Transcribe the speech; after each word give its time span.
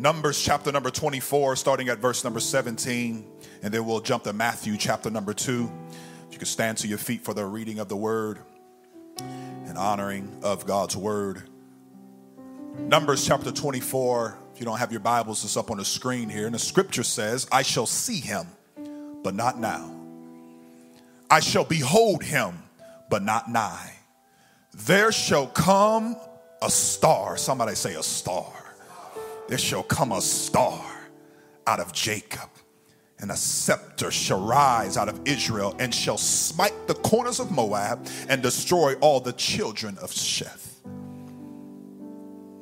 Numbers 0.00 0.40
chapter 0.40 0.72
number 0.72 0.88
24, 0.88 1.56
starting 1.56 1.90
at 1.90 1.98
verse 1.98 2.24
number 2.24 2.40
17, 2.40 3.22
and 3.62 3.74
then 3.74 3.84
we'll 3.84 4.00
jump 4.00 4.24
to 4.24 4.32
Matthew 4.32 4.78
chapter 4.78 5.10
number 5.10 5.34
2. 5.34 5.70
If 6.26 6.32
you 6.32 6.38
could 6.38 6.48
stand 6.48 6.78
to 6.78 6.88
your 6.88 6.96
feet 6.96 7.22
for 7.22 7.34
the 7.34 7.44
reading 7.44 7.80
of 7.80 7.90
the 7.90 7.96
word 7.98 8.38
and 9.18 9.76
honoring 9.76 10.38
of 10.42 10.64
God's 10.64 10.96
word. 10.96 11.42
Numbers 12.78 13.26
chapter 13.26 13.52
24, 13.52 14.38
if 14.54 14.60
you 14.60 14.64
don't 14.64 14.78
have 14.78 14.90
your 14.90 15.02
Bibles, 15.02 15.44
it's 15.44 15.58
up 15.58 15.70
on 15.70 15.76
the 15.76 15.84
screen 15.84 16.30
here. 16.30 16.46
And 16.46 16.54
the 16.54 16.58
scripture 16.58 17.02
says, 17.02 17.46
I 17.52 17.60
shall 17.60 17.84
see 17.84 18.20
him, 18.20 18.46
but 19.22 19.34
not 19.34 19.60
now. 19.60 19.94
I 21.28 21.40
shall 21.40 21.64
behold 21.64 22.24
him, 22.24 22.54
but 23.10 23.22
not 23.22 23.50
nigh. 23.50 23.96
There 24.72 25.12
shall 25.12 25.46
come 25.46 26.16
a 26.62 26.70
star. 26.70 27.36
Somebody 27.36 27.74
say 27.74 27.96
a 27.96 28.02
star. 28.02 28.59
There 29.50 29.58
shall 29.58 29.82
come 29.82 30.12
a 30.12 30.22
star 30.22 30.80
out 31.66 31.80
of 31.80 31.92
Jacob, 31.92 32.48
and 33.18 33.32
a 33.32 33.36
scepter 33.36 34.12
shall 34.12 34.40
rise 34.40 34.96
out 34.96 35.08
of 35.08 35.20
Israel, 35.24 35.74
and 35.80 35.92
shall 35.92 36.18
smite 36.18 36.86
the 36.86 36.94
corners 36.94 37.40
of 37.40 37.50
Moab 37.50 38.06
and 38.28 38.44
destroy 38.44 38.94
all 39.00 39.18
the 39.18 39.32
children 39.32 39.98
of 39.98 40.12
Sheth. 40.12 40.76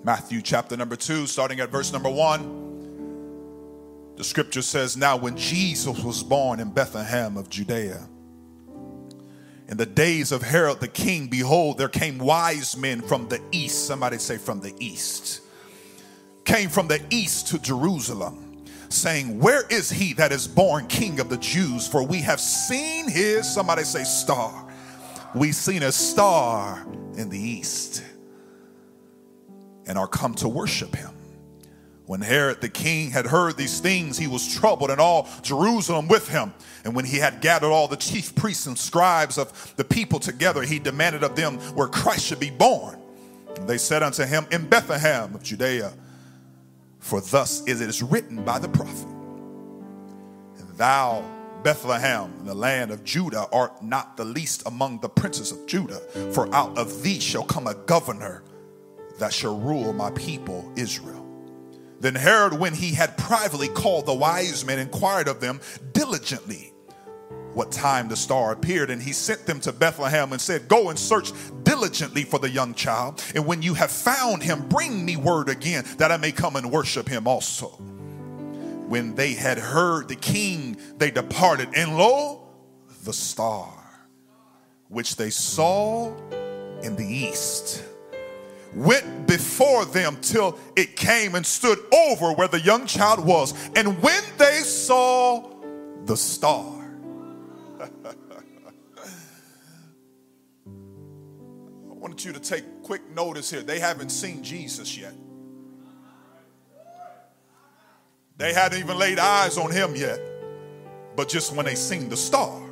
Matthew 0.03 0.41
chapter 0.41 0.79
number 0.79 0.97
2, 0.97 1.27
starting 1.27 1.61
at 1.61 1.69
verse 1.69 1.93
number 1.93 2.09
1. 2.09 4.15
The 4.17 4.25
scripture 4.25 4.63
says, 4.63 4.97
Now 4.97 5.19
when 5.19 5.37
Jesus 5.37 6.03
was 6.03 6.23
born 6.23 6.59
in 6.59 6.71
Bethlehem 6.71 7.37
of 7.37 7.51
Judea, 7.51 8.09
in 9.69 9.77
the 9.77 9.85
days 9.85 10.33
of 10.33 10.41
Herod 10.41 10.81
the 10.81 10.89
king, 10.89 11.27
behold, 11.27 11.77
there 11.77 11.91
came 11.91 12.17
wise 12.17 12.79
men 12.79 13.03
from 13.03 13.29
the 13.29 13.43
east. 13.53 13.87
Somebody 13.87 14.17
say, 14.17 14.39
from 14.39 14.63
the 14.63 14.73
east. 14.79 15.43
Came 16.49 16.71
from 16.71 16.89
the 16.89 16.99
east 17.11 17.49
to 17.49 17.59
Jerusalem, 17.59 18.65
saying, 18.89 19.39
Where 19.39 19.67
is 19.67 19.91
he 19.91 20.15
that 20.15 20.33
is 20.33 20.49
born 20.49 20.87
king 20.87 21.21
of 21.21 21.29
the 21.29 21.37
Jews? 21.37 21.87
For 21.87 22.03
we 22.03 22.23
have 22.23 22.41
seen 22.41 23.07
his, 23.07 23.47
somebody 23.47 23.83
say, 23.83 24.03
star. 24.05 24.67
We've 25.35 25.55
seen 25.55 25.83
a 25.83 25.93
star 25.93 26.87
in 27.19 27.29
the 27.29 27.39
east 27.39 28.03
and 29.87 29.99
are 29.99 30.09
come 30.09 30.35
to 30.37 30.49
worship 30.49 30.97
him. 30.97 31.11
When 32.07 32.23
Herod 32.23 32.63
the 32.63 32.71
king 32.71 33.11
had 33.11 33.27
heard 33.27 33.59
these 33.59 33.81
things, 33.81 34.17
he 34.17 34.27
was 34.27 34.51
troubled, 34.51 34.91
and 34.91 35.03
all 35.03 35.29
Jerusalem 35.43 36.09
with 36.09 36.29
him. 36.29 36.55
And 36.83 36.97
when 36.97 37.05
he 37.05 37.19
had 37.19 37.43
gathered 37.43 37.71
all 37.71 37.89
the 37.89 37.97
chief 37.99 38.35
priests 38.35 38.65
and 38.65 38.79
scribes 38.79 39.37
of 39.37 39.75
the 39.77 39.85
people 39.85 40.19
together, 40.19 40.63
he 40.63 40.79
demanded 40.79 41.23
of 41.23 41.37
them 41.37 41.59
where 41.75 41.89
Christ 41.89 42.25
should 42.25 42.41
be 42.41 42.49
born. 42.49 42.99
And 43.57 43.69
they 43.69 43.77
said 43.77 44.03
unto 44.03 44.25
him, 44.25 44.47
In 44.51 44.67
Bethlehem 44.67 45.35
of 45.35 45.43
Judea, 45.43 45.93
for 47.09 47.23
thus 47.23 47.63
is 47.67 47.81
it 47.81 48.03
written 48.03 48.45
by 48.45 48.59
the 48.59 48.69
prophet. 48.69 49.09
And 50.59 50.69
thou, 50.77 51.25
Bethlehem, 51.63 52.31
in 52.41 52.45
the 52.45 52.55
land 52.55 52.91
of 52.91 53.03
Judah, 53.03 53.47
art 53.51 53.83
not 53.83 54.19
the 54.19 54.27
least 54.27 54.63
among 54.67 55.01
the 55.01 55.09
princes 55.09 55.51
of 55.51 55.67
Judah, 55.67 56.01
for 56.35 56.55
out 56.55 56.77
of 56.77 57.03
thee 57.03 57.19
shall 57.19 57.45
come 57.45 57.67
a 57.67 57.75
governor 57.75 58.43
that 59.19 59.33
shall 59.33 59.59
rule 59.59 59.95
my 59.95 60.11
people 60.11 60.71
Israel. 60.77 61.25
Then 61.99 62.15
Herod, 62.15 62.53
when 62.53 62.75
he 62.75 62.93
had 62.93 63.17
privately 63.17 63.69
called 63.69 64.05
the 64.05 64.15
wise 64.15 64.67
men, 64.67 64.79
inquired 64.79 65.29
of 65.29 65.41
them 65.41 65.63
diligently 65.93 66.75
what 67.59 67.73
time 67.73 68.07
the 68.07 68.15
star 68.15 68.53
appeared. 68.53 68.89
And 68.89 69.03
he 69.03 69.13
sent 69.13 69.45
them 69.45 69.59
to 69.61 69.73
Bethlehem 69.73 70.31
and 70.31 70.41
said, 70.41 70.69
Go 70.69 70.91
and 70.91 70.99
search 70.99 71.33
diligently 71.65 72.23
for 72.23 72.39
the 72.39 72.49
young 72.49 72.73
child. 72.73 73.21
And 73.35 73.45
when 73.45 73.63
you 73.63 73.75
have 73.75 73.91
found 73.91 74.45
him, 74.45 74.69
bring 74.69 75.05
me 75.05 75.17
word 75.17 75.49
again 75.49 75.85
that 75.97 76.13
I 76.13 76.19
may 76.19 76.31
come 76.31 76.55
and 76.55 76.71
worship 76.71 77.09
him 77.09 77.27
also. 77.27 77.67
When 78.87 79.17
they 79.17 79.35
had 79.35 79.59
heard 79.59 80.07
the 80.07 80.15
king, 80.15 80.77
they 80.99 81.11
departed. 81.11 81.71
And 81.75 81.99
lo, 81.99 82.47
the 83.03 83.13
star 83.13 83.75
which 84.87 85.17
they 85.17 85.31
saw 85.31 86.15
in 86.83 86.95
the 86.95 87.05
east 87.05 87.83
went 88.73 89.27
before 89.27 89.85
them 89.85 90.17
till 90.23 90.57
it 90.77 90.95
came 90.95 91.35
and 91.35 91.45
stood 91.45 91.79
over 91.93 92.33
where 92.33 92.49
the 92.49 92.61
young 92.61 92.87
child 92.87 93.27
was. 93.27 93.53
And 93.75 94.01
when 94.01 94.23
they 94.39 94.61
saw 94.61 95.51
the 96.05 96.17
star, 96.17 96.78
want 102.09 102.25
you 102.25 102.33
to 102.33 102.41
take 102.41 102.65
quick 102.83 103.07
notice 103.11 103.51
here. 103.51 103.61
They 103.61 103.79
haven't 103.79 104.09
seen 104.09 104.43
Jesus 104.43 104.97
yet. 104.97 105.13
They 108.39 108.55
hadn't 108.55 108.79
even 108.79 108.99
laid 108.99 109.19
eyes 109.19 109.59
on 109.59 109.71
him 109.71 109.95
yet. 109.95 110.19
But 111.15 111.29
just 111.29 111.55
when 111.55 111.67
they 111.67 111.75
seen 111.75 112.09
the 112.09 112.17
star, 112.17 112.63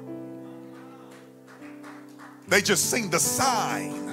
they 2.48 2.62
just 2.62 2.90
seen 2.90 3.10
the 3.10 3.20
sign 3.20 4.06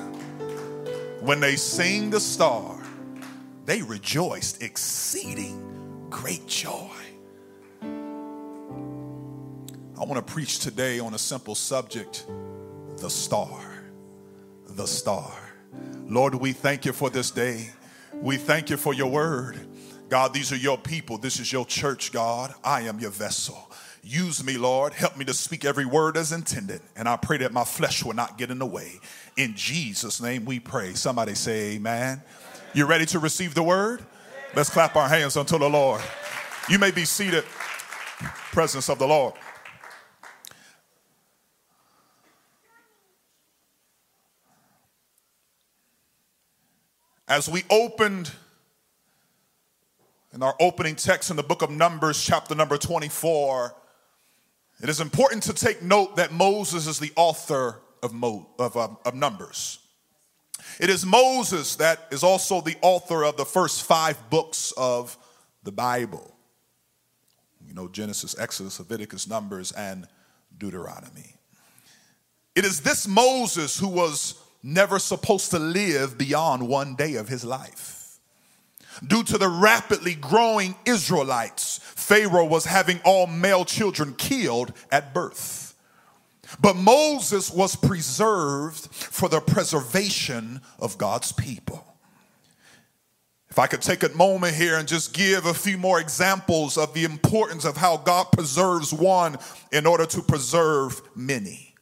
when 1.22 1.40
they 1.40 1.56
seen 1.56 2.10
the 2.10 2.20
star, 2.20 2.78
they 3.66 3.82
rejoiced 3.82 4.62
exceeding 4.62 6.08
great 6.10 6.46
joy. 6.48 6.90
I 7.82 7.86
want 10.06 10.16
to 10.16 10.34
preach 10.34 10.60
today 10.60 11.00
on 11.00 11.14
a 11.14 11.20
simple 11.20 11.56
subject 11.56 12.26
the 12.98 13.10
star. 13.10 13.73
The 14.76 14.88
star. 14.88 15.32
Lord, 16.08 16.34
we 16.34 16.52
thank 16.52 16.84
you 16.84 16.94
for 16.94 17.12
this 17.12 17.30
day. 17.30 17.70
We 18.12 18.38
thank 18.38 18.72
you 18.72 18.78
for 18.78 18.92
your 18.92 19.12
word. 19.12 19.60
God, 20.10 20.34
these 20.34 20.52
are 20.52 20.58
your 20.58 20.80
people. 20.80 21.20
This 21.20 21.40
is 21.40 21.52
your 21.52 21.64
church, 21.66 22.12
God. 22.12 22.56
I 22.64 22.82
am 22.82 23.00
your 23.00 23.12
vessel. 23.12 23.72
Use 24.04 24.44
me, 24.44 24.58
Lord. 24.58 24.94
Help 24.94 25.16
me 25.16 25.26
to 25.26 25.34
speak 25.34 25.64
every 25.64 25.86
word 25.86 26.18
as 26.18 26.32
intended. 26.32 26.82
And 26.96 27.08
I 27.08 27.18
pray 27.18 27.38
that 27.38 27.54
my 27.54 27.64
flesh 27.64 28.04
will 28.04 28.16
not 28.16 28.40
get 28.40 28.50
in 28.50 28.58
the 28.58 28.66
way. 28.66 29.00
In 29.38 29.54
Jesus' 29.56 30.20
name 30.20 30.44
we 30.44 30.60
pray. 30.60 30.94
Somebody 30.94 31.36
say, 31.36 31.76
Amen. 31.76 32.24
You 32.74 32.88
ready 32.88 33.06
to 33.08 33.20
receive 33.20 33.54
the 33.54 33.64
word? 33.64 34.04
Let's 34.56 34.72
clap 34.72 34.96
our 34.96 35.08
hands 35.08 35.38
unto 35.38 35.60
the 35.60 35.70
Lord. 35.70 36.02
You 36.68 36.80
may 36.80 36.90
be 36.90 37.06
seated. 37.06 37.44
Presence 38.52 38.90
of 38.90 38.98
the 38.98 39.08
Lord. 39.08 39.36
As 47.28 47.48
we 47.48 47.64
opened 47.70 48.32
in 50.34 50.44
our 50.44 50.56
opening 50.60 50.96
text 50.96 51.30
in 51.30 51.38
the 51.38 51.44
book 51.44 51.62
of 51.62 51.70
Numbers, 51.70 52.22
chapter 52.22 52.54
number 52.54 52.78
24, 52.78 53.74
it 54.82 54.90
is 54.90 55.00
important 55.00 55.44
to 55.44 55.54
take 55.54 55.82
note 55.82 56.18
that 56.18 56.34
Moses 56.34 56.86
is 56.86 57.00
the 57.00 57.14
author 57.16 57.80
of, 58.02 58.14
Mo, 58.14 58.50
of, 58.60 58.76
um, 58.76 58.98
of 59.06 59.16
Numbers. 59.16 59.80
It 60.82 60.90
is 60.90 61.06
Moses 61.06 61.78
that 61.78 62.08
is 62.12 62.24
also 62.24 62.60
the 62.60 62.76
author 62.82 63.24
of 63.24 63.38
the 63.38 63.46
first 63.46 63.84
five 63.84 64.30
books 64.30 64.74
of 64.76 65.18
the 65.64 65.72
Bible. 65.72 66.36
You 67.66 67.74
know, 67.74 67.88
Genesis, 67.88 68.38
Exodus, 68.38 68.80
Leviticus, 68.80 69.30
Numbers, 69.30 69.72
and 69.72 70.08
Deuteronomy. 70.58 71.36
It 72.54 72.66
is 72.66 72.82
this 72.82 73.08
Moses 73.08 73.80
who 73.80 73.88
was 73.88 74.43
never 74.64 74.98
supposed 74.98 75.52
to 75.52 75.60
live 75.60 76.18
beyond 76.18 76.68
one 76.68 76.96
day 76.96 77.16
of 77.16 77.28
his 77.28 77.44
life. 77.44 78.20
Due 79.06 79.24
to 79.24 79.38
the 79.38 79.50
rapidly 79.50 80.16
growing 80.16 80.76
Israelites, 80.86 81.80
Pharaoh 81.84 82.46
was 82.46 82.66
having 82.66 83.00
all 83.04 83.28
male 83.28 83.66
children 83.66 84.14
killed 84.14 84.72
at 84.92 85.14
birth. 85.14 85.76
But 86.62 86.76
Moses 86.76 87.52
was 87.52 87.76
preserved 87.76 88.86
for 88.92 89.28
the 89.28 89.42
preservation 89.42 90.62
of 90.80 90.98
God's 90.98 91.32
people. 91.32 91.84
If 93.50 93.60
I 93.60 93.68
could 93.68 93.82
take 93.82 94.04
a 94.04 94.10
moment 94.10 94.56
here 94.56 94.78
and 94.78 94.88
just 94.88 95.14
give 95.14 95.46
a 95.46 95.54
few 95.54 95.78
more 95.78 96.00
examples 96.00 96.78
of 96.78 96.94
the 96.94 97.04
importance 97.04 97.66
of 97.66 97.78
how 97.78 97.98
God 97.98 98.32
preserves 98.32 98.92
one 98.94 99.38
in 99.72 99.86
order 99.86 100.06
to 100.08 100.22
preserve 100.22 101.02
many. 101.16 101.73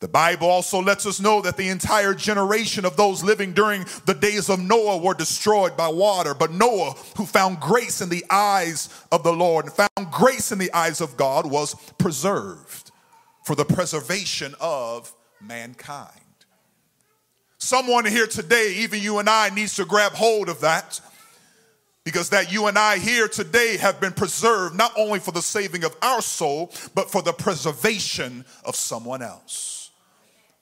The 0.00 0.08
Bible 0.08 0.48
also 0.48 0.80
lets 0.80 1.04
us 1.04 1.20
know 1.20 1.42
that 1.42 1.58
the 1.58 1.68
entire 1.68 2.14
generation 2.14 2.86
of 2.86 2.96
those 2.96 3.22
living 3.22 3.52
during 3.52 3.84
the 4.06 4.14
days 4.14 4.48
of 4.48 4.58
Noah 4.58 4.96
were 4.96 5.12
destroyed 5.12 5.76
by 5.76 5.88
water. 5.88 6.32
But 6.32 6.52
Noah, 6.52 6.94
who 7.18 7.26
found 7.26 7.60
grace 7.60 8.00
in 8.00 8.08
the 8.08 8.24
eyes 8.30 8.88
of 9.12 9.22
the 9.22 9.32
Lord 9.32 9.66
and 9.66 9.74
found 9.74 10.10
grace 10.10 10.52
in 10.52 10.58
the 10.58 10.72
eyes 10.72 11.02
of 11.02 11.18
God, 11.18 11.44
was 11.44 11.74
preserved 11.98 12.92
for 13.44 13.54
the 13.54 13.66
preservation 13.66 14.54
of 14.58 15.12
mankind. 15.38 16.14
Someone 17.58 18.06
here 18.06 18.26
today, 18.26 18.76
even 18.78 19.02
you 19.02 19.18
and 19.18 19.28
I, 19.28 19.50
needs 19.50 19.76
to 19.76 19.84
grab 19.84 20.12
hold 20.12 20.48
of 20.48 20.62
that 20.62 20.98
because 22.04 22.30
that 22.30 22.50
you 22.50 22.68
and 22.68 22.78
I 22.78 22.96
here 22.96 23.28
today 23.28 23.76
have 23.76 24.00
been 24.00 24.12
preserved 24.12 24.74
not 24.74 24.92
only 24.96 25.18
for 25.18 25.32
the 25.32 25.42
saving 25.42 25.84
of 25.84 25.94
our 26.00 26.22
soul, 26.22 26.72
but 26.94 27.10
for 27.10 27.20
the 27.20 27.34
preservation 27.34 28.46
of 28.64 28.76
someone 28.76 29.20
else. 29.20 29.79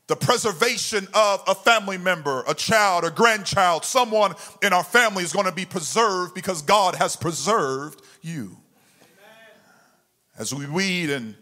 The 0.09 0.17
preservation 0.17 1.07
of 1.15 1.43
a 1.47 1.55
family 1.55 1.99
member, 1.99 2.43
a 2.49 2.55
child, 2.55 3.05
a 3.05 3.11
grandchild, 3.11 3.85
someone 3.85 4.35
in 4.63 4.73
our 4.73 4.83
family 4.83 5.23
is 5.23 5.33
going 5.33 5.47
to 5.47 5.53
be 5.53 5.67
preserved 5.67 6.35
because 6.35 6.63
God 6.63 6.95
has 6.97 7.15
preserved 7.15 8.03
you. 8.23 8.57
As 10.39 10.55
we 10.55 10.65
read 10.65 11.11
and 11.11 11.35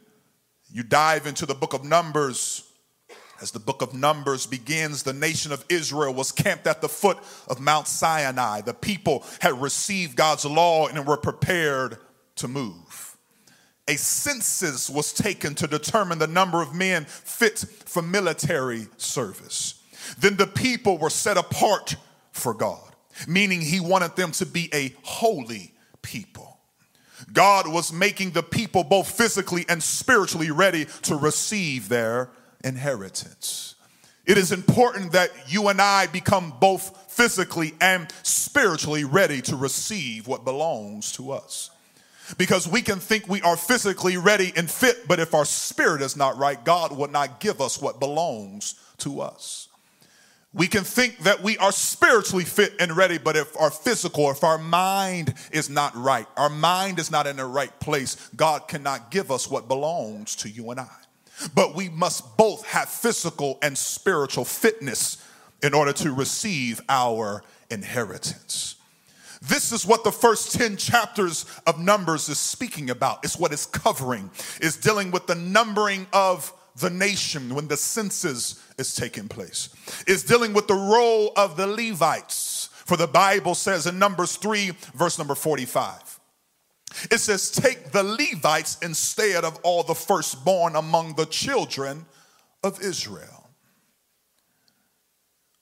you 0.71 0.83
dive 0.83 1.27
into 1.27 1.47
the 1.47 1.55
book 1.55 1.75
of 1.75 1.85
Numbers, 1.85 2.69
as 3.41 3.53
the 3.53 3.61
book 3.61 3.83
of 3.83 3.95
Numbers 3.95 4.47
begins, 4.47 5.05
the 5.05 5.13
nation 5.13 5.53
of 5.53 5.65
Israel 5.69 6.13
was 6.13 6.33
camped 6.33 6.67
at 6.67 6.81
the 6.81 6.89
foot 6.89 7.19
of 7.47 7.61
Mount 7.61 7.87
Sinai. 7.87 8.63
The 8.63 8.75
people 8.75 9.25
had 9.41 9.61
received 9.61 10.17
God's 10.17 10.45
law 10.45 10.89
and 10.89 11.07
were 11.07 11.19
prepared 11.19 11.99
to 12.37 12.49
move. 12.49 12.75
A 13.89 13.97
census 13.97 14.91
was 14.91 15.13
taken 15.13 15.55
to 15.57 15.67
determine 15.67 16.19
the 16.19 16.27
number 16.27 16.61
of 16.61 16.75
men 16.75 17.05
fit 17.05 17.59
for 17.85 18.03
military 18.03 18.89
service. 18.97 19.83
Then 20.19 20.37
the 20.37 20.47
people 20.47 20.99
were 20.99 21.11
set 21.11 21.37
apart 21.37 21.97
for 22.33 22.53
God, 22.53 22.83
meaning 23.29 23.61
He 23.61 23.81
wanted 23.81 24.17
them 24.17 24.33
to 24.33 24.47
be 24.47 24.69
a 24.75 24.95
holy 25.03 25.73
people. 26.03 26.59
God 27.33 27.67
was 27.69 27.93
making 27.93 28.33
the 28.33 28.43
people 28.43 28.85
both 28.85 29.11
physically 29.11 29.65
and 29.69 29.83
spiritually 29.83 30.51
ready 30.51 30.87
to 31.03 31.17
receive 31.17 31.89
their 31.89 32.31
inheritance. 32.63 33.75
It 34.27 34.37
is 34.37 34.51
important 34.51 35.13
that 35.13 35.31
you 35.47 35.69
and 35.69 35.81
I 35.81 36.09
become 36.09 36.53
both 36.61 37.13
physically 37.13 37.75
and 37.81 38.09
spiritually 38.25 39.05
ready 39.05 39.41
to 39.43 39.57
receive 39.57 40.27
what 40.27 40.45
belongs 40.45 41.13
to 41.13 41.31
us. 41.31 41.71
Because 42.39 42.67
we 42.67 42.83
can 42.83 42.99
think 42.99 43.29
we 43.29 43.41
are 43.43 43.57
physically 43.57 44.17
ready 44.17 44.53
and 44.57 44.71
fit, 44.71 45.07
but 45.07 45.21
if 45.21 45.35
our 45.35 45.45
spirit 45.45 46.03
is 46.03 46.17
not 46.17 46.37
right, 46.37 46.63
God 46.65 46.97
will 46.97 47.09
not 47.09 47.41
give 47.41 47.61
us 47.61 47.81
what 47.81 48.01
belongs 48.01 48.75
to 48.99 49.21
us. 49.21 49.69
We 50.53 50.69
can 50.69 50.85
think 50.85 51.19
that 51.19 51.43
we 51.43 51.59
are 51.59 51.71
spiritually 51.71 52.45
fit 52.45 52.73
and 52.81 52.97
ready, 52.97 53.19
but 53.19 53.37
if 53.37 53.55
our 53.61 53.71
physical, 53.71 54.31
if 54.31 54.43
our 54.43 54.57
mind 54.57 55.35
is 55.53 55.69
not 55.69 55.95
right, 55.95 56.27
our 56.37 56.49
mind 56.49 56.99
is 56.99 57.11
not 57.11 57.27
in 57.27 57.37
the 57.37 57.45
right 57.45 57.79
place, 57.79 58.31
God 58.35 58.67
cannot 58.67 59.11
give 59.11 59.31
us 59.31 59.51
what 59.51 59.69
belongs 59.69 60.35
to 60.37 60.49
you 60.49 60.71
and 60.71 60.81
I. 60.81 60.89
But 61.55 61.75
we 61.75 61.91
must 61.91 62.39
both 62.39 62.65
have 62.67 62.89
physical 62.89 63.59
and 63.61 63.77
spiritual 63.77 64.47
fitness 64.47 65.23
in 65.63 65.75
order 65.75 65.93
to 65.93 66.13
receive 66.13 66.81
our 66.89 67.43
inheritance. 67.71 68.76
This 69.49 69.71
is 69.71 69.87
what 69.87 70.03
the 70.03 70.13
first 70.13 70.53
10 70.53 70.77
chapters 70.77 71.47
of 71.67 71.79
Numbers 71.79 72.29
is 72.29 72.39
speaking 72.39 72.91
about. 72.91 73.25
It's 73.25 73.39
what 73.39 73.53
it's 73.53 73.67
covering. 73.67 74.31
It's 74.61 74.77
dealing 74.77 75.11
with 75.11 75.27
the 75.27 75.35
numbering 75.35 76.07
of 76.13 76.53
the 76.77 76.91
nation 76.91 77.55
when 77.55 77.69
the 77.69 77.77
census 77.77 78.63
is 78.79 78.95
taking 78.95 79.29
place. 79.29 79.69
It's 80.07 80.23
dealing 80.25 80.53
with 80.53 80.67
the 80.67 80.75
role 80.75 81.33
of 81.37 81.57
the 81.57 81.67
Levites. 81.67 82.71
For 82.73 82.97
the 82.97 83.07
Bible 83.07 83.55
says 83.55 83.87
in 83.87 83.99
Numbers 83.99 84.37
3, 84.37 84.73
verse 84.95 85.19
number 85.19 85.35
45. 85.35 86.21
It 87.11 87.19
says, 87.19 87.51
Take 87.51 87.93
the 87.93 88.03
Levites 88.03 88.79
instead 88.83 89.45
of 89.45 89.59
all 89.63 89.83
the 89.83 89.95
firstborn 89.95 90.77
among 90.77 91.15
the 91.15 91.27
children 91.27 92.05
of 92.63 92.81
Israel. 92.83 93.51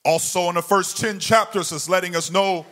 Also, 0.03 0.49
in 0.49 0.55
the 0.55 0.61
first 0.61 0.97
10 0.97 1.19
chapters, 1.19 1.71
is 1.71 1.89
letting 1.89 2.15
us 2.15 2.29
know 2.29 2.65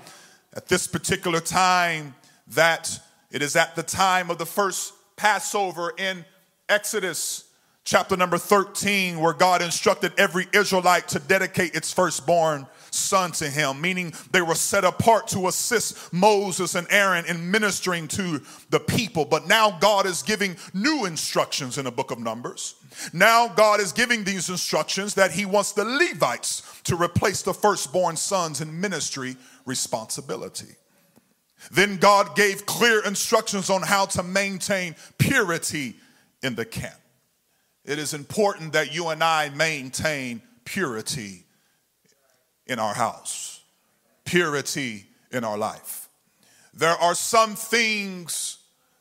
at 0.55 0.67
this 0.67 0.88
particular 0.88 1.39
time 1.39 2.15
that 2.50 3.00
it 3.31 3.41
is 3.41 3.55
at 3.55 3.75
the 3.75 3.83
time 3.83 4.29
of 4.29 4.38
the 4.38 4.45
first 4.45 4.94
Passover 5.15 5.94
in 5.97 6.25
Exodus 6.69 7.45
chapter 7.83 8.15
number 8.15 8.38
13, 8.38 9.19
where 9.19 9.33
God 9.33 9.61
instructed 9.61 10.13
every 10.17 10.47
Israelite 10.53 11.07
to 11.09 11.19
dedicate 11.19 11.75
its 11.75 11.91
firstborn 11.91 12.67
son 12.93 13.31
to 13.33 13.49
him, 13.49 13.81
meaning 13.81 14.13
they 14.31 14.41
were 14.41 14.55
set 14.55 14.83
apart 14.83 15.27
to 15.29 15.47
assist 15.47 16.13
Moses 16.13 16.75
and 16.75 16.87
Aaron 16.89 17.25
in 17.25 17.49
ministering 17.51 18.07
to 18.09 18.41
the 18.69 18.79
people. 18.79 19.25
But 19.25 19.47
now 19.47 19.77
God 19.79 20.05
is 20.05 20.21
giving 20.21 20.55
new 20.73 21.05
instructions 21.05 21.77
in 21.77 21.85
the 21.85 21.91
book 21.91 22.11
of 22.11 22.19
Numbers. 22.19 22.75
Now 23.11 23.47
God 23.47 23.79
is 23.79 23.91
giving 23.91 24.23
these 24.23 24.49
instructions 24.49 25.15
that 25.15 25.31
he 25.31 25.45
wants 25.45 25.71
the 25.71 25.85
Levites 25.85 26.81
to 26.83 26.95
replace 26.95 27.41
the 27.41 27.53
firstborn 27.53 28.15
sons 28.15 28.61
in 28.61 28.79
ministry 28.79 29.35
responsibility. 29.65 30.75
Then 31.71 31.97
God 31.97 32.35
gave 32.35 32.65
clear 32.65 33.03
instructions 33.05 33.69
on 33.69 33.81
how 33.81 34.05
to 34.07 34.23
maintain 34.23 34.95
purity 35.17 35.95
in 36.41 36.55
the 36.55 36.65
camp. 36.65 36.99
It 37.85 37.99
is 37.99 38.13
important 38.13 38.73
that 38.73 38.93
you 38.93 39.09
and 39.09 39.23
I 39.23 39.49
maintain 39.49 40.41
purity 40.65 41.42
in 42.68 42.80
our 42.80 42.94
house, 42.94 43.62
purity 44.25 45.06
in 45.31 45.44
our 45.44 45.57
life. 45.57 46.07
There 46.74 46.95
are 46.95 47.15
some 47.15 47.56
things 47.56 48.57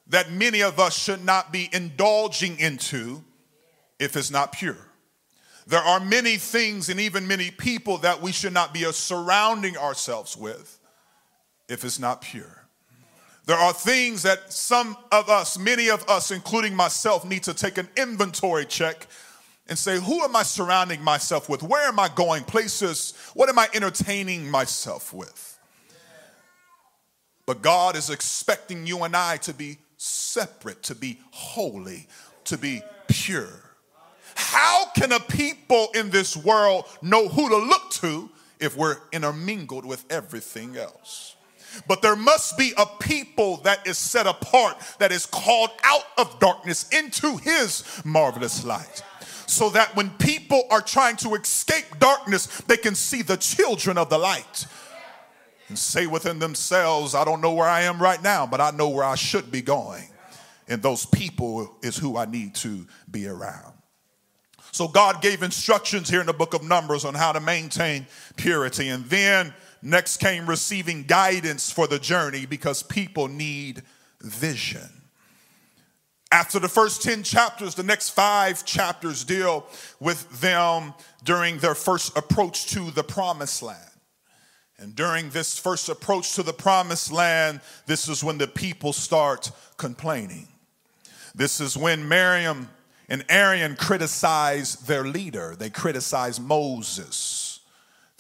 that 0.09 0.31
many 0.31 0.63
of 0.63 0.79
us 0.79 0.99
should 0.99 1.25
not 1.25 1.53
be 1.53 1.69
indulging 1.73 2.59
into 2.59 3.23
if 3.99 4.17
it's 4.17 4.31
not 4.31 4.53
pure. 4.53 4.89
There 5.67 5.81
are 5.81 6.01
many 6.01 6.37
things 6.37 6.89
and 6.89 6.99
even 7.01 7.27
many 7.27 7.51
people 7.51 7.99
that 7.99 8.21
we 8.21 8.33
should 8.33 8.53
not 8.53 8.75
be 8.75 8.83
surrounding 8.93 9.77
ourselves 9.77 10.37
with 10.37 10.79
if 11.69 11.85
it's 11.85 12.01
not 12.01 12.21
pure. 12.21 12.67
There 13.47 13.57
are 13.57 13.73
things 13.73 14.23
that 14.23 14.53
some 14.53 14.97
of 15.11 15.29
us, 15.29 15.59
many 15.59 15.89
of 15.89 16.09
us, 16.09 16.31
including 16.31 16.77
myself, 16.77 17.25
need 17.25 17.43
to 17.45 17.55
take 17.55 17.79
an 17.79 17.89
inventory 17.97 18.65
check 18.65 19.07
and 19.69 19.79
say, 19.79 19.99
Who 19.99 20.23
am 20.23 20.37
I 20.37 20.43
surrounding 20.43 21.03
myself 21.03 21.49
with? 21.49 21.63
Where 21.63 21.87
am 21.89 21.99
I 21.99 22.09
going? 22.09 22.45
Places, 22.45 23.15
what 23.35 23.49
am 23.49 23.59
I 23.59 23.69
entertaining 23.75 24.51
myself 24.51 25.13
with? 25.13 25.59
But 27.47 27.63
God 27.63 27.97
is 27.97 28.11
expecting 28.11 28.87
you 28.87 29.03
and 29.03 29.17
I 29.17 29.37
to 29.39 29.53
be 29.53 29.79
separate, 29.97 30.83
to 30.85 30.95
be 30.95 31.19
holy, 31.31 32.07
to 32.45 32.57
be 32.57 32.83
pure. 33.09 33.71
How 34.35 34.87
can 34.97 35.13
a 35.13 35.21
people 35.21 35.89
in 35.95 36.11
this 36.11 36.37
world 36.37 36.87
know 37.03 37.29
who 37.29 37.49
to 37.49 37.57
look 37.57 37.91
to 37.91 38.31
if 38.61 38.77
we're 38.77 38.97
intermingled 39.13 39.85
with 39.85 40.05
everything 40.11 40.77
else? 40.77 41.37
But 41.89 42.03
there 42.03 42.17
must 42.17 42.59
be 42.59 42.73
a 42.77 42.87
people 43.01 43.59
that 43.59 43.87
is 43.87 43.97
set 43.97 44.27
apart, 44.27 44.77
that 44.99 45.11
is 45.11 45.27
called 45.27 45.71
out 45.85 46.05
of 46.19 46.39
darkness 46.39 46.89
into 46.91 47.39
his 47.39 47.85
marvelous 48.05 48.65
light 48.65 49.03
so 49.53 49.71
that 49.71 49.95
when 49.95 50.11
people 50.11 50.65
are 50.71 50.81
trying 50.81 51.17
to 51.17 51.35
escape 51.35 51.85
darkness, 51.99 52.47
they 52.63 52.77
can 52.77 52.95
see 52.95 53.23
the 53.23 53.37
children 53.37 53.99
of 53.99 54.09
the 54.09 54.19
light 54.19 54.67
and 55.69 55.79
say 55.79 56.07
within 56.07 56.39
themselves, 56.39 57.15
I 57.15 57.25
don't 57.25 57.41
know 57.41 57.53
where 57.53 57.69
I 57.69 57.83
am 57.83 58.01
right 58.01 58.23
now, 58.23 58.47
but 58.47 58.61
I 58.61 58.71
know 58.71 58.89
where 58.89 59.05
I 59.05 59.15
should 59.15 59.51
be 59.51 59.63
going. 59.63 60.09
And 60.69 60.83
those 60.83 61.07
people 61.07 61.77
is 61.83 61.97
who 61.97 62.17
I 62.17 62.25
need 62.25 62.55
to 62.57 62.87
be 63.11 63.27
around. 63.27 63.75
So 64.71 64.89
God 64.89 65.21
gave 65.21 65.43
instructions 65.43 66.09
here 66.09 66.21
in 66.21 66.27
the 66.27 66.33
book 66.33 66.55
of 66.55 66.63
Numbers 66.63 67.05
on 67.05 67.15
how 67.15 67.33
to 67.33 67.41
maintain 67.41 68.07
purity. 68.37 68.89
And 68.89 69.05
then 69.07 69.53
next 69.83 70.17
came 70.17 70.47
receiving 70.47 71.03
guidance 71.03 71.71
for 71.71 71.87
the 71.87 71.99
journey 71.99 72.47
because 72.47 72.83
people 72.83 73.29
need 73.29 73.83
vision. 74.23 75.02
After 76.33 76.59
the 76.59 76.69
first 76.69 77.03
10 77.03 77.25
chapters, 77.25 77.75
the 77.75 77.83
next 77.83 78.09
five 78.09 78.65
chapters 78.65 79.23
deal 79.23 79.67
with 80.01 80.41
them 80.41 80.95
during 81.23 81.59
their 81.59 81.75
first 81.75 82.17
approach 82.17 82.69
to 82.69 82.91
the 82.91 83.05
promised 83.05 83.63
land. 83.63 83.91
And 84.79 84.97
during 84.97 85.29
this 85.29 85.59
first 85.59 85.91
approach 85.91 86.33
to 86.37 86.43
the 86.43 86.55
promised 86.55 87.13
land, 87.13 87.61
this 87.85 88.09
is 88.09 88.25
when 88.25 88.39
the 88.39 88.49
people 88.49 88.95
start 88.95 89.53
complaining. 89.77 90.49
This 91.35 91.61
is 91.61 91.77
when 91.77 92.09
Miriam 92.09 92.71
and 93.11 93.27
Aaron 93.29 93.77
criticize 93.77 94.77
their 94.77 95.05
leader. 95.05 95.55
They 95.55 95.69
criticize 95.69 96.41
Moses, 96.41 97.15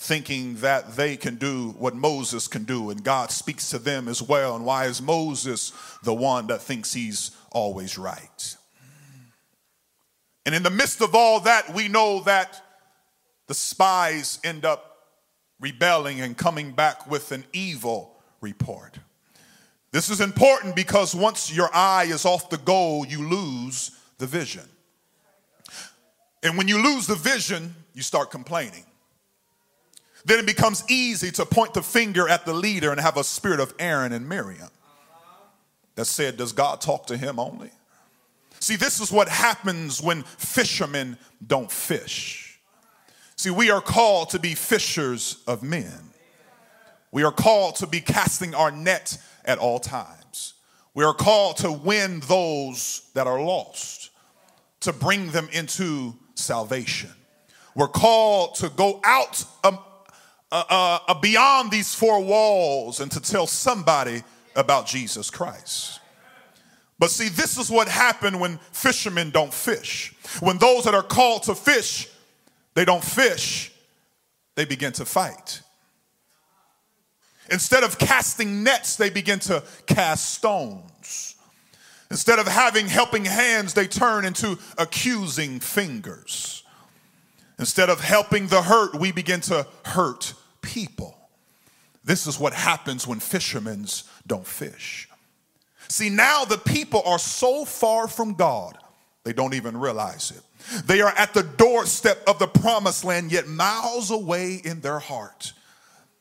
thinking 0.02 0.56
that 0.56 0.96
they 0.96 1.16
can 1.16 1.36
do 1.36 1.70
what 1.78 1.94
Moses 1.94 2.48
can 2.48 2.64
do. 2.64 2.90
And 2.90 3.04
God 3.04 3.30
speaks 3.30 3.70
to 3.70 3.78
them 3.78 4.08
as 4.08 4.20
well. 4.20 4.56
And 4.56 4.64
why 4.64 4.86
is 4.86 5.00
Moses 5.00 5.72
the 6.02 6.12
one 6.12 6.48
that 6.48 6.60
thinks 6.60 6.92
he's 6.92 7.30
always 7.52 7.96
right. 7.96 8.56
And 10.44 10.54
in 10.54 10.62
the 10.62 10.70
midst 10.70 11.00
of 11.00 11.14
all 11.14 11.40
that, 11.40 11.72
we 11.72 11.88
know 11.88 12.20
that 12.24 12.60
the 13.46 13.54
spies 13.54 14.40
end 14.42 14.64
up 14.64 14.88
rebelling 15.60 16.20
and 16.20 16.36
coming 16.36 16.72
back 16.72 17.08
with 17.08 17.30
an 17.30 17.44
evil 17.52 18.16
report. 18.40 18.98
This 19.92 20.10
is 20.10 20.20
important 20.20 20.74
because 20.74 21.14
once 21.14 21.54
your 21.54 21.70
eye 21.72 22.06
is 22.08 22.24
off 22.24 22.50
the 22.50 22.58
goal, 22.58 23.06
you 23.06 23.28
lose 23.28 23.92
the 24.18 24.26
vision. 24.26 24.64
And 26.42 26.58
when 26.58 26.66
you 26.66 26.82
lose 26.82 27.06
the 27.06 27.14
vision, 27.14 27.76
you 27.94 28.02
start 28.02 28.30
complaining. 28.30 28.84
Then 30.24 30.38
it 30.38 30.46
becomes 30.46 30.84
easy 30.88 31.30
to 31.32 31.44
point 31.44 31.74
the 31.74 31.82
finger 31.82 32.28
at 32.28 32.44
the 32.46 32.52
leader 32.52 32.90
and 32.90 33.00
have 33.00 33.16
a 33.16 33.24
spirit 33.24 33.60
of 33.60 33.74
Aaron 33.78 34.12
and 34.12 34.28
Miriam 34.28 34.68
that 35.96 36.04
said, 36.06 36.36
Does 36.36 36.52
God 36.52 36.80
talk 36.80 37.06
to 37.06 37.16
him 37.16 37.38
only? 37.38 37.70
See, 38.60 38.76
this 38.76 39.00
is 39.00 39.10
what 39.10 39.28
happens 39.28 40.00
when 40.00 40.22
fishermen 40.22 41.18
don't 41.44 41.70
fish. 41.70 42.60
See, 43.34 43.50
we 43.50 43.70
are 43.70 43.80
called 43.80 44.30
to 44.30 44.38
be 44.38 44.54
fishers 44.54 45.42
of 45.48 45.64
men. 45.64 46.12
We 47.10 47.24
are 47.24 47.32
called 47.32 47.76
to 47.76 47.86
be 47.88 48.00
casting 48.00 48.54
our 48.54 48.70
net 48.70 49.18
at 49.44 49.58
all 49.58 49.80
times. 49.80 50.54
We 50.94 51.04
are 51.04 51.14
called 51.14 51.56
to 51.58 51.72
win 51.72 52.20
those 52.20 53.10
that 53.14 53.26
are 53.26 53.40
lost, 53.40 54.10
to 54.80 54.92
bring 54.92 55.32
them 55.32 55.48
into 55.52 56.14
salvation. 56.34 57.10
We're 57.74 57.88
called 57.88 58.54
to 58.56 58.68
go 58.68 59.00
out 59.04 59.44
um, 59.64 59.78
uh, 60.52 60.64
uh, 60.68 60.98
uh, 61.08 61.14
beyond 61.14 61.70
these 61.70 61.94
four 61.94 62.22
walls 62.22 63.00
and 63.00 63.10
to 63.10 63.20
tell 63.20 63.46
somebody 63.46 64.22
about 64.54 64.86
Jesus 64.86 65.30
Christ. 65.30 65.98
But 66.98 67.10
see, 67.10 67.30
this 67.30 67.56
is 67.56 67.70
what 67.70 67.88
happened 67.88 68.38
when 68.38 68.58
fishermen 68.70 69.30
don't 69.30 69.52
fish. 69.52 70.14
When 70.40 70.58
those 70.58 70.84
that 70.84 70.94
are 70.94 71.02
called 71.02 71.44
to 71.44 71.54
fish, 71.54 72.06
they 72.74 72.84
don't 72.84 73.02
fish, 73.02 73.72
they 74.54 74.66
begin 74.66 74.92
to 74.92 75.06
fight. 75.06 75.62
Instead 77.50 77.82
of 77.82 77.98
casting 77.98 78.62
nets, 78.62 78.96
they 78.96 79.08
begin 79.08 79.38
to 79.38 79.64
cast 79.86 80.34
stones. 80.34 81.36
Instead 82.10 82.38
of 82.38 82.46
having 82.46 82.88
helping 82.88 83.24
hands, 83.24 83.72
they 83.72 83.86
turn 83.86 84.26
into 84.26 84.58
accusing 84.76 85.60
fingers. 85.60 86.62
Instead 87.58 87.88
of 87.88 88.02
helping 88.02 88.48
the 88.48 88.60
hurt, 88.60 88.94
we 88.94 89.12
begin 89.12 89.40
to 89.40 89.66
hurt 89.86 90.34
people. 90.62 91.16
This 92.04 92.26
is 92.26 92.38
what 92.38 92.52
happens 92.52 93.06
when 93.06 93.20
fishermen 93.20 93.86
don't 94.26 94.46
fish. 94.46 95.08
See, 95.88 96.08
now 96.08 96.44
the 96.44 96.58
people 96.58 97.02
are 97.04 97.18
so 97.18 97.64
far 97.64 98.08
from 98.08 98.34
God, 98.34 98.78
they 99.24 99.32
don't 99.32 99.54
even 99.54 99.76
realize 99.76 100.30
it. 100.30 100.42
They 100.86 101.00
are 101.00 101.12
at 101.16 101.34
the 101.34 101.42
doorstep 101.42 102.22
of 102.26 102.38
the 102.38 102.46
promised 102.46 103.04
land, 103.04 103.30
yet 103.30 103.48
miles 103.48 104.10
away 104.10 104.60
in 104.64 104.80
their 104.80 104.98
heart. 104.98 105.52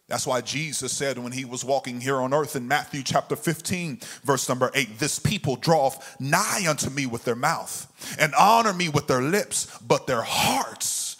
That's 0.08 0.28
why 0.28 0.42
Jesus 0.42 0.92
said 0.92 1.18
when 1.18 1.32
he 1.32 1.46
was 1.46 1.64
walking 1.64 2.02
here 2.02 2.18
on 2.18 2.34
earth 2.34 2.58
in 2.58 2.68
Matthew 2.68 3.02
chapter 3.02 3.38
15, 3.38 4.02
verse 4.26 4.50
number 4.50 4.70
8, 4.76 5.00
this 5.00 5.20
people 5.20 5.56
draweth 5.56 6.20
nigh 6.20 6.66
unto 6.68 6.90
me 6.90 7.06
with 7.06 7.24
their 7.24 7.36
mouth 7.36 7.88
and 8.20 8.36
honor 8.36 8.74
me 8.74 8.90
with 8.90 9.08
their 9.08 9.22
lips, 9.22 9.78
but 9.80 10.08
their 10.08 10.22
hearts 10.22 11.16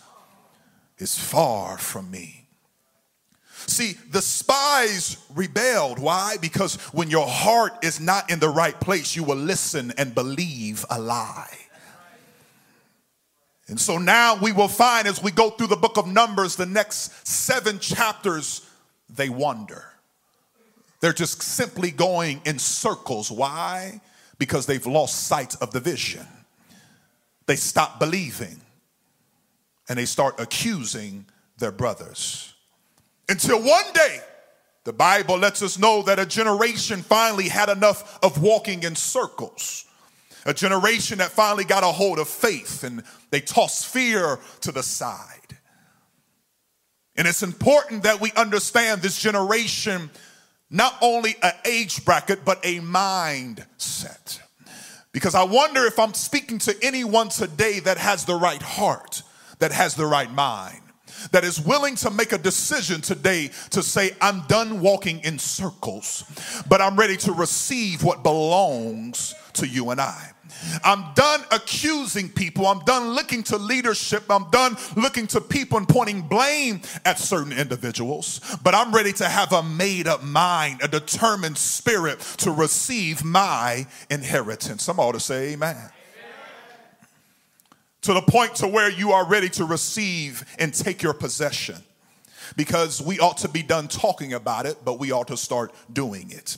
is 0.98 1.18
far 1.18 1.78
from 1.78 2.12
me. 2.12 2.41
See, 3.68 3.94
the 4.10 4.22
spies 4.22 5.18
rebelled. 5.34 6.00
Why? 6.00 6.38
Because 6.42 6.76
when 6.94 7.10
your 7.10 7.28
heart 7.28 7.74
is 7.84 8.00
not 8.00 8.32
in 8.32 8.40
the 8.40 8.50
right 8.50 8.80
place, 8.80 9.16
you 9.16 9.24
will 9.24 9.38
listen 9.38 9.94
and 9.98 10.14
believe 10.16 10.86
a 10.90 11.00
lie. 11.00 11.58
And 13.68 13.80
so 13.80 13.98
now 13.98 14.38
we 14.42 14.52
will 14.52 14.68
find 14.68 15.08
as 15.08 15.24
we 15.24 15.32
go 15.32 15.50
through 15.50 15.68
the 15.68 15.78
book 15.78 15.98
of 15.98 16.06
Numbers, 16.06 16.58
the 16.58 16.66
next 16.66 17.26
seven 17.26 17.80
chapters, 17.80 18.68
they 19.10 19.30
wonder. 19.30 19.86
They're 21.00 21.14
just 21.14 21.42
simply 21.42 21.90
going 21.90 22.42
in 22.46 22.60
circles. 22.60 23.32
Why? 23.32 24.02
Because 24.38 24.66
they've 24.66 24.86
lost 24.86 25.24
sight 25.24 25.56
of 25.62 25.72
the 25.72 25.80
vision. 25.80 26.28
They 27.46 27.56
stop 27.56 28.00
believing 28.00 28.62
and 29.90 29.98
they 29.98 30.06
start 30.06 30.40
accusing 30.40 31.26
their 31.58 31.72
brothers. 31.72 32.51
Until 33.32 33.64
one 33.64 33.86
day, 33.94 34.20
the 34.84 34.92
Bible 34.92 35.38
lets 35.38 35.62
us 35.62 35.80
know 35.80 36.02
that 36.02 36.20
a 36.20 36.26
generation 36.26 37.02
finally 37.02 37.48
had 37.48 37.70
enough 37.70 38.20
of 38.22 38.42
walking 38.44 38.84
in 38.84 38.94
circles. 38.94 39.86
A 40.46 40.54
generation 40.54 41.20
that 41.20 41.32
finally 41.32 41.64
got 41.64 41.82
a 41.82 41.88
hold 41.88 42.20
of 42.20 42.28
faith 42.28 42.84
and 42.84 43.04
they 43.30 43.40
tossed 43.40 43.88
fear 43.88 44.38
to 44.60 44.74
the 44.74 44.84
side. 44.84 45.58
And 47.16 47.26
it's 47.26 47.42
important 47.42 48.04
that 48.04 48.20
we 48.20 48.34
understand 48.34 49.02
this 49.02 49.18
generation 49.18 50.10
not 50.70 50.98
only 51.02 51.38
an 51.42 51.54
age 51.64 52.04
bracket, 52.04 52.44
but 52.44 52.60
a 52.66 52.80
mindset. 52.80 54.42
Because 55.14 55.36
I 55.36 55.44
wonder 55.44 55.86
if 55.86 55.98
I'm 56.00 56.16
speaking 56.16 56.60
to 56.60 56.76
anyone 56.82 57.30
today 57.30 57.80
that 57.80 57.98
has 57.98 58.26
the 58.26 58.36
right 58.36 58.62
heart, 58.62 59.24
that 59.60 59.72
has 59.72 59.96
the 59.96 60.06
right 60.06 60.30
mind 60.30 60.81
that 61.32 61.44
is 61.44 61.60
willing 61.60 61.96
to 61.96 62.10
make 62.12 62.32
a 62.32 62.38
decision 62.38 63.02
today 63.02 63.50
to 63.72 63.84
say, 63.84 64.12
I'm 64.22 64.42
done 64.48 64.82
walking 64.82 65.20
in 65.20 65.40
circles, 65.40 66.24
but 66.68 66.82
I'm 66.82 66.96
ready 66.96 67.18
to 67.18 67.32
receive 67.32 68.04
what 68.04 68.24
belongs 68.24 69.36
to 69.54 69.68
you 69.68 69.90
and 69.90 70.02
I. 70.02 70.32
I'm 70.84 71.14
done 71.14 71.42
accusing 71.52 72.30
people. 72.30 72.68
I'm 72.68 72.84
done 72.86 73.10
looking 73.10 73.44
to 73.44 73.58
leadership. 73.58 74.24
I'm 74.30 74.50
done 74.52 74.78
looking 74.96 75.28
to 75.28 75.42
people 75.42 75.78
and 75.78 75.88
pointing 75.88 76.22
blame 76.22 76.82
at 77.06 77.20
certain 77.20 77.54
individuals. 77.54 78.42
But 78.64 78.76
I'm 78.76 78.94
ready 78.94 79.14
to 79.14 79.28
have 79.28 79.54
a 79.54 79.64
made 79.64 80.08
up 80.08 80.24
mind, 80.24 80.82
a 80.84 80.88
determined 80.88 81.58
spirit 81.58 82.20
to 82.38 82.52
receive 82.52 83.24
my 83.24 83.88
inheritance. 84.10 84.84
Some 84.84 85.00
ought 85.00 85.14
to 85.14 85.20
say 85.20 85.54
amen 85.54 85.92
to 88.02 88.14
the 88.14 88.22
point 88.22 88.56
to 88.56 88.68
where 88.68 88.90
you 88.90 89.12
are 89.12 89.26
ready 89.26 89.50
to 89.50 89.66
receive 89.66 90.44
and 90.60 90.74
take 90.74 91.02
your 91.02 91.14
possession. 91.14 91.78
Because 92.56 93.02
we 93.02 93.20
ought 93.20 93.38
to 93.40 93.48
be 93.48 93.64
done 93.64 93.88
talking 93.88 94.34
about 94.34 94.66
it 94.66 94.78
but 94.84 95.00
we 95.00 95.12
ought 95.12 95.28
to 95.28 95.38
start 95.38 95.74
doing 95.92 96.32
it. 96.32 96.58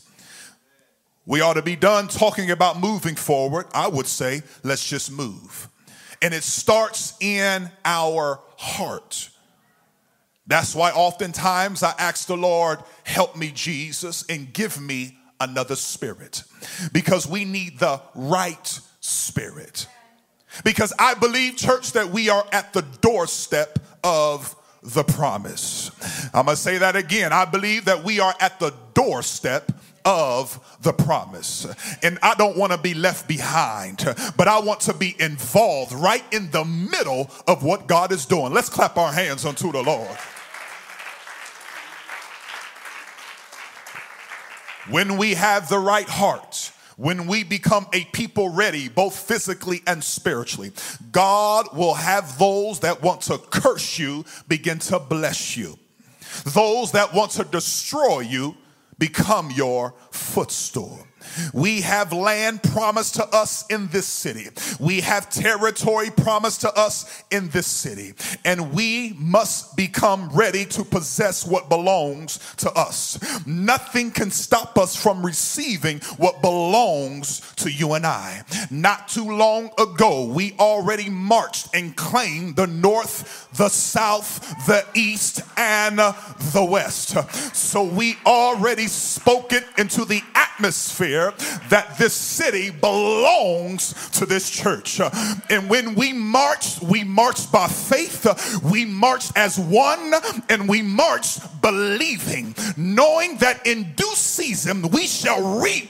We 1.26 1.42
ought 1.42 1.54
to 1.54 1.62
be 1.62 1.76
done 1.76 2.08
talking 2.08 2.52
about 2.52 2.80
moving 2.80 3.16
forward. 3.16 3.68
I 3.74 3.88
would 3.88 4.08
say 4.08 4.42
let's 4.64 4.88
just 4.88 5.12
move. 5.12 5.70
And 6.22 6.34
it 6.34 6.44
starts 6.44 7.14
in 7.22 7.70
our 7.86 8.40
heart. 8.58 9.30
That's 10.48 10.76
why 10.76 10.92
oftentimes 10.92 11.84
i 11.84 11.94
ask 11.98 12.28
the 12.28 12.36
lord 12.36 12.80
help 13.04 13.38
me 13.38 13.52
jesus 13.54 14.26
and 14.28 14.52
give 14.54 14.82
me 14.82 15.18
another 15.40 15.76
spirit. 15.76 16.44
Because 16.92 17.28
we 17.28 17.46
need 17.46 17.80
the 17.80 18.02
right 18.16 18.80
spirit 19.00 19.88
because 20.64 20.94
I 21.00 21.14
believe, 21.16 21.56
church, 21.56 21.94
that 21.94 22.10
we 22.10 22.30
are 22.30 22.46
at 22.52 22.74
the 22.74 22.84
doorstep 23.02 23.80
of 24.04 24.56
the 24.84 25.04
promise. 25.04 25.92
I'm 26.34 26.46
going 26.46 26.56
to 26.56 26.62
say 26.62 26.78
that 26.80 26.96
again. 26.96 27.32
I 27.32 27.46
believe 27.46 27.86
that 27.86 28.04
we 28.04 28.20
are 28.20 28.36
at 28.40 28.60
the 28.60 28.74
doorstep 28.94 29.72
of 30.06 30.60
the 30.82 30.92
promise. 30.92 31.66
And 32.04 32.20
I 32.22 32.36
don't 32.36 32.58
want 32.58 32.74
to 32.74 32.78
be 32.78 32.94
left 32.94 33.28
behind, 33.28 34.04
but 34.36 34.48
I 34.48 34.60
want 34.60 34.82
to 34.82 34.94
be 34.94 35.16
involved 35.20 35.94
right 35.94 36.24
in 36.34 36.52
the 36.52 36.66
middle 36.66 37.32
of 37.48 37.64
what 37.64 37.88
God 37.88 38.12
is 38.12 38.26
doing. 38.26 38.54
Let's 38.54 38.70
clap 38.70 38.98
our 38.98 39.14
hands 39.14 39.46
unto 39.46 39.72
the 39.72 39.82
Lord. 39.82 40.18
When 44.90 45.18
we 45.18 45.36
have 45.36 45.70
the 45.70 45.80
right 45.80 46.10
heart, 46.10 46.73
when 46.98 47.28
we 47.28 47.44
become 47.44 47.88
a 47.94 48.06
people 48.06 48.50
ready, 48.50 48.90
both 48.90 49.18
physically 49.18 49.82
and 49.88 50.04
spiritually, 50.04 50.72
God 51.12 51.76
will 51.76 51.96
have 51.96 52.38
those 52.38 52.82
that 52.82 53.02
want 53.02 53.22
to 53.22 53.38
curse 53.38 53.98
you 53.98 54.26
begin 54.48 54.80
to 54.80 55.00
bless 55.00 55.58
you. 55.58 55.78
Those 56.46 56.92
that 56.94 57.14
want 57.14 57.32
to 57.32 57.44
destroy 57.44 58.22
you 58.22 58.56
become 58.98 59.52
your 59.52 59.94
footstool. 60.12 61.06
We 61.54 61.82
have 61.82 62.14
land 62.14 62.64
promised 62.64 63.16
to 63.16 63.26
us 63.28 63.66
in 63.68 63.88
this 63.88 64.06
city. 64.06 64.48
We 64.80 65.02
have 65.02 65.30
territory 65.30 66.10
promised 66.10 66.62
to 66.62 66.74
us 66.74 67.24
in 67.32 67.50
this 67.50 67.68
city. 67.68 68.14
And 68.46 68.74
we 68.74 69.16
must 69.18 69.76
become 69.76 70.30
ready 70.30 70.66
to 70.66 70.84
possess 70.84 71.46
what 71.46 71.70
belongs 71.70 72.40
to 72.58 72.72
us. 72.72 73.18
Nothing 73.46 74.12
can 74.12 74.32
stop 74.32 74.78
us 74.78 74.96
from 74.96 75.26
receiving 75.26 76.00
what 76.18 76.42
belongs 76.42 77.42
to 77.58 77.72
you 77.72 77.94
and 77.94 78.06
I. 78.06 78.44
Not 78.70 79.08
too 79.08 79.30
long 79.30 79.72
ago, 79.80 80.26
we 80.26 80.54
already 80.60 81.10
marched 81.10 81.70
and 81.74 81.96
claimed 81.96 82.56
the 82.56 82.68
north, 82.68 83.50
the 83.54 83.70
south, 83.70 84.40
the 84.68 84.86
east, 84.94 85.42
and 85.58 85.98
the 85.98 86.68
west. 86.70 87.16
So 87.56 87.84
we 87.84 88.18
already 88.26 88.88
spoke 88.88 89.54
it 89.54 89.64
into 89.78 90.06
the 90.06 90.22
atmosphere 90.36 91.23
that 91.70 91.98
this 91.98 92.14
city 92.14 92.70
belongs 92.70 93.94
to 94.12 94.26
this 94.26 94.50
church. 94.50 95.00
And 95.50 95.70
when 95.70 95.96
we 95.96 96.14
marched, 96.14 96.82
we 96.82 97.04
marched 97.04 97.52
by 97.52 97.68
faith, 97.68 98.26
we 98.64 98.86
marched 98.86 99.32
as 99.36 99.60
one, 99.60 100.14
and 100.50 100.68
we 100.68 100.82
marched 100.82 101.62
believing, 101.62 102.56
knowing 102.78 103.38
that 103.38 103.66
in 103.66 103.94
due 103.94 104.16
season 104.16 104.90
we 104.90 105.08
shall 105.08 105.60
reap 105.60 105.90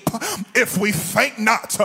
if 0.55 0.77
we 0.77 0.91
faint 0.91 1.39
not. 1.39 1.75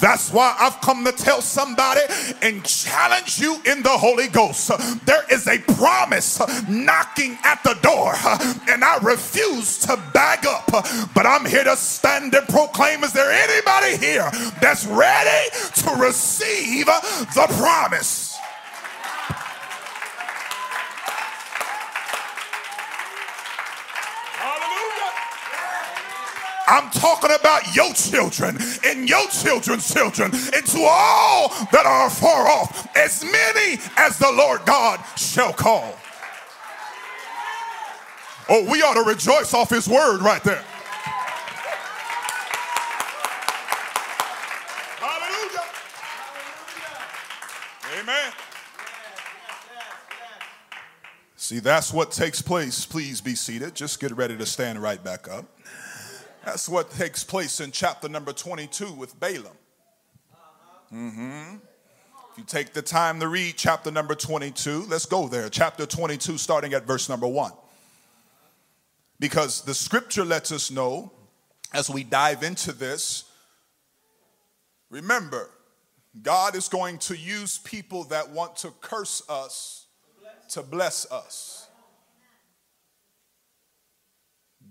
That's 0.00 0.32
why 0.32 0.56
I've 0.58 0.80
come 0.80 1.04
to 1.04 1.12
tell 1.12 1.40
somebody 1.40 2.00
and 2.42 2.64
challenge 2.64 3.38
you 3.38 3.60
in 3.64 3.82
the 3.82 3.90
Holy 3.90 4.28
Ghost. 4.28 4.70
There 5.06 5.24
is 5.30 5.46
a 5.46 5.58
promise 5.58 6.40
knocking 6.68 7.38
at 7.44 7.62
the 7.62 7.74
door, 7.82 8.14
and 8.68 8.84
I 8.84 8.98
refuse 9.02 9.78
to 9.80 9.96
bag 10.12 10.46
up, 10.46 10.66
but 11.14 11.26
I'm 11.26 11.44
here 11.44 11.64
to 11.64 11.76
stand 11.76 12.34
and 12.34 12.48
proclaim 12.48 12.95
name, 12.96 13.04
is 13.04 13.12
there 13.12 13.30
anybody 13.30 13.96
here 13.96 14.28
that's 14.60 14.86
ready 14.86 15.50
to 15.74 15.90
receive 15.96 16.86
the 16.86 17.46
promise? 17.58 18.38
I'm 26.68 26.90
talking 26.90 27.30
about 27.38 27.76
your 27.76 27.92
children 27.94 28.58
and 28.84 29.08
your 29.08 29.28
children's 29.28 29.92
children 29.92 30.32
and 30.34 30.66
to 30.66 30.80
all 30.80 31.48
that 31.70 31.86
are 31.86 32.10
far 32.10 32.48
off, 32.48 32.88
as 32.96 33.22
many 33.22 33.80
as 33.96 34.18
the 34.18 34.32
Lord 34.32 34.62
God 34.66 35.00
shall 35.16 35.52
call. 35.52 35.94
Oh, 38.48 38.68
we 38.68 38.82
ought 38.82 38.94
to 38.94 39.08
rejoice 39.08 39.54
off 39.54 39.70
his 39.70 39.88
word 39.88 40.22
right 40.22 40.42
there. 40.42 40.64
Hallelujah. 45.36 45.62
Amen. 48.00 48.32
See, 51.36 51.58
that's 51.60 51.92
what 51.92 52.10
takes 52.10 52.42
place. 52.42 52.84
Please 52.84 53.20
be 53.20 53.34
seated. 53.34 53.74
Just 53.74 54.00
get 54.00 54.10
ready 54.16 54.36
to 54.36 54.46
stand 54.46 54.82
right 54.82 55.02
back 55.02 55.28
up. 55.28 55.44
That's 56.44 56.68
what 56.68 56.90
takes 56.90 57.22
place 57.22 57.60
in 57.60 57.70
chapter 57.70 58.08
number 58.08 58.32
22 58.32 58.92
with 58.92 59.18
Balaam. 59.20 59.56
Mm-hmm. 60.92 61.56
If 62.32 62.38
you 62.38 62.44
take 62.44 62.72
the 62.72 62.82
time 62.82 63.20
to 63.20 63.28
read 63.28 63.54
chapter 63.56 63.90
number 63.90 64.14
22, 64.14 64.86
let's 64.88 65.06
go 65.06 65.28
there. 65.28 65.48
Chapter 65.48 65.86
22, 65.86 66.38
starting 66.38 66.74
at 66.74 66.84
verse 66.84 67.08
number 67.08 67.26
1. 67.26 67.52
Because 69.18 69.62
the 69.62 69.74
scripture 69.74 70.24
lets 70.24 70.52
us 70.52 70.70
know 70.70 71.12
as 71.72 71.90
we 71.90 72.04
dive 72.04 72.42
into 72.42 72.72
this, 72.72 73.25
remember, 74.90 75.50
God 76.22 76.56
is 76.56 76.68
going 76.68 76.98
to 76.98 77.16
use 77.16 77.58
people 77.58 78.04
that 78.04 78.30
want 78.30 78.56
to 78.56 78.70
curse 78.80 79.22
us 79.28 79.86
to 80.50 80.62
bless 80.62 81.10
us. 81.10 81.68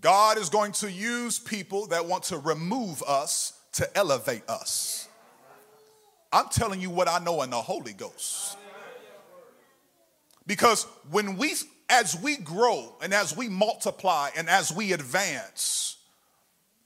God 0.02 0.38
is 0.38 0.50
going 0.50 0.72
to 0.74 0.92
use 0.92 1.40
people 1.40 1.88
that 1.88 2.06
want 2.06 2.24
to 2.26 2.38
remove 2.38 3.02
us 3.04 3.54
to 3.74 3.98
elevate 3.98 4.48
us. 4.50 5.08
I'm 6.32 6.48
telling 6.50 6.82
you 6.82 6.90
what 6.90 7.08
I 7.08 7.20
know 7.20 7.42
in 7.44 7.50
the 7.50 7.62
Holy 7.62 7.94
Ghost. 7.94 8.58
Because 10.48 10.84
when 11.10 11.38
we, 11.38 11.54
as 11.90 12.20
we 12.22 12.38
grow 12.38 12.94
and 13.02 13.14
as 13.14 13.36
we 13.36 13.50
multiply 13.50 14.30
and 14.36 14.50
as 14.50 14.72
we 14.72 14.94
advance 14.94 15.98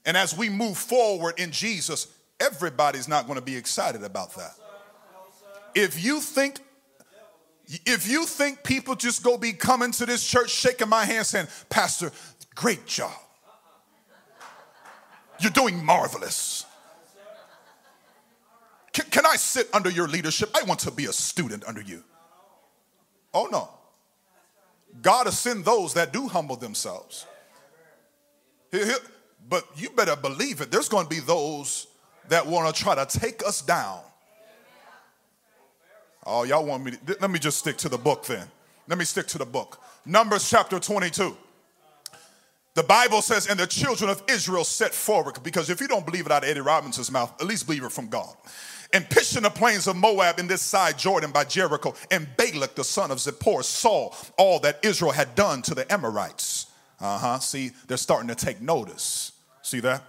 and 0.06 0.16
as 0.16 0.36
we 0.36 0.48
move 0.48 0.78
forward 0.78 1.38
in 1.38 1.50
Jesus, 1.50 2.06
everybody's 2.40 3.08
not 3.08 3.26
going 3.26 3.38
to 3.38 3.44
be 3.44 3.56
excited 3.56 4.02
about 4.02 4.34
that. 4.34 4.52
If 5.74 6.02
you 6.02 6.20
think 6.20 6.58
if 7.86 8.08
you 8.08 8.26
think 8.26 8.64
people 8.64 8.96
just 8.96 9.22
go 9.22 9.38
be 9.38 9.52
coming 9.52 9.92
to 9.92 10.06
this 10.06 10.26
church, 10.26 10.50
shaking 10.50 10.88
my 10.88 11.04
hand, 11.04 11.24
saying, 11.24 11.46
Pastor, 11.68 12.10
great 12.56 12.84
job. 12.84 13.12
You're 15.38 15.52
doing 15.52 15.84
marvelous. 15.84 16.66
Can, 18.92 19.04
can, 19.06 19.24
I 19.24 19.36
sit 19.36 19.68
under 19.72 19.88
your 19.88 20.08
leadership? 20.08 20.50
I 20.54 20.64
want 20.64 20.80
to 20.80 20.90
be 20.90 21.04
a 21.04 21.12
student 21.12 21.64
under 21.64 21.80
you. 21.80 22.02
Oh, 23.32 23.48
no. 23.52 23.70
God 25.00 25.26
has 25.26 25.38
sent 25.38 25.64
those 25.64 25.94
that 25.94 26.12
do 26.12 26.26
humble 26.26 26.56
themselves. 26.56 27.24
But 29.48 29.64
you 29.76 29.90
better 29.90 30.16
believe 30.16 30.60
it. 30.60 30.72
There's 30.72 30.88
going 30.88 31.04
to 31.04 31.10
be 31.10 31.20
those 31.20 31.86
that 32.28 32.46
want 32.46 32.74
to 32.74 32.82
try 32.82 32.94
to 32.94 33.18
take 33.18 33.44
us 33.44 33.62
down 33.62 34.00
Oh, 36.26 36.44
y'all 36.44 36.64
want 36.64 36.84
me 36.84 36.92
to, 36.92 37.16
let 37.20 37.30
me 37.30 37.38
just 37.38 37.58
stick 37.58 37.76
to 37.78 37.88
the 37.88 37.98
book 37.98 38.26
then. 38.26 38.46
Let 38.88 38.98
me 38.98 39.04
stick 39.04 39.26
to 39.28 39.38
the 39.38 39.46
book. 39.46 39.80
Numbers 40.04 40.48
chapter 40.48 40.78
22. 40.78 41.36
The 42.74 42.82
Bible 42.82 43.22
says, 43.22 43.48
and 43.48 43.58
the 43.58 43.66
children 43.66 44.10
of 44.10 44.22
Israel 44.28 44.64
set 44.64 44.94
forward, 44.94 45.38
because 45.42 45.70
if 45.70 45.80
you 45.80 45.88
don't 45.88 46.06
believe 46.06 46.26
it 46.26 46.32
out 46.32 46.44
of 46.44 46.48
Eddie 46.48 46.60
Robinson's 46.60 47.10
mouth, 47.10 47.34
at 47.40 47.46
least 47.46 47.66
believe 47.66 47.84
it 47.84 47.92
from 47.92 48.08
God. 48.08 48.34
And 48.92 49.08
pitched 49.08 49.36
in 49.36 49.42
the 49.44 49.50
plains 49.50 49.86
of 49.86 49.96
Moab 49.96 50.38
in 50.38 50.46
this 50.46 50.62
side 50.62 50.98
Jordan 50.98 51.30
by 51.30 51.44
Jericho, 51.44 51.94
and 52.10 52.28
Balak 52.36 52.74
the 52.74 52.84
son 52.84 53.10
of 53.10 53.18
Zippor 53.18 53.64
saw 53.64 54.12
all 54.36 54.60
that 54.60 54.84
Israel 54.84 55.12
had 55.12 55.34
done 55.34 55.62
to 55.62 55.74
the 55.74 55.90
Amorites. 55.92 56.66
Uh 57.00 57.18
huh. 57.18 57.38
See, 57.38 57.70
they're 57.86 57.96
starting 57.96 58.28
to 58.28 58.34
take 58.34 58.60
notice. 58.60 59.32
See 59.62 59.80
that? 59.80 60.02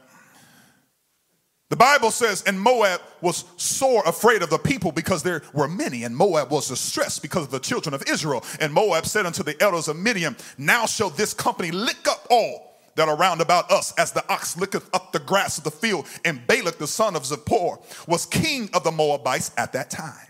The 1.71 1.77
Bible 1.77 2.11
says, 2.11 2.43
and 2.45 2.59
Moab 2.59 2.99
was 3.21 3.45
sore 3.55 4.03
afraid 4.05 4.41
of 4.41 4.49
the 4.49 4.57
people 4.57 4.91
because 4.91 5.23
there 5.23 5.41
were 5.53 5.69
many, 5.69 6.03
and 6.03 6.13
Moab 6.13 6.51
was 6.51 6.67
distressed 6.67 7.21
because 7.21 7.45
of 7.45 7.51
the 7.51 7.61
children 7.61 7.95
of 7.95 8.03
Israel. 8.09 8.43
And 8.59 8.73
Moab 8.73 9.05
said 9.05 9.25
unto 9.25 9.41
the 9.41 9.55
elders 9.63 9.87
of 9.87 9.95
Midian, 9.95 10.35
Now 10.57 10.85
shall 10.85 11.09
this 11.09 11.33
company 11.33 11.71
lick 11.71 12.09
up 12.09 12.27
all 12.29 12.75
that 12.95 13.07
are 13.07 13.15
round 13.15 13.39
about 13.39 13.71
us, 13.71 13.93
as 13.97 14.11
the 14.11 14.29
ox 14.29 14.57
licketh 14.57 14.93
up 14.93 15.13
the 15.13 15.19
grass 15.19 15.57
of 15.57 15.63
the 15.63 15.71
field. 15.71 16.07
And 16.25 16.45
Balak 16.45 16.77
the 16.77 16.87
son 16.87 17.15
of 17.15 17.23
Zippor 17.23 17.81
was 18.05 18.25
king 18.25 18.69
of 18.73 18.83
the 18.83 18.91
Moabites 18.91 19.51
at 19.55 19.71
that 19.71 19.89
time. 19.89 20.27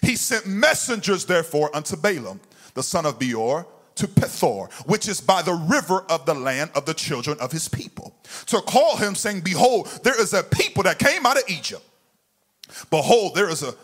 He 0.00 0.14
sent 0.14 0.46
messengers, 0.46 1.24
therefore, 1.24 1.74
unto 1.74 1.96
Balaam, 1.96 2.40
the 2.74 2.84
son 2.84 3.04
of 3.04 3.18
Beor, 3.18 3.66
to 3.98 4.08
Pethor, 4.08 4.72
which 4.86 5.08
is 5.08 5.20
by 5.20 5.42
the 5.42 5.52
river 5.52 6.04
of 6.08 6.26
the 6.26 6.34
land 6.34 6.70
of 6.74 6.86
the 6.86 6.94
children 6.94 7.38
of 7.40 7.52
his 7.52 7.68
people, 7.68 8.14
to 8.46 8.60
call 8.60 8.96
him, 8.96 9.14
saying, 9.14 9.40
Behold, 9.40 9.88
there 10.02 10.20
is 10.20 10.32
a 10.32 10.42
people 10.42 10.82
that 10.84 10.98
came 10.98 11.26
out 11.26 11.36
of 11.36 11.44
Egypt. 11.48 11.82
Behold, 12.90 13.34
there 13.34 13.48
is 13.48 13.62
a 13.62 13.74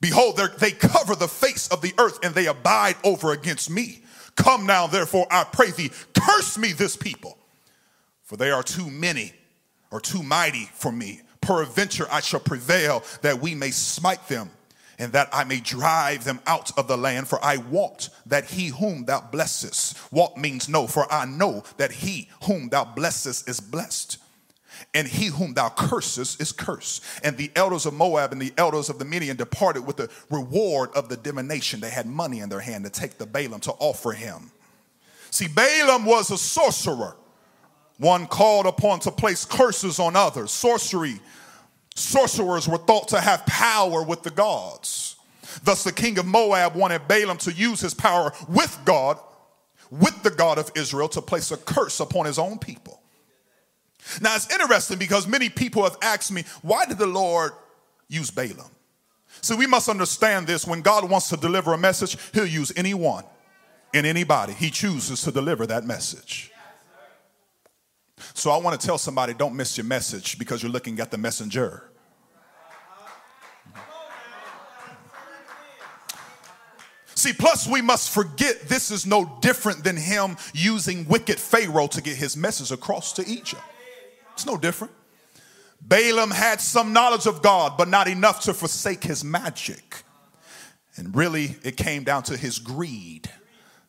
Behold, 0.00 0.40
they 0.58 0.70
cover 0.70 1.14
the 1.14 1.28
face 1.28 1.68
of 1.68 1.82
the 1.82 1.92
earth 1.98 2.18
and 2.22 2.34
they 2.34 2.46
abide 2.46 2.96
over 3.04 3.32
against 3.32 3.68
me. 3.68 4.02
Come 4.34 4.64
now, 4.64 4.86
therefore, 4.86 5.26
I 5.30 5.44
pray 5.44 5.72
thee, 5.72 5.90
curse 6.18 6.56
me 6.56 6.72
this 6.72 6.96
people, 6.96 7.36
for 8.22 8.38
they 8.38 8.50
are 8.50 8.62
too 8.62 8.88
many 8.88 9.34
or 9.90 10.00
too 10.00 10.22
mighty 10.22 10.70
for 10.72 10.90
me. 10.90 11.20
Peradventure 11.42 12.06
I 12.10 12.20
shall 12.20 12.40
prevail 12.40 13.02
that 13.20 13.40
we 13.40 13.54
may 13.54 13.70
smite 13.70 14.26
them 14.28 14.50
and 15.00 15.14
that 15.14 15.30
I 15.32 15.44
may 15.44 15.60
drive 15.60 16.24
them 16.24 16.40
out 16.46 16.76
of 16.78 16.86
the 16.86 16.96
land. 16.96 17.26
For 17.26 17.42
I 17.42 17.56
wot 17.56 18.10
that 18.26 18.50
he 18.50 18.68
whom 18.68 19.06
thou 19.06 19.22
blessest, 19.22 19.96
what 20.12 20.36
means 20.36 20.68
no, 20.68 20.86
for 20.86 21.10
I 21.10 21.24
know 21.24 21.64
that 21.78 21.90
he 21.90 22.28
whom 22.44 22.68
thou 22.68 22.84
blessest 22.84 23.48
is 23.48 23.60
blessed. 23.60 24.18
And 24.94 25.08
he 25.08 25.26
whom 25.26 25.54
thou 25.54 25.70
cursest 25.70 26.40
is 26.40 26.52
cursed. 26.52 27.02
And 27.24 27.36
the 27.36 27.50
elders 27.56 27.86
of 27.86 27.94
Moab 27.94 28.32
and 28.32 28.40
the 28.40 28.52
elders 28.58 28.90
of 28.90 28.98
the 28.98 29.04
Midian 29.04 29.36
departed 29.36 29.86
with 29.86 29.96
the 29.96 30.10
reward 30.30 30.90
of 30.94 31.08
the 31.08 31.16
divination. 31.16 31.80
They 31.80 31.90
had 31.90 32.06
money 32.06 32.40
in 32.40 32.50
their 32.50 32.60
hand 32.60 32.84
to 32.84 32.90
take 32.90 33.16
the 33.16 33.26
Balaam 33.26 33.60
to 33.60 33.72
offer 33.72 34.12
him. 34.12 34.50
See, 35.30 35.48
Balaam 35.48 36.04
was 36.04 36.30
a 36.30 36.38
sorcerer, 36.38 37.16
one 37.98 38.26
called 38.26 38.66
upon 38.66 39.00
to 39.00 39.10
place 39.10 39.44
curses 39.44 39.98
on 39.98 40.14
others. 40.14 40.50
Sorcery 40.50 41.20
sorcerers 41.94 42.68
were 42.68 42.78
thought 42.78 43.08
to 43.08 43.20
have 43.20 43.44
power 43.46 44.02
with 44.02 44.22
the 44.22 44.30
gods. 44.30 45.16
Thus, 45.64 45.84
the 45.84 45.92
king 45.92 46.18
of 46.18 46.26
Moab 46.26 46.74
wanted 46.74 47.08
Balaam 47.08 47.38
to 47.38 47.52
use 47.52 47.80
his 47.80 47.94
power 47.94 48.32
with 48.48 48.78
God, 48.84 49.18
with 49.90 50.22
the 50.22 50.30
God 50.30 50.58
of 50.58 50.70
Israel, 50.76 51.08
to 51.08 51.20
place 51.20 51.50
a 51.50 51.56
curse 51.56 52.00
upon 52.00 52.26
his 52.26 52.38
own 52.38 52.58
people. 52.58 53.02
Now, 54.20 54.34
it's 54.36 54.50
interesting 54.52 54.98
because 54.98 55.26
many 55.26 55.48
people 55.48 55.82
have 55.84 55.96
asked 56.02 56.32
me, 56.32 56.44
why 56.62 56.86
did 56.86 56.98
the 56.98 57.06
Lord 57.06 57.52
use 58.08 58.30
Balaam? 58.30 58.70
See, 59.42 59.54
we 59.54 59.66
must 59.66 59.88
understand 59.88 60.46
this. 60.46 60.66
When 60.66 60.82
God 60.82 61.08
wants 61.08 61.28
to 61.30 61.36
deliver 61.36 61.72
a 61.72 61.78
message, 61.78 62.16
he'll 62.32 62.46
use 62.46 62.72
anyone 62.76 63.24
and 63.94 64.06
anybody. 64.06 64.52
He 64.52 64.70
chooses 64.70 65.22
to 65.22 65.32
deliver 65.32 65.66
that 65.66 65.84
message. 65.84 66.49
So 68.34 68.50
I 68.50 68.58
want 68.58 68.80
to 68.80 68.86
tell 68.86 68.98
somebody 68.98 69.34
don't 69.34 69.54
miss 69.54 69.76
your 69.76 69.86
message 69.86 70.38
because 70.38 70.62
you're 70.62 70.72
looking 70.72 71.00
at 71.00 71.10
the 71.10 71.18
messenger. 71.18 71.90
See, 77.14 77.34
plus 77.34 77.68
we 77.68 77.82
must 77.82 78.10
forget 78.14 78.62
this 78.62 78.90
is 78.90 79.04
no 79.04 79.38
different 79.42 79.84
than 79.84 79.96
him 79.96 80.38
using 80.54 81.06
wicked 81.06 81.38
Pharaoh 81.38 81.86
to 81.88 82.00
get 82.00 82.16
his 82.16 82.34
message 82.34 82.72
across 82.72 83.12
to 83.12 83.26
Egypt. 83.28 83.62
It's 84.32 84.46
no 84.46 84.56
different. 84.56 84.94
Balaam 85.82 86.30
had 86.30 86.62
some 86.62 86.94
knowledge 86.94 87.26
of 87.26 87.42
God, 87.42 87.76
but 87.76 87.88
not 87.88 88.08
enough 88.08 88.40
to 88.44 88.54
forsake 88.54 89.04
his 89.04 89.22
magic. 89.22 90.02
And 90.96 91.14
really, 91.14 91.56
it 91.62 91.76
came 91.76 92.04
down 92.04 92.22
to 92.24 92.36
his 92.38 92.58
greed 92.58 93.30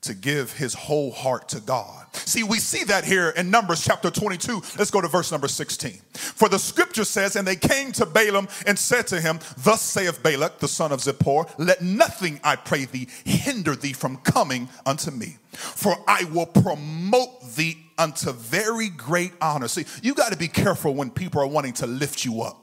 to 0.02 0.14
give 0.16 0.54
his 0.54 0.74
whole 0.74 1.12
heart 1.12 1.50
to 1.50 1.60
God. 1.60 2.06
See, 2.14 2.44
we 2.44 2.58
see 2.58 2.84
that 2.86 3.06
here 3.06 3.30
in 3.30 3.52
Numbers 3.52 3.84
chapter 3.84 4.10
22. 4.10 4.62
Let's 4.78 4.92
go 4.92 5.00
to 5.00 5.08
verse 5.08 5.32
number 5.32 5.48
16. 5.48 5.92
For 6.14 6.50
the 6.50 6.58
scripture 6.58 7.04
says, 7.04 7.36
And 7.36 7.48
they 7.48 7.56
came 7.56 7.92
to 7.94 8.06
Balaam 8.06 8.48
and 8.66 8.78
said 8.78 9.08
to 9.08 9.22
him, 9.22 9.40
Thus 9.60 9.82
saith 9.82 10.22
Balak, 10.24 10.60
the 10.60 10.68
son 10.68 10.92
of 10.92 11.00
Zippor, 11.00 11.50
Let 11.58 11.82
nothing, 11.82 12.40
I 12.44 12.56
pray 12.56 12.86
thee, 12.86 13.08
hinder 13.24 13.76
thee 13.76 13.94
from 13.94 14.18
coming 14.18 14.70
unto 14.86 15.12
me, 15.12 15.38
for 15.52 15.96
I 16.08 16.26
will 16.26 16.48
promote 16.48 17.56
thee 17.56 17.78
unto 17.98 18.32
very 18.32 18.90
great 18.90 19.34
honor. 19.40 19.68
See, 19.68 19.86
you 20.02 20.16
got 20.16 20.32
to 20.32 20.38
be 20.38 20.48
careful 20.48 20.96
when 20.96 21.12
people 21.12 21.42
are 21.42 21.48
wanting 21.48 21.74
to 21.74 21.88
lift 21.88 22.26
you 22.26 22.42
up. 22.42 22.58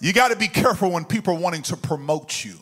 You 0.00 0.12
got 0.12 0.28
to 0.28 0.36
be 0.36 0.48
careful 0.48 0.90
when 0.90 1.04
people 1.04 1.34
are 1.34 1.38
wanting 1.38 1.62
to 1.62 1.76
promote 1.76 2.44
you. 2.44 2.54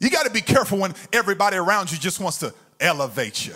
You 0.00 0.10
got 0.10 0.26
to 0.26 0.32
be 0.32 0.40
careful 0.40 0.78
when 0.78 0.94
everybody 1.12 1.56
around 1.56 1.92
you 1.92 1.98
just 1.98 2.20
wants 2.20 2.38
to 2.38 2.52
elevate 2.80 3.46
you. 3.46 3.54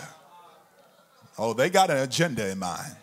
Oh, 1.37 1.53
they 1.53 1.69
got 1.69 1.89
an 1.89 1.97
agenda 1.97 2.49
in 2.49 2.59
mind. 2.59 2.95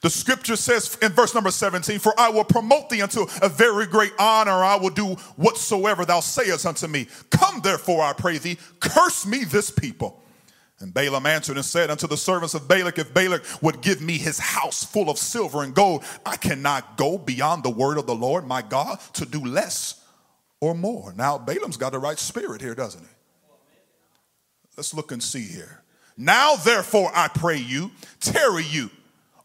The 0.00 0.10
scripture 0.10 0.56
says 0.56 0.96
in 1.02 1.12
verse 1.12 1.34
number 1.34 1.50
17, 1.50 1.98
For 1.98 2.12
I 2.18 2.28
will 2.28 2.44
promote 2.44 2.88
thee 2.88 3.02
unto 3.02 3.26
a 3.42 3.48
very 3.48 3.86
great 3.86 4.12
honor. 4.18 4.52
I 4.52 4.76
will 4.76 4.90
do 4.90 5.14
whatsoever 5.36 6.04
thou 6.04 6.20
sayest 6.20 6.66
unto 6.66 6.86
me. 6.86 7.08
Come 7.30 7.60
therefore, 7.62 8.02
I 8.02 8.12
pray 8.12 8.38
thee, 8.38 8.58
curse 8.78 9.26
me 9.26 9.44
this 9.44 9.70
people. 9.70 10.22
And 10.78 10.92
Balaam 10.92 11.26
answered 11.26 11.56
and 11.56 11.64
said 11.64 11.90
unto 11.90 12.06
the 12.06 12.18
servants 12.18 12.54
of 12.54 12.68
Balak, 12.68 12.98
If 12.98 13.14
Balak 13.14 13.42
would 13.62 13.80
give 13.80 14.02
me 14.02 14.18
his 14.18 14.38
house 14.38 14.84
full 14.84 15.08
of 15.08 15.18
silver 15.18 15.62
and 15.62 15.74
gold, 15.74 16.04
I 16.24 16.36
cannot 16.36 16.98
go 16.98 17.16
beyond 17.16 17.62
the 17.62 17.70
word 17.70 17.96
of 17.96 18.06
the 18.06 18.14
Lord 18.14 18.46
my 18.46 18.60
God 18.60 19.00
to 19.14 19.24
do 19.24 19.42
less 19.42 20.05
or 20.60 20.74
more. 20.74 21.12
Now, 21.14 21.38
Balaam's 21.38 21.76
got 21.76 21.92
the 21.92 21.98
right 21.98 22.18
spirit 22.18 22.60
here, 22.60 22.74
doesn't 22.74 23.02
he? 23.02 23.08
Let's 24.76 24.94
look 24.94 25.12
and 25.12 25.22
see 25.22 25.42
here. 25.42 25.82
Now, 26.16 26.56
therefore, 26.56 27.10
I 27.14 27.28
pray 27.28 27.58
you, 27.58 27.90
tarry 28.20 28.64
you 28.64 28.90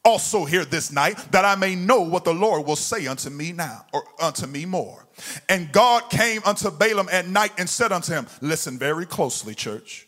also 0.03 0.45
here 0.45 0.65
this 0.65 0.91
night, 0.91 1.17
that 1.31 1.45
I 1.45 1.55
may 1.55 1.75
know 1.75 2.01
what 2.01 2.23
the 2.23 2.33
Lord 2.33 2.65
will 2.65 2.75
say 2.75 3.07
unto 3.07 3.29
me 3.29 3.51
now, 3.51 3.85
or 3.93 4.03
unto 4.19 4.47
me 4.47 4.65
more. 4.65 5.05
And 5.47 5.71
God 5.71 6.09
came 6.09 6.41
unto 6.45 6.71
Balaam 6.71 7.07
at 7.11 7.27
night 7.27 7.51
and 7.57 7.69
said 7.69 7.91
unto 7.91 8.13
him, 8.13 8.27
Listen 8.41 8.77
very 8.77 9.05
closely, 9.05 9.53
church. 9.53 10.07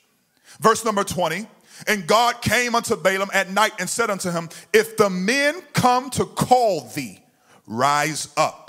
Verse 0.59 0.83
number 0.83 1.03
20. 1.03 1.47
And 1.87 2.07
God 2.07 2.41
came 2.41 2.75
unto 2.75 2.95
Balaam 2.95 3.29
at 3.33 3.49
night 3.49 3.73
and 3.79 3.89
said 3.89 4.09
unto 4.09 4.31
him, 4.31 4.49
If 4.71 4.95
the 4.97 5.09
men 5.09 5.61
come 5.73 6.09
to 6.11 6.25
call 6.25 6.81
thee, 6.81 7.21
rise 7.67 8.29
up 8.37 8.63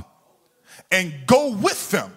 and 0.90 1.12
go 1.27 1.51
with 1.51 1.90
them. 1.90 2.12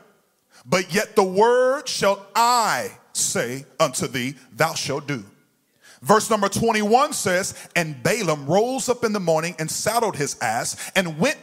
But 0.67 0.93
yet 0.93 1.15
the 1.15 1.23
word 1.23 1.87
shall 1.87 2.25
I 2.35 2.91
say 3.13 3.65
unto 3.79 4.07
thee, 4.07 4.35
Thou 4.53 4.73
shalt 4.73 5.07
do. 5.07 5.23
Verse 6.01 6.29
number 6.29 6.49
21 6.49 7.13
says, 7.13 7.67
And 7.75 8.01
Balaam 8.03 8.45
rose 8.45 8.89
up 8.89 9.03
in 9.03 9.13
the 9.13 9.19
morning 9.19 9.55
and 9.59 9.71
saddled 9.71 10.15
his 10.15 10.37
ass 10.41 10.91
and 10.95 11.17
went 11.17 11.37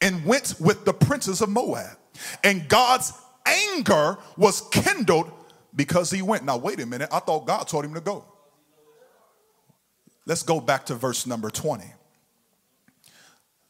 and 0.00 0.24
went 0.24 0.54
with 0.58 0.84
the 0.84 0.94
princes 0.94 1.42
of 1.42 1.50
Moab. 1.50 1.98
And 2.42 2.68
God's 2.68 3.12
anger 3.44 4.18
was 4.36 4.62
kindled 4.70 5.30
because 5.74 6.10
he 6.10 6.22
went. 6.22 6.44
Now, 6.44 6.56
wait 6.56 6.80
a 6.80 6.86
minute. 6.86 7.10
I 7.12 7.18
thought 7.18 7.46
God 7.46 7.64
told 7.64 7.84
him 7.84 7.94
to 7.94 8.00
go. 8.00 8.24
Let's 10.26 10.42
go 10.42 10.60
back 10.60 10.86
to 10.86 10.94
verse 10.94 11.26
number 11.26 11.50
20. 11.50 11.84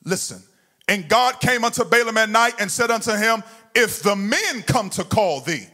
Listen. 0.04 0.42
And 0.88 1.08
God 1.08 1.40
came 1.40 1.64
unto 1.64 1.84
Balaam 1.84 2.16
at 2.16 2.28
night 2.28 2.54
and 2.58 2.68
said 2.68 2.90
unto 2.90 3.12
him, 3.12 3.44
If 3.74 4.02
the 4.02 4.16
men 4.16 4.62
come 4.66 4.90
to 4.90 5.04
call 5.04 5.40
thee, 5.40 5.66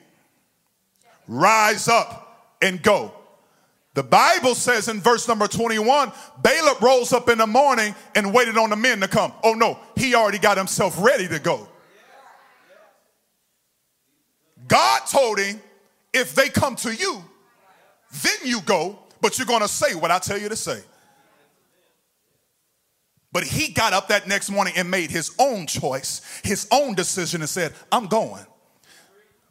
rise 1.27 1.89
up 1.89 2.57
and 2.61 2.83
go. 2.83 3.13
The 3.95 4.03
Bible 4.03 4.55
says 4.55 4.89
in 4.89 5.01
verse 5.01 5.27
number 5.27 5.49
21 5.49 6.13
Balaam 6.43 6.77
rose 6.83 7.15
up 7.15 7.31
in 7.31 7.39
the 7.39 7.47
morning 7.47 7.95
and 8.15 8.35
waited 8.35 8.59
on 8.59 8.71
the 8.71 8.77
men 8.77 9.01
to 9.01 9.09
come. 9.09 9.33
Oh 9.43 9.55
no, 9.55 9.79
he 9.97 10.15
already 10.15 10.39
got 10.39 10.59
himself 10.59 11.03
ready 11.03 11.27
to 11.29 11.39
go. 11.39 11.67
God 14.69 15.01
told 15.11 15.39
him, 15.39 15.61
if 16.13 16.35
they 16.35 16.49
come 16.49 16.77
to 16.77 16.95
you, 16.95 17.23
then 18.23 18.37
you 18.45 18.61
go, 18.63 18.99
but 19.21 19.39
you're 19.39 19.47
going 19.47 19.63
to 19.63 19.69
say 19.69 19.95
what 19.95 20.11
I 20.11 20.19
tell 20.19 20.39
you 20.39 20.49
to 20.49 20.57
say. 20.57 20.81
But 23.37 23.45
he 23.45 23.69
got 23.69 23.93
up 23.93 24.09
that 24.09 24.27
next 24.27 24.49
morning 24.49 24.73
and 24.79 24.91
made 24.91 25.11
his 25.11 25.31
own 25.39 25.67
choice, 25.67 26.23
his 26.43 26.67
own 26.73 26.95
decision, 26.95 27.43
and 27.43 27.51
said, 27.51 27.75
I'm 27.93 28.07
going. 28.07 28.47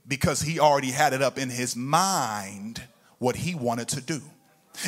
Because 0.08 0.41
he 0.41 0.60
already 0.60 0.89
had 0.89 1.13
it 1.13 1.21
up 1.21 1.38
in 1.38 1.52
his 1.52 1.76
mind 1.76 2.82
what 3.19 3.36
he 3.36 3.54
wanted 3.54 3.89
to 3.89 4.02
do. 4.02 4.24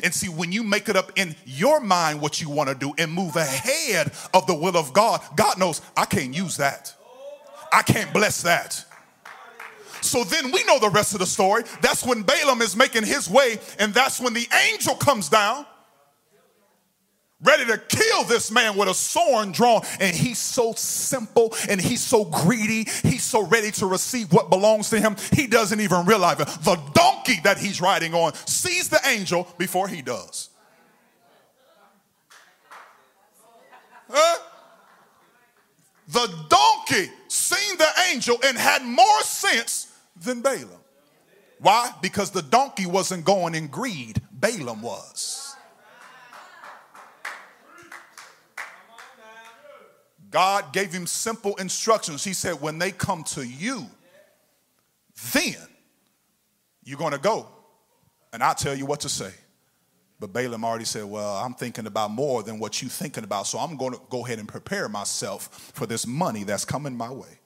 And 0.04 0.12
see, 0.12 0.30
when 0.30 0.52
you 0.52 0.64
make 0.64 0.90
it 0.90 0.96
up 0.96 1.12
in 1.16 1.36
your 1.46 1.80
mind 1.80 2.22
what 2.22 2.42
you 2.42 2.50
want 2.50 2.70
to 2.70 2.76
do 2.76 2.92
and 2.98 3.12
move 3.12 3.36
ahead 3.36 4.12
of 4.34 4.48
the 4.48 4.56
will 4.56 4.76
of 4.76 4.94
God, 4.94 5.22
God 5.36 5.60
knows 5.60 5.80
I 5.96 6.06
can't 6.06 6.36
use 6.36 6.58
that. 6.58 6.92
I 7.72 7.84
can't 7.84 8.12
bless 8.12 8.42
that. 8.42 8.84
So 10.02 10.24
then 10.24 10.52
we 10.52 10.64
know 10.64 10.80
the 10.80 10.90
rest 10.90 11.14
of 11.14 11.20
the 11.20 11.28
story. 11.28 11.66
That's 11.84 12.04
when 12.04 12.24
Balaam 12.24 12.64
is 12.64 12.76
making 12.76 13.06
his 13.06 13.30
way, 13.30 13.60
and 13.78 13.94
that's 13.94 14.20
when 14.20 14.34
the 14.34 14.48
angel 14.72 14.96
comes 14.96 15.30
down 15.30 15.68
ready 17.42 17.66
to 17.66 17.78
kill 17.78 18.24
this 18.24 18.52
man 18.52 18.78
with 18.78 18.90
a 18.90 18.94
sword 18.94 19.52
drawn. 19.52 19.82
And 20.00 20.16
he's 20.16 20.40
so 20.40 20.74
simple 20.74 21.54
and 21.70 21.80
he's 21.80 22.02
so 22.02 22.26
greedy. 22.26 22.86
He's 23.04 23.24
so 23.24 23.46
ready 23.46 23.72
to 23.72 23.86
receive 23.86 24.32
what 24.34 24.50
belongs 24.50 24.90
to 24.92 25.00
him. 25.00 25.16
He 25.34 25.48
doesn't 25.48 25.80
even 25.80 26.06
realize 26.06 26.40
it. 26.40 26.48
The 26.48 26.80
donkey 26.94 27.40
that 27.44 27.58
he's 27.58 27.82
riding 27.82 28.14
on 28.14 28.34
sees 28.46 28.90
the 28.90 29.00
angel 29.08 29.48
before 29.58 29.88
he 29.88 30.02
does. 30.02 30.50
Huh? 34.10 34.40
The 36.08 36.34
donkey 36.50 37.12
seen 37.28 37.78
the 37.78 37.90
angel 38.12 38.38
and 38.46 38.58
had 38.58 38.82
more 38.84 39.22
sense 39.22 39.94
than 40.16 40.42
Balaam. 40.42 40.70
Why? 41.60 41.92
Because 42.02 42.32
the 42.32 42.42
donkey 42.42 42.86
wasn't 42.86 43.26
going 43.26 43.56
in 43.56 43.68
greed, 43.68 44.22
Balaam 44.32 44.82
was. 44.82 45.47
God 50.30 50.74
gave 50.74 50.92
him 50.92 51.08
simple 51.08 51.56
instructions. 51.56 52.24
He 52.24 52.34
said, 52.34 52.62
when 52.62 52.80
they 52.80 52.92
come 52.92 53.24
to 53.26 53.48
you, 53.48 53.86
then 55.34 55.56
you're 56.84 56.98
going 56.98 57.14
to 57.14 57.20
go. 57.20 57.48
And 58.34 58.44
I'll 58.44 58.56
tell 58.56 58.76
you 58.76 58.86
what 58.86 59.02
to 59.02 59.10
say. 59.10 59.32
But 60.20 60.34
Balaam 60.34 60.66
already 60.66 60.86
said, 60.86 61.06
Well, 61.06 61.36
I'm 61.38 61.54
thinking 61.54 61.86
about 61.86 62.12
more 62.12 62.42
than 62.42 62.60
what 62.60 62.82
you're 62.82 62.90
thinking 62.90 63.24
about. 63.24 63.46
So 63.46 63.60
I'm 63.60 63.78
going 63.78 63.94
to 63.94 64.02
go 64.10 64.26
ahead 64.26 64.40
and 64.40 64.48
prepare 64.48 64.90
myself 64.90 65.72
for 65.74 65.86
this 65.86 66.08
money 66.08 66.44
that's 66.44 66.66
coming 66.66 66.98
my 66.98 67.12
way. 67.12 67.40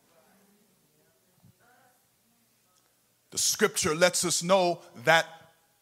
The 3.32 3.38
scripture 3.38 3.96
lets 3.96 4.26
us 4.26 4.44
know 4.44 4.82
that 5.06 5.26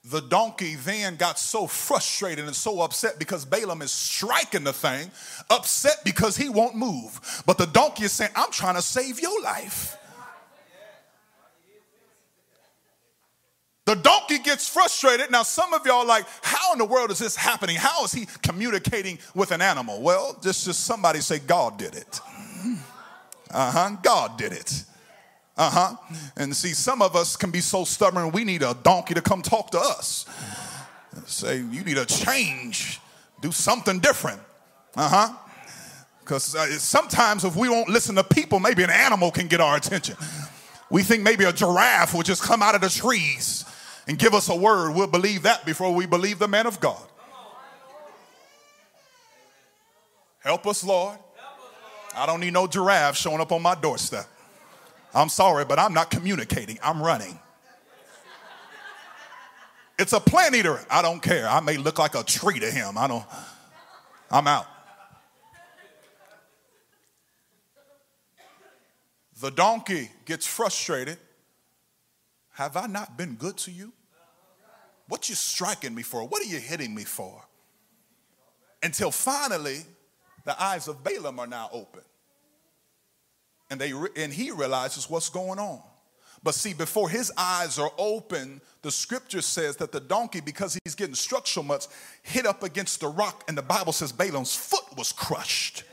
the 0.05 0.21
donkey 0.21 0.75
then 0.75 1.17
got 1.17 1.38
so 1.38 1.67
frustrated 1.67 2.45
and 2.45 2.55
so 2.55 2.81
upset 2.81 3.19
because 3.19 3.43
Balaam 3.43 3.81
is 3.81 3.91
striking 3.91 4.63
the 4.63 4.73
thing, 4.73 5.12
upset 5.49 5.97
because 6.05 6.38
he 6.38 6.47
won't 6.49 6.75
move. 6.75 7.43
But 7.45 7.57
the 7.57 7.65
donkey 7.65 8.05
is 8.05 8.13
saying, 8.13 8.31
I'm 8.35 8.51
trying 8.51 8.75
to 8.75 8.81
save 8.81 9.19
your 9.19 9.41
life. 9.41 9.97
The 13.85 13.95
donkey 13.95 14.38
gets 14.38 14.69
frustrated. 14.69 15.31
Now, 15.31 15.41
some 15.41 15.73
of 15.73 15.83
y'all 15.85 16.05
like, 16.05 16.25
how 16.43 16.73
in 16.73 16.77
the 16.77 16.85
world 16.85 17.09
is 17.09 17.17
this 17.17 17.35
happening? 17.35 17.75
How 17.75 18.03
is 18.05 18.12
he 18.12 18.27
communicating 18.43 19.17
with 19.33 19.51
an 19.51 19.62
animal? 19.62 19.99
Well, 20.01 20.38
just, 20.43 20.65
just 20.65 20.81
somebody 20.81 21.21
say, 21.21 21.39
God 21.39 21.79
did 21.79 21.95
it. 21.95 22.21
Uh 23.51 23.71
huh. 23.71 23.97
God 24.03 24.38
did 24.38 24.53
it. 24.53 24.83
Uh 25.60 25.69
huh. 25.69 25.95
And 26.38 26.56
see, 26.56 26.69
some 26.69 27.02
of 27.02 27.17
us 27.17 27.36
can 27.36 27.52
be 27.52 27.60
so 27.60 27.84
stubborn, 27.84 28.32
we 28.32 28.45
need 28.45 28.63
a 28.63 28.74
donkey 28.82 29.13
to 29.13 29.22
come 29.22 29.41
talk 29.41 29.72
to 29.72 29.78
us. 29.78 30.26
Say, 31.26 31.58
you 31.58 31.84
need 31.84 31.98
a 31.98 32.06
change, 32.06 33.02
do 33.41 33.52
something 33.52 34.00
different. 34.00 34.39
Uh 34.95 35.10
huh. 35.10 35.34
Because 36.22 36.56
sometimes 36.82 37.43
if 37.43 37.58
we 37.58 37.67
won't 37.67 37.89
listen 37.89 38.15
to 38.15 38.24
people, 38.24 38.62
maybe 38.62 38.84
an 38.84 38.89
animal 38.89 39.32
can 39.32 39.48
get 39.48 39.60
our 39.60 39.76
attention. 39.76 40.15
We 40.89 41.04
think 41.04 41.24
maybe 41.24 41.43
a 41.43 41.52
giraffe 41.52 42.13
will 42.13 42.24
just 42.24 42.41
come 42.41 42.63
out 42.63 42.74
of 42.76 42.82
the 42.82 42.89
trees 42.89 43.65
and 44.08 44.17
give 44.17 44.34
us 44.34 44.48
a 44.48 44.56
word. 44.56 44.95
We'll 44.95 45.08
believe 45.08 45.41
that 45.41 45.65
before 45.65 45.93
we 45.93 46.06
believe 46.06 46.39
the 46.39 46.48
man 46.48 46.67
of 46.67 46.80
God. 46.80 47.06
Help 50.39 50.65
us, 50.67 50.86
Lord. 50.86 51.17
I 52.15 52.26
don't 52.26 52.39
need 52.39 52.54
no 52.54 52.65
giraffe 52.65 53.17
showing 53.17 53.41
up 53.41 53.52
on 53.52 53.62
my 53.62 53.76
doorstep. 53.76 54.26
I'm 55.13 55.30
sorry, 55.30 55.65
but 55.65 55.80
I'm 55.80 55.93
not 55.93 56.12
communicating. 56.12 56.78
I'm 56.84 57.02
running. 57.02 57.39
It's 59.98 60.13
a 60.13 60.19
plant 60.19 60.56
eater. 60.56 60.80
I 60.89 61.02
don't 61.02 61.22
care. 61.22 61.48
I 61.48 61.60
may 61.60 61.78
look 61.78 62.00
like 62.00 62.15
a 62.15 62.24
tree 62.24 62.60
to 62.60 62.72
him. 62.72 62.98
I 62.98 63.08
don't, 63.08 63.26
I'm 64.32 64.48
out. 64.48 64.65
The 69.41 69.52
donkey 69.52 70.10
gets 70.26 70.45
frustrated. 70.45 71.17
Have 72.52 72.78
I 72.78 72.88
not 72.88 73.17
been 73.17 73.36
good 73.36 73.58
to 73.60 73.72
you? 73.72 73.93
What 75.08 75.28
you 75.28 75.36
striking 75.36 75.95
me 75.95 76.04
for? 76.04 76.28
What 76.28 76.41
are 76.41 76.50
you 76.50 76.60
hitting 76.60 76.93
me 76.93 77.04
for? 77.04 77.41
Until 78.84 79.12
finally, 79.12 79.80
the 80.45 80.62
eyes 80.62 80.88
of 80.88 81.04
Balaam 81.04 81.39
are 81.39 81.48
now 81.48 81.69
open 81.74 82.02
and 83.69 83.79
they 83.79 83.91
and 84.15 84.34
he 84.34 84.51
realizes 84.51 85.10
what's 85.10 85.29
going 85.29 85.60
on. 85.60 85.82
But 86.41 86.55
see, 86.55 86.73
before 86.73 87.10
his 87.10 87.32
eyes 87.38 87.77
are 87.77 87.91
open, 87.97 88.62
the 88.82 88.91
scripture 88.91 89.41
says 89.41 89.75
that 89.77 89.91
the 89.91 89.99
donkey, 89.99 90.39
because 90.39 90.79
he's 90.84 90.95
getting 90.95 91.15
struck 91.15 91.47
so 91.47 91.62
much, 91.62 91.88
hit 92.21 92.45
up 92.45 92.63
against 92.63 93.01
the 93.01 93.10
rock, 93.10 93.43
and 93.47 93.58
the 93.58 93.62
Bible 93.62 93.91
says 93.91 94.13
Balaam's 94.13 94.55
foot 94.55 94.86
was 94.97 95.12
crushed. 95.12 95.84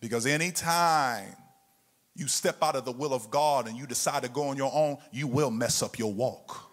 Because 0.00 0.24
anytime 0.24 1.34
you 2.14 2.28
step 2.28 2.58
out 2.62 2.76
of 2.76 2.84
the 2.84 2.92
will 2.92 3.12
of 3.12 3.30
God 3.30 3.68
and 3.68 3.76
you 3.76 3.86
decide 3.86 4.22
to 4.22 4.28
go 4.28 4.48
on 4.48 4.56
your 4.56 4.70
own, 4.72 4.98
you 5.10 5.26
will 5.26 5.50
mess 5.50 5.82
up 5.82 5.98
your 5.98 6.12
walk. 6.12 6.70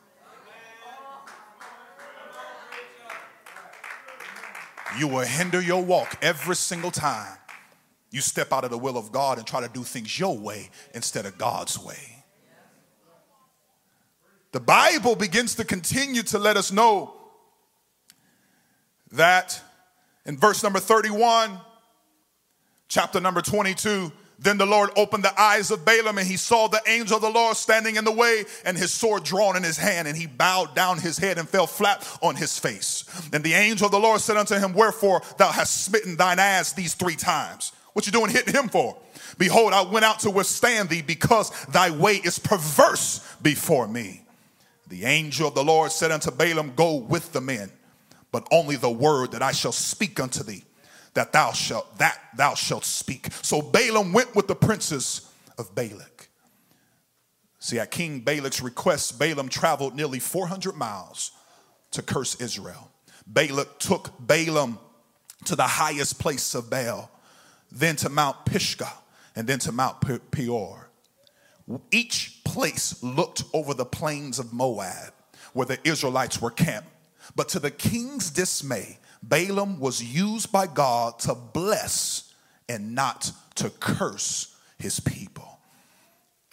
you 4.97 5.07
will 5.07 5.19
hinder 5.19 5.61
your 5.61 5.83
walk 5.83 6.17
every 6.21 6.55
single 6.55 6.91
time 6.91 7.37
you 8.17 8.21
step 8.21 8.51
out 8.51 8.63
of 8.63 8.71
the 8.71 8.77
will 8.77 8.97
of 8.97 9.11
God 9.11 9.37
and 9.37 9.45
try 9.45 9.61
to 9.61 9.69
do 9.69 9.83
things 9.83 10.19
your 10.19 10.35
way 10.35 10.69
instead 10.95 11.27
of 11.27 11.37
God's 11.37 11.79
way. 11.79 12.25
The 14.51 14.59
Bible 14.59 15.15
begins 15.15 15.53
to 15.55 15.63
continue 15.63 16.23
to 16.23 16.39
let 16.39 16.57
us 16.57 16.71
know 16.71 17.13
that 19.11 19.61
in 20.25 20.35
verse 20.35 20.63
number 20.63 20.79
31, 20.79 21.59
chapter 22.87 23.21
number 23.21 23.41
22, 23.41 24.11
then 24.39 24.57
the 24.57 24.65
Lord 24.65 24.89
opened 24.95 25.23
the 25.23 25.39
eyes 25.39 25.69
of 25.69 25.85
Balaam, 25.85 26.17
and 26.17 26.27
he 26.27 26.37
saw 26.37 26.67
the 26.67 26.81
angel 26.87 27.17
of 27.17 27.21
the 27.21 27.29
Lord 27.29 27.55
standing 27.55 27.97
in 27.97 28.05
the 28.05 28.11
way, 28.11 28.45
and 28.65 28.77
his 28.77 28.91
sword 28.91 29.23
drawn 29.23 29.55
in 29.55 29.63
his 29.63 29.77
hand, 29.77 30.07
and 30.07 30.17
he 30.17 30.25
bowed 30.25 30.75
down 30.75 30.99
his 30.99 31.17
head 31.17 31.37
and 31.37 31.47
fell 31.47 31.67
flat 31.67 32.07
on 32.21 32.35
his 32.35 32.57
face. 32.57 33.03
And 33.33 33.43
the 33.43 33.53
angel 33.53 33.85
of 33.85 33.91
the 33.91 33.99
Lord 33.99 34.21
said 34.21 34.37
unto 34.37 34.55
him, 34.55 34.73
Wherefore 34.73 35.21
thou 35.37 35.51
hast 35.51 35.85
smitten 35.85 36.17
thine 36.17 36.39
ass 36.39 36.73
these 36.73 36.93
three 36.93 37.15
times? 37.15 37.73
What 37.97 38.05
you 38.05 38.11
doing 38.11 38.29
hitting 38.29 38.53
him 38.53 38.69
for? 38.69 38.95
Behold, 39.39 39.73
I 39.73 39.81
went 39.81 40.05
out 40.05 40.19
to 40.19 40.29
withstand 40.29 40.89
thee 40.89 41.01
because 41.01 41.49
thy 41.65 41.89
way 41.89 42.17
is 42.17 42.37
perverse 42.37 43.27
before 43.41 43.87
me. 43.87 44.21
The 44.87 45.05
angel 45.05 45.47
of 45.47 45.55
the 45.55 45.63
Lord 45.63 45.91
said 45.91 46.11
unto 46.11 46.29
Balaam, 46.29 46.73
Go 46.75 46.97
with 46.97 47.33
the 47.33 47.41
men, 47.41 47.71
but 48.31 48.47
only 48.51 48.75
the 48.75 48.91
word 48.91 49.31
that 49.31 49.41
I 49.41 49.51
shall 49.51 49.71
speak 49.71 50.19
unto 50.19 50.43
thee 50.43 50.63
that 51.15 51.33
thou 51.33 51.53
shalt 51.53 51.97
that 51.97 52.19
thou 52.37 52.53
shalt 52.53 52.85
speak. 52.85 53.29
So 53.41 53.63
Balaam 53.63 54.13
went 54.13 54.35
with 54.35 54.47
the 54.47 54.53
princes 54.53 55.27
of 55.57 55.73
Balak. 55.73 56.29
See, 57.57 57.79
at 57.79 57.89
King 57.89 58.19
Balak's 58.19 58.61
request, 58.61 59.17
Balaam 59.17 59.49
traveled 59.49 59.95
nearly 59.95 60.19
400 60.19 60.75
miles 60.75 61.31
to 61.93 62.03
curse 62.03 62.39
Israel. 62.39 62.91
Balak 63.25 63.79
took 63.79 64.11
Balaam 64.19 64.77
to 65.45 65.55
the 65.55 65.63
highest 65.63 66.19
place 66.19 66.53
of 66.53 66.69
Baal, 66.69 67.09
then 67.71 67.95
to 67.97 68.09
Mount 68.09 68.45
Pisgah, 68.45 68.93
and 69.35 69.47
then 69.47 69.59
to 69.59 69.71
Mount 69.71 70.01
Peor. 70.31 70.89
Each 71.91 72.41
place 72.43 73.03
looked 73.03 73.43
over 73.53 73.73
the 73.73 73.85
plains 73.85 74.39
of 74.39 74.53
Moab 74.53 75.13
where 75.53 75.65
the 75.65 75.79
Israelites 75.87 76.41
were 76.41 76.51
camped. 76.51 76.89
But 77.35 77.49
to 77.49 77.59
the 77.59 77.71
king's 77.71 78.29
dismay, 78.29 78.99
Balaam 79.21 79.79
was 79.79 80.03
used 80.03 80.51
by 80.51 80.67
God 80.67 81.19
to 81.19 81.35
bless 81.35 82.33
and 82.69 82.95
not 82.95 83.31
to 83.55 83.69
curse 83.69 84.55
his 84.77 84.99
people. 84.99 85.59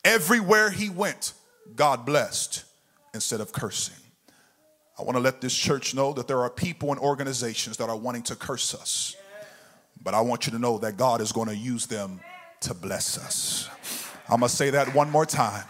Everywhere 0.05 0.71
he 0.71 0.91
went, 0.91 1.33
God 1.77 2.05
blessed 2.05 2.65
instead 3.13 3.41
of 3.41 3.53
cursing. 3.53 3.95
I 4.99 5.03
want 5.03 5.17
to 5.17 5.21
let 5.21 5.41
this 5.41 5.55
church 5.55 5.95
know 5.95 6.13
that 6.13 6.29
there 6.29 6.41
are 6.41 6.51
people 6.51 6.91
and 6.91 7.01
organizations 7.01 7.77
that 7.79 7.89
are 7.89 7.97
wanting 7.97 8.23
to 8.25 8.37
curse 8.37 8.75
us. 8.75 9.17
But 10.05 10.15
I 10.15 10.21
want 10.21 10.47
you 10.47 10.53
to 10.53 10.59
know 10.59 10.79
that 10.79 10.97
God 10.97 11.21
is 11.21 11.33
going 11.33 11.49
to 11.49 11.57
use 11.57 11.87
them 11.87 12.21
to 12.61 12.75
bless 12.75 13.19
us. 13.19 13.69
I'm 14.29 14.41
going 14.41 14.51
to 14.51 14.55
say 14.55 14.71
that 14.71 14.95
one 14.95 15.11
more 15.11 15.27
time. 15.27 15.65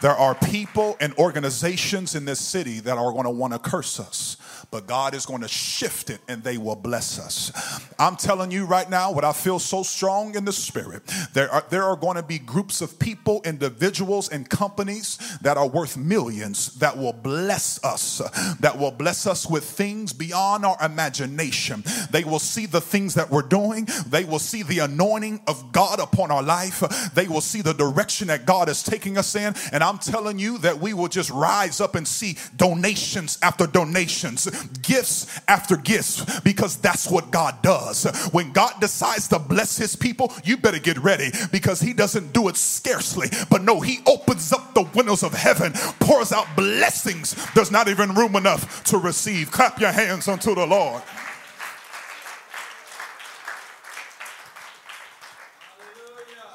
There 0.00 0.12
are 0.12 0.34
people 0.34 0.96
and 1.00 1.12
organizations 1.18 2.14
in 2.14 2.24
this 2.24 2.40
city 2.40 2.80
that 2.80 2.96
are 2.96 3.12
going 3.12 3.24
to 3.24 3.30
want 3.30 3.52
to 3.52 3.58
curse 3.58 4.00
us 4.00 4.36
but 4.70 4.86
God 4.86 5.14
is 5.14 5.26
going 5.26 5.42
to 5.42 5.48
shift 5.48 6.10
it 6.10 6.20
and 6.28 6.42
they 6.42 6.58
will 6.58 6.76
bless 6.76 7.18
us. 7.18 7.52
I'm 7.98 8.16
telling 8.16 8.50
you 8.50 8.66
right 8.66 8.88
now 8.88 9.12
what 9.12 9.24
I 9.24 9.32
feel 9.32 9.58
so 9.58 9.82
strong 9.82 10.34
in 10.34 10.44
the 10.44 10.52
spirit. 10.52 11.02
There 11.32 11.50
are, 11.50 11.64
there 11.70 11.84
are 11.84 11.96
going 11.96 12.16
to 12.16 12.22
be 12.22 12.38
groups 12.38 12.80
of 12.80 12.98
people, 12.98 13.42
individuals, 13.44 14.28
and 14.28 14.48
companies 14.48 15.18
that 15.42 15.56
are 15.56 15.68
worth 15.68 15.96
millions 15.96 16.74
that 16.76 16.96
will 16.96 17.12
bless 17.12 17.82
us, 17.84 18.18
that 18.60 18.78
will 18.78 18.90
bless 18.90 19.26
us 19.26 19.48
with 19.48 19.64
things 19.64 20.12
beyond 20.12 20.64
our 20.64 20.76
imagination. 20.84 21.84
They 22.10 22.24
will 22.24 22.38
see 22.38 22.66
the 22.66 22.80
things 22.80 23.14
that 23.14 23.30
we're 23.30 23.42
doing, 23.42 23.88
they 24.06 24.24
will 24.24 24.38
see 24.38 24.62
the 24.62 24.80
anointing 24.80 25.40
of 25.46 25.72
God 25.72 26.00
upon 26.00 26.30
our 26.30 26.42
life, 26.42 26.82
they 27.14 27.28
will 27.28 27.40
see 27.40 27.62
the 27.62 27.74
direction 27.74 28.28
that 28.28 28.46
God 28.46 28.68
is 28.68 28.82
taking 28.82 29.18
us 29.18 29.34
in. 29.34 29.54
And 29.72 29.82
I'm 29.82 29.98
telling 29.98 30.38
you 30.38 30.58
that 30.58 30.78
we 30.78 30.94
will 30.94 31.08
just 31.08 31.30
rise 31.30 31.80
up 31.80 31.94
and 31.94 32.06
see 32.06 32.36
donations 32.56 33.38
after 33.42 33.66
donations, 33.66 34.49
gifts 34.82 35.40
after 35.48 35.76
gifts 35.76 36.40
because 36.40 36.76
that's 36.76 37.10
what 37.10 37.30
God 37.30 37.62
does. 37.62 38.04
When 38.32 38.52
God 38.52 38.74
decides 38.80 39.28
to 39.28 39.38
bless 39.38 39.76
his 39.76 39.96
people, 39.96 40.32
you 40.44 40.56
better 40.56 40.78
get 40.78 40.98
ready 40.98 41.30
because 41.52 41.80
he 41.80 41.92
doesn't 41.92 42.32
do 42.32 42.48
it 42.48 42.56
scarcely, 42.56 43.28
but 43.50 43.62
no, 43.62 43.80
he 43.80 44.00
opens 44.06 44.52
up 44.52 44.74
the 44.74 44.88
windows 44.94 45.22
of 45.22 45.32
heaven, 45.32 45.72
pours 46.00 46.32
out 46.32 46.46
blessings. 46.56 47.34
There's 47.54 47.70
not 47.70 47.88
even 47.88 48.14
room 48.14 48.36
enough 48.36 48.84
to 48.84 48.98
receive. 48.98 49.50
Clap 49.50 49.80
your 49.80 49.92
hands 49.92 50.28
unto 50.28 50.54
the 50.54 50.66
Lord. 50.66 51.02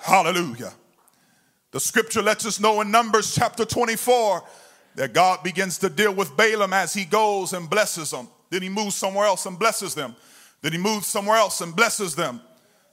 Hallelujah. 0.06 0.72
The 1.72 1.80
scripture 1.80 2.22
lets 2.22 2.46
us 2.46 2.60
know 2.60 2.80
in 2.82 2.92
Numbers 2.92 3.34
chapter 3.34 3.66
24 3.66 4.44
that 4.96 5.14
God 5.14 5.44
begins 5.44 5.78
to 5.80 5.90
deal 5.90 6.14
with 6.14 6.36
Balaam 6.36 6.74
as 6.74 6.94
he 6.94 7.06
goes 7.06 7.54
and 7.54 7.70
blesses 7.70 8.12
them. 8.12 8.28
Then 8.50 8.62
he 8.62 8.70
moves 8.70 8.96
somewhere 8.96 9.26
else 9.26 9.46
and 9.46 9.60
blesses 9.60 9.94
them. 9.96 10.16
Then 10.62 10.72
he 10.72 10.78
moves 10.78 11.08
somewhere 11.08 11.38
else 11.38 11.62
and 11.62 11.76
blesses 11.76 12.16
them. 12.16 12.42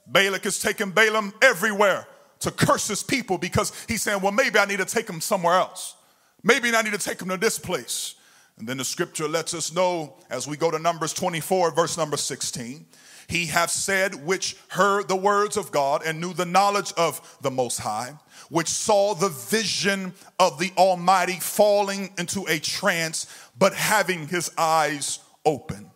Balak 0.05 0.45
is 0.45 0.59
taking 0.59 0.91
Balaam 0.91 1.33
everywhere 1.41 2.07
to 2.39 2.51
curse 2.51 2.87
his 2.87 3.03
people 3.03 3.37
because 3.37 3.71
he's 3.87 4.01
saying, 4.01 4.21
well, 4.21 4.33
maybe 4.33 4.59
I 4.59 4.65
need 4.65 4.79
to 4.79 4.85
take 4.85 5.09
him 5.09 5.21
somewhere 5.21 5.55
else. 5.55 5.95
Maybe 6.43 6.75
I 6.75 6.81
need 6.81 6.93
to 6.93 6.99
take 6.99 7.21
him 7.21 7.29
to 7.29 7.37
this 7.37 7.57
place. 7.57 8.15
And 8.57 8.67
then 8.67 8.77
the 8.77 8.85
scripture 8.85 9.27
lets 9.27 9.53
us 9.53 9.73
know 9.73 10.17
as 10.29 10.47
we 10.47 10.57
go 10.57 10.69
to 10.69 10.77
Numbers 10.77 11.13
24, 11.13 11.71
verse 11.71 11.97
number 11.97 12.17
16, 12.17 12.85
he 13.27 13.47
hath 13.47 13.71
said, 13.71 14.25
which 14.25 14.55
heard 14.69 15.07
the 15.07 15.15
words 15.15 15.57
of 15.57 15.71
God 15.71 16.03
and 16.05 16.19
knew 16.19 16.33
the 16.33 16.45
knowledge 16.45 16.93
of 16.97 17.37
the 17.41 17.51
Most 17.51 17.79
High, 17.79 18.13
which 18.49 18.67
saw 18.67 19.13
the 19.13 19.29
vision 19.29 20.13
of 20.39 20.59
the 20.59 20.71
Almighty 20.77 21.39
falling 21.39 22.13
into 22.17 22.45
a 22.47 22.59
trance, 22.59 23.27
but 23.57 23.73
having 23.73 24.27
his 24.27 24.51
eyes 24.57 25.19
open. 25.45 25.89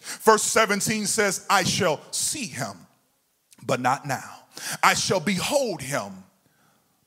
Verse 0.00 0.42
17 0.42 1.06
says, 1.06 1.46
I 1.50 1.62
shall 1.64 2.00
see 2.10 2.46
him, 2.46 2.86
but 3.64 3.80
not 3.80 4.06
now. 4.06 4.44
I 4.82 4.94
shall 4.94 5.20
behold 5.20 5.82
him, 5.82 6.24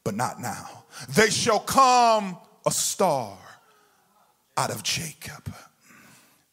but 0.03 0.15
not 0.15 0.39
now. 0.39 0.83
They 1.15 1.29
shall 1.29 1.59
come 1.59 2.37
a 2.65 2.71
star 2.71 3.37
out 4.57 4.71
of 4.71 4.83
Jacob. 4.83 5.53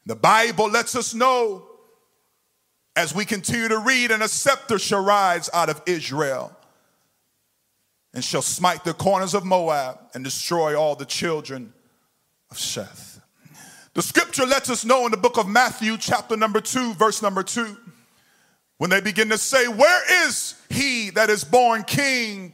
The 0.07 0.17
Bible 0.17 0.69
lets 0.69 0.97
us 0.97 1.15
know 1.15 1.70
as 3.01 3.15
we 3.15 3.25
continue 3.25 3.67
to 3.67 3.79
read, 3.79 4.11
and 4.11 4.23
a 4.23 4.29
scepter 4.29 4.79
shall 4.79 5.03
rise 5.03 5.49
out 5.55 5.71
of 5.71 5.81
Israel 5.87 6.55
and 8.13 8.23
shall 8.23 8.43
smite 8.43 8.85
the 8.85 8.93
corners 8.93 9.33
of 9.33 9.43
Moab 9.43 9.99
and 10.13 10.23
destroy 10.23 10.79
all 10.79 10.95
the 10.95 11.07
children 11.07 11.73
of 12.51 12.59
Sheth. 12.59 13.23
The 13.95 14.03
scripture 14.03 14.45
lets 14.45 14.69
us 14.69 14.85
know 14.85 15.07
in 15.07 15.13
the 15.13 15.17
book 15.17 15.39
of 15.39 15.49
Matthew, 15.49 15.97
chapter 15.97 16.37
number 16.37 16.61
two, 16.61 16.93
verse 16.93 17.23
number 17.23 17.43
two, 17.43 17.75
when 18.77 18.91
they 18.91 19.01
begin 19.01 19.31
to 19.31 19.39
say, 19.39 19.67
Where 19.67 20.27
is 20.29 20.55
he 20.69 21.09
that 21.11 21.31
is 21.31 21.43
born 21.43 21.85
king 21.85 22.53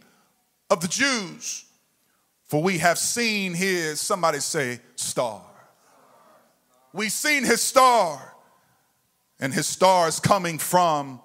of 0.70 0.80
the 0.80 0.88
Jews? 0.88 1.64
For 2.44 2.62
we 2.62 2.78
have 2.78 2.98
seen 2.98 3.52
his, 3.52 4.00
somebody 4.00 4.38
say, 4.38 4.78
star. 4.94 5.42
We've 6.92 7.10
seen 7.10 7.42
his 7.42 7.60
star, 7.60 8.25
and 9.40 9.52
his 9.52 9.66
star 9.66 10.08
is 10.08 10.20
coming 10.20 10.58
from 10.58 11.20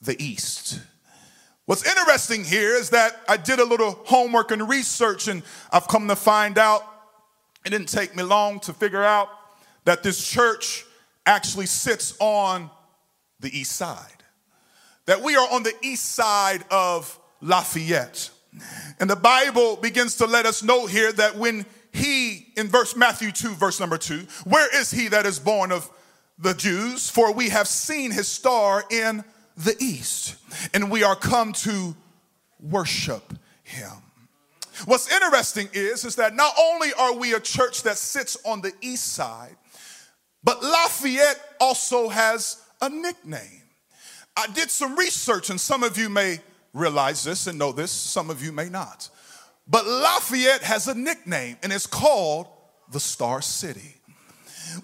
the 0.00 0.20
east. 0.22 0.80
What's 1.66 1.86
interesting 1.86 2.44
here 2.44 2.76
is 2.76 2.90
that 2.90 3.20
I 3.28 3.36
did 3.36 3.58
a 3.58 3.64
little 3.64 3.98
homework 4.04 4.52
and 4.52 4.68
research, 4.68 5.26
and 5.26 5.42
I've 5.72 5.88
come 5.88 6.06
to 6.08 6.16
find 6.16 6.58
out 6.58 6.82
it 7.64 7.70
didn't 7.70 7.88
take 7.88 8.14
me 8.14 8.22
long 8.22 8.60
to 8.60 8.72
figure 8.72 9.02
out 9.02 9.28
that 9.84 10.04
this 10.04 10.24
church 10.24 10.86
actually 11.26 11.66
sits 11.66 12.16
on 12.20 12.70
the 13.40 13.56
east 13.56 13.72
side. 13.72 14.22
That 15.06 15.22
we 15.22 15.34
are 15.34 15.48
on 15.52 15.64
the 15.64 15.74
east 15.82 16.14
side 16.14 16.64
of 16.70 17.18
Lafayette. 17.40 18.30
And 19.00 19.10
the 19.10 19.16
Bible 19.16 19.76
begins 19.76 20.16
to 20.16 20.26
let 20.26 20.46
us 20.46 20.62
know 20.62 20.86
here 20.86 21.12
that 21.12 21.36
when 21.36 21.66
he, 21.92 22.46
in 22.56 22.68
verse 22.68 22.94
Matthew 22.94 23.32
2, 23.32 23.50
verse 23.50 23.80
number 23.80 23.98
2, 23.98 24.26
where 24.44 24.68
is 24.80 24.90
he 24.90 25.08
that 25.08 25.26
is 25.26 25.38
born 25.38 25.72
of 25.72 25.90
the 26.38 26.54
Jews? 26.54 27.08
For 27.08 27.32
we 27.32 27.48
have 27.50 27.68
seen 27.68 28.10
his 28.10 28.28
star 28.28 28.84
in 28.90 29.24
the 29.56 29.76
east, 29.80 30.36
and 30.74 30.90
we 30.90 31.02
are 31.02 31.16
come 31.16 31.52
to 31.52 31.96
worship 32.60 33.32
him. 33.62 33.92
What's 34.84 35.10
interesting 35.10 35.68
is, 35.72 36.04
is 36.04 36.16
that 36.16 36.34
not 36.34 36.52
only 36.60 36.92
are 36.98 37.14
we 37.14 37.32
a 37.32 37.40
church 37.40 37.82
that 37.84 37.96
sits 37.96 38.36
on 38.44 38.60
the 38.60 38.72
east 38.82 39.14
side, 39.14 39.56
but 40.44 40.62
Lafayette 40.62 41.40
also 41.58 42.08
has 42.08 42.62
a 42.82 42.90
nickname. 42.90 43.62
I 44.36 44.46
did 44.48 44.70
some 44.70 44.96
research, 44.96 45.48
and 45.48 45.58
some 45.58 45.82
of 45.82 45.96
you 45.96 46.10
may 46.10 46.40
realize 46.74 47.24
this 47.24 47.46
and 47.46 47.58
know 47.58 47.72
this, 47.72 47.90
some 47.90 48.28
of 48.28 48.44
you 48.44 48.52
may 48.52 48.68
not. 48.68 49.08
But 49.66 49.86
Lafayette 49.86 50.62
has 50.62 50.88
a 50.88 50.94
nickname, 50.94 51.56
and 51.62 51.72
it's 51.72 51.86
called 51.86 52.46
the 52.92 53.00
Star 53.00 53.40
City. 53.40 53.95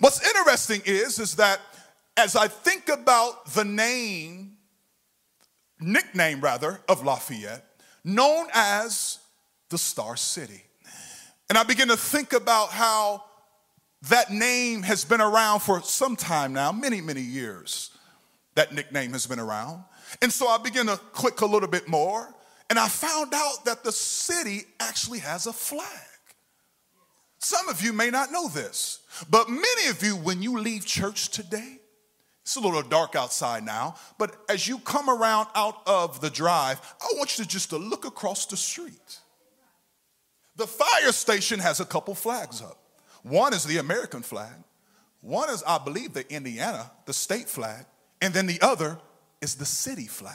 What's 0.00 0.26
interesting 0.26 0.82
is, 0.84 1.18
is 1.18 1.36
that 1.36 1.60
as 2.16 2.36
I 2.36 2.48
think 2.48 2.88
about 2.88 3.46
the 3.46 3.64
name, 3.64 4.56
nickname 5.80 6.40
rather, 6.40 6.80
of 6.88 7.04
Lafayette, 7.04 7.64
known 8.04 8.46
as 8.52 9.18
the 9.70 9.78
Star 9.78 10.16
City, 10.16 10.62
and 11.48 11.58
I 11.58 11.64
begin 11.64 11.88
to 11.88 11.96
think 11.96 12.32
about 12.32 12.70
how 12.70 13.24
that 14.08 14.30
name 14.30 14.82
has 14.82 15.04
been 15.04 15.20
around 15.20 15.60
for 15.60 15.82
some 15.82 16.16
time 16.16 16.52
now, 16.52 16.72
many, 16.72 17.00
many 17.00 17.20
years. 17.20 17.90
That 18.54 18.74
nickname 18.74 19.12
has 19.12 19.26
been 19.26 19.38
around. 19.38 19.84
And 20.20 20.32
so 20.32 20.48
I 20.48 20.58
began 20.58 20.86
to 20.86 20.96
click 21.12 21.40
a 21.40 21.46
little 21.46 21.68
bit 21.68 21.88
more, 21.88 22.34
and 22.68 22.78
I 22.78 22.88
found 22.88 23.32
out 23.34 23.64
that 23.64 23.84
the 23.84 23.92
city 23.92 24.62
actually 24.80 25.20
has 25.20 25.46
a 25.46 25.52
flag. 25.52 25.86
Some 27.38 27.68
of 27.68 27.82
you 27.82 27.92
may 27.92 28.10
not 28.10 28.32
know 28.32 28.48
this, 28.48 29.00
but 29.31 29.48
many 29.48 29.88
of 29.88 30.03
you, 30.03 30.16
when 30.16 30.42
you 30.42 30.59
leave 30.59 30.87
church 30.87 31.31
today, 31.31 31.79
it's 32.42 32.57
a 32.57 32.61
little 32.61 32.83
dark 32.83 33.14
outside 33.14 33.64
now, 33.64 33.94
but 34.18 34.35
as 34.48 34.66
you 34.66 34.79
come 34.81 35.09
around 35.09 35.46
out 35.55 35.77
of 35.87 36.20
the 36.20 36.31
drive, 36.31 36.81
I 37.01 37.07
want 37.16 37.38
you 37.38 37.44
to 37.44 37.51
just 37.51 37.70
to 37.70 37.77
look 37.77 38.05
across 38.05 38.46
the 38.46 38.57
street. 38.57 39.20
The 40.57 40.66
fire 40.66 41.12
station 41.12 41.61
has 41.61 41.81
a 41.81 41.85
couple 41.85 42.14
flags 42.14 42.61
up. 42.61 42.79
One 43.22 43.55
is 43.55 43.64
the 43.64 43.79
American 43.79 44.22
flag. 44.22 44.53
One 45.20 45.51
is, 45.51 45.62
I 45.62 45.79
believe, 45.79 46.12
the 46.12 46.31
Indiana, 46.33 46.90
the 47.07 47.12
state 47.12 47.48
flag. 47.48 47.87
And 48.20 48.35
then 48.35 48.46
the 48.46 48.61
other 48.61 48.98
is 49.40 49.55
the 49.55 49.64
city 49.64 50.07
flag. 50.07 50.35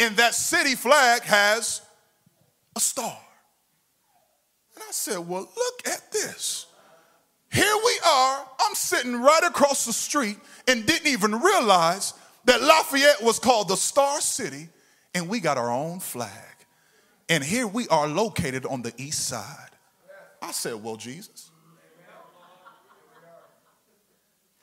And 0.00 0.16
that 0.16 0.34
city 0.34 0.74
flag 0.74 1.22
has 1.22 1.80
a 2.76 2.80
star. 2.80 3.18
And 4.74 4.82
I 4.88 4.92
said, 4.92 5.18
Well, 5.18 5.48
look 5.56 5.86
at 5.86 6.10
this. 6.10 6.66
Here 7.52 7.76
we 7.84 8.00
are. 8.06 8.46
I'm 8.60 8.74
sitting 8.74 9.20
right 9.20 9.42
across 9.44 9.84
the 9.84 9.92
street 9.92 10.38
and 10.66 10.86
didn't 10.86 11.06
even 11.06 11.38
realize 11.38 12.14
that 12.46 12.62
Lafayette 12.62 13.22
was 13.22 13.38
called 13.38 13.68
the 13.68 13.76
Star 13.76 14.20
City, 14.20 14.68
and 15.14 15.28
we 15.28 15.38
got 15.38 15.58
our 15.58 15.70
own 15.70 16.00
flag. 16.00 16.30
And 17.28 17.44
here 17.44 17.66
we 17.66 17.86
are 17.88 18.08
located 18.08 18.64
on 18.64 18.82
the 18.82 18.92
east 18.96 19.26
side. 19.26 19.70
I 20.40 20.52
said, 20.52 20.82
Well, 20.82 20.96
Jesus. 20.96 21.50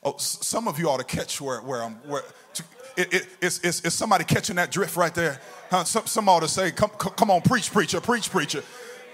Oh, 0.01 0.15
some 0.17 0.67
of 0.67 0.79
you 0.79 0.89
ought 0.89 0.97
to 0.97 1.03
catch 1.03 1.41
where, 1.41 1.59
where 1.59 1.83
I'm. 1.83 1.95
Where, 2.09 2.23
it, 2.97 3.13
it, 3.13 3.27
it's, 3.41 3.59
it's, 3.59 3.81
it's, 3.85 3.95
somebody 3.95 4.23
catching 4.23 4.55
that 4.55 4.71
drift 4.71 4.95
right 4.95 5.13
there. 5.13 5.39
Huh? 5.69 5.83
Some, 5.83 6.05
some 6.05 6.27
ought 6.27 6.39
to 6.41 6.47
say, 6.47 6.71
come, 6.71 6.89
come 6.89 7.29
on, 7.29 7.41
preach, 7.41 7.71
preacher, 7.71 8.01
preach, 8.01 8.29
preacher. 8.29 8.63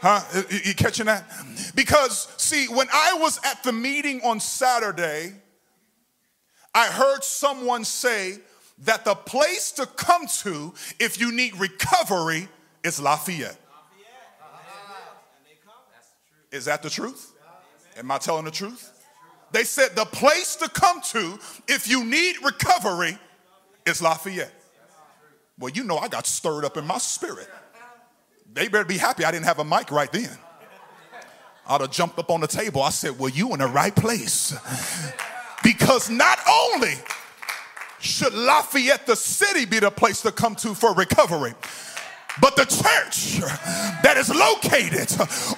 Huh? 0.01 0.21
You 0.49 0.75
catching 0.75 1.07
that? 1.07 1.25
Because, 1.73 2.27
see, 2.37 2.67
when 2.67 2.87
I 2.93 3.17
was 3.19 3.39
at 3.43 3.63
the 3.63 3.71
meeting 3.71 4.21
on 4.23 4.39
Saturday, 4.39 5.33
I 6.73 6.87
heard 6.87 7.23
someone 7.23 7.85
say 7.85 8.37
that 8.79 9.05
the 9.05 9.15
place 9.15 9.71
to 9.73 9.85
come 9.85 10.27
to 10.43 10.73
if 10.99 11.19
you 11.19 11.31
need 11.31 11.57
recovery 11.57 12.47
is 12.83 12.99
Lafayette. 12.99 13.57
Is 16.51 16.65
that 16.65 16.83
the 16.83 16.89
truth? 16.89 17.33
Am 17.97 18.11
I 18.11 18.17
telling 18.17 18.45
the 18.45 18.51
truth? 18.51 18.91
They 19.51 19.63
said 19.63 19.95
the 19.95 20.05
place 20.05 20.55
to 20.57 20.69
come 20.69 21.01
to 21.01 21.39
if 21.67 21.87
you 21.87 22.03
need 22.03 22.35
recovery 22.43 23.17
is 23.85 24.01
Lafayette. 24.01 24.53
Well, 25.57 25.71
you 25.71 25.83
know, 25.83 25.97
I 25.97 26.09
got 26.09 26.27
stirred 26.27 26.65
up 26.65 26.75
in 26.77 26.85
my 26.85 26.97
spirit. 26.97 27.47
They 28.55 28.69
better 28.69 28.85
be 28.85 28.97
happy 28.97 29.25
I 29.25 29.31
didn't 29.31 29.45
have 29.45 29.59
a 29.59 29.65
mic 29.65 29.91
right 29.91 30.11
then. 30.11 30.29
I'd 31.67 31.81
have 31.81 31.91
jumped 31.91 32.17
up 32.17 32.31
on 32.31 32.39
the 32.39 32.47
table. 32.47 32.81
I 32.81 32.89
said, 32.89 33.19
Well, 33.19 33.29
you 33.29 33.51
in 33.53 33.59
the 33.59 33.67
right 33.67 33.95
place. 33.95 34.55
Because 35.63 36.09
not 36.09 36.39
only 36.49 36.93
should 37.99 38.33
Lafayette, 38.33 39.05
the 39.07 39.15
city, 39.15 39.65
be 39.65 39.79
the 39.79 39.91
place 39.91 40.21
to 40.21 40.31
come 40.31 40.55
to 40.55 40.73
for 40.73 40.93
recovery, 40.93 41.53
but 42.41 42.55
the 42.55 42.65
church 42.65 43.39
that 44.03 44.17
is 44.17 44.29
located 44.29 45.09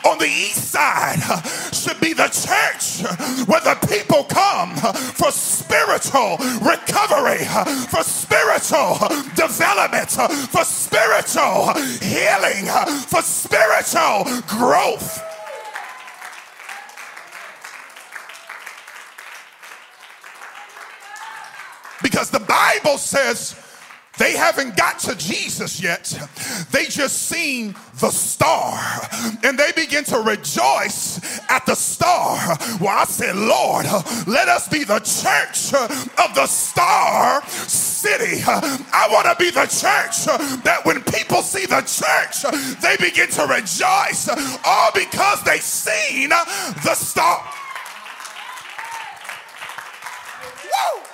on 0.06 0.18
the 0.20 0.28
east 0.28 0.72
side 0.72 1.20
should 1.74 2.00
be 2.00 2.14
the 2.14 2.30
church 2.30 3.02
where 3.48 3.62
the 3.62 3.76
people 3.88 4.24
come 4.26 4.76
for 5.16 5.32
spiritual 5.32 6.38
recovery, 6.62 7.44
for 7.90 8.04
spiritual 8.04 8.98
development, 9.36 10.12
for 10.52 10.64
spiritual 10.64 11.74
healing, 12.02 12.66
for 13.08 13.22
spiritual 13.22 14.26
growth. 14.48 15.24
Because 22.04 22.30
the 22.30 22.40
Bible 22.40 22.98
says 22.98 23.56
they 24.18 24.36
haven't 24.36 24.76
got 24.76 25.00
to 25.00 25.16
Jesus 25.16 25.82
yet. 25.82 26.06
They 26.72 26.86
just 26.86 27.24
seen 27.24 27.76
the 28.00 28.10
star 28.10 28.80
and 29.44 29.58
they 29.58 29.72
begin 29.76 30.04
to 30.06 30.20
rejoice 30.20 31.40
at 31.50 31.66
the 31.66 31.76
star. 31.76 32.38
Well, 32.80 32.98
I 32.98 33.06
said, 33.06 33.36
Lord, 33.36 33.86
let 34.28 34.48
us 34.48 34.68
be 34.68 34.84
the 34.84 35.00
church 35.00 35.74
of 35.74 36.36
the 36.36 36.48
star 36.48 37.44
city. 37.48 38.42
I 38.46 39.08
want 39.12 39.26
to 39.26 39.36
be 39.44 39.52
the 39.52 39.66
church 39.66 40.26
that 40.64 40.82
when 40.84 41.02
people 41.04 41.42
see 41.42 41.66
the 41.66 41.82
church, 41.82 42.44
they 42.82 42.98
begin 42.98 43.30
to 43.32 43.46
rejoice 43.46 44.30
all 44.66 44.92
because 44.94 45.44
they 45.44 45.60
seen 45.60 46.30
the 46.30 46.96
star. 46.96 47.44
Woo! 50.64 51.07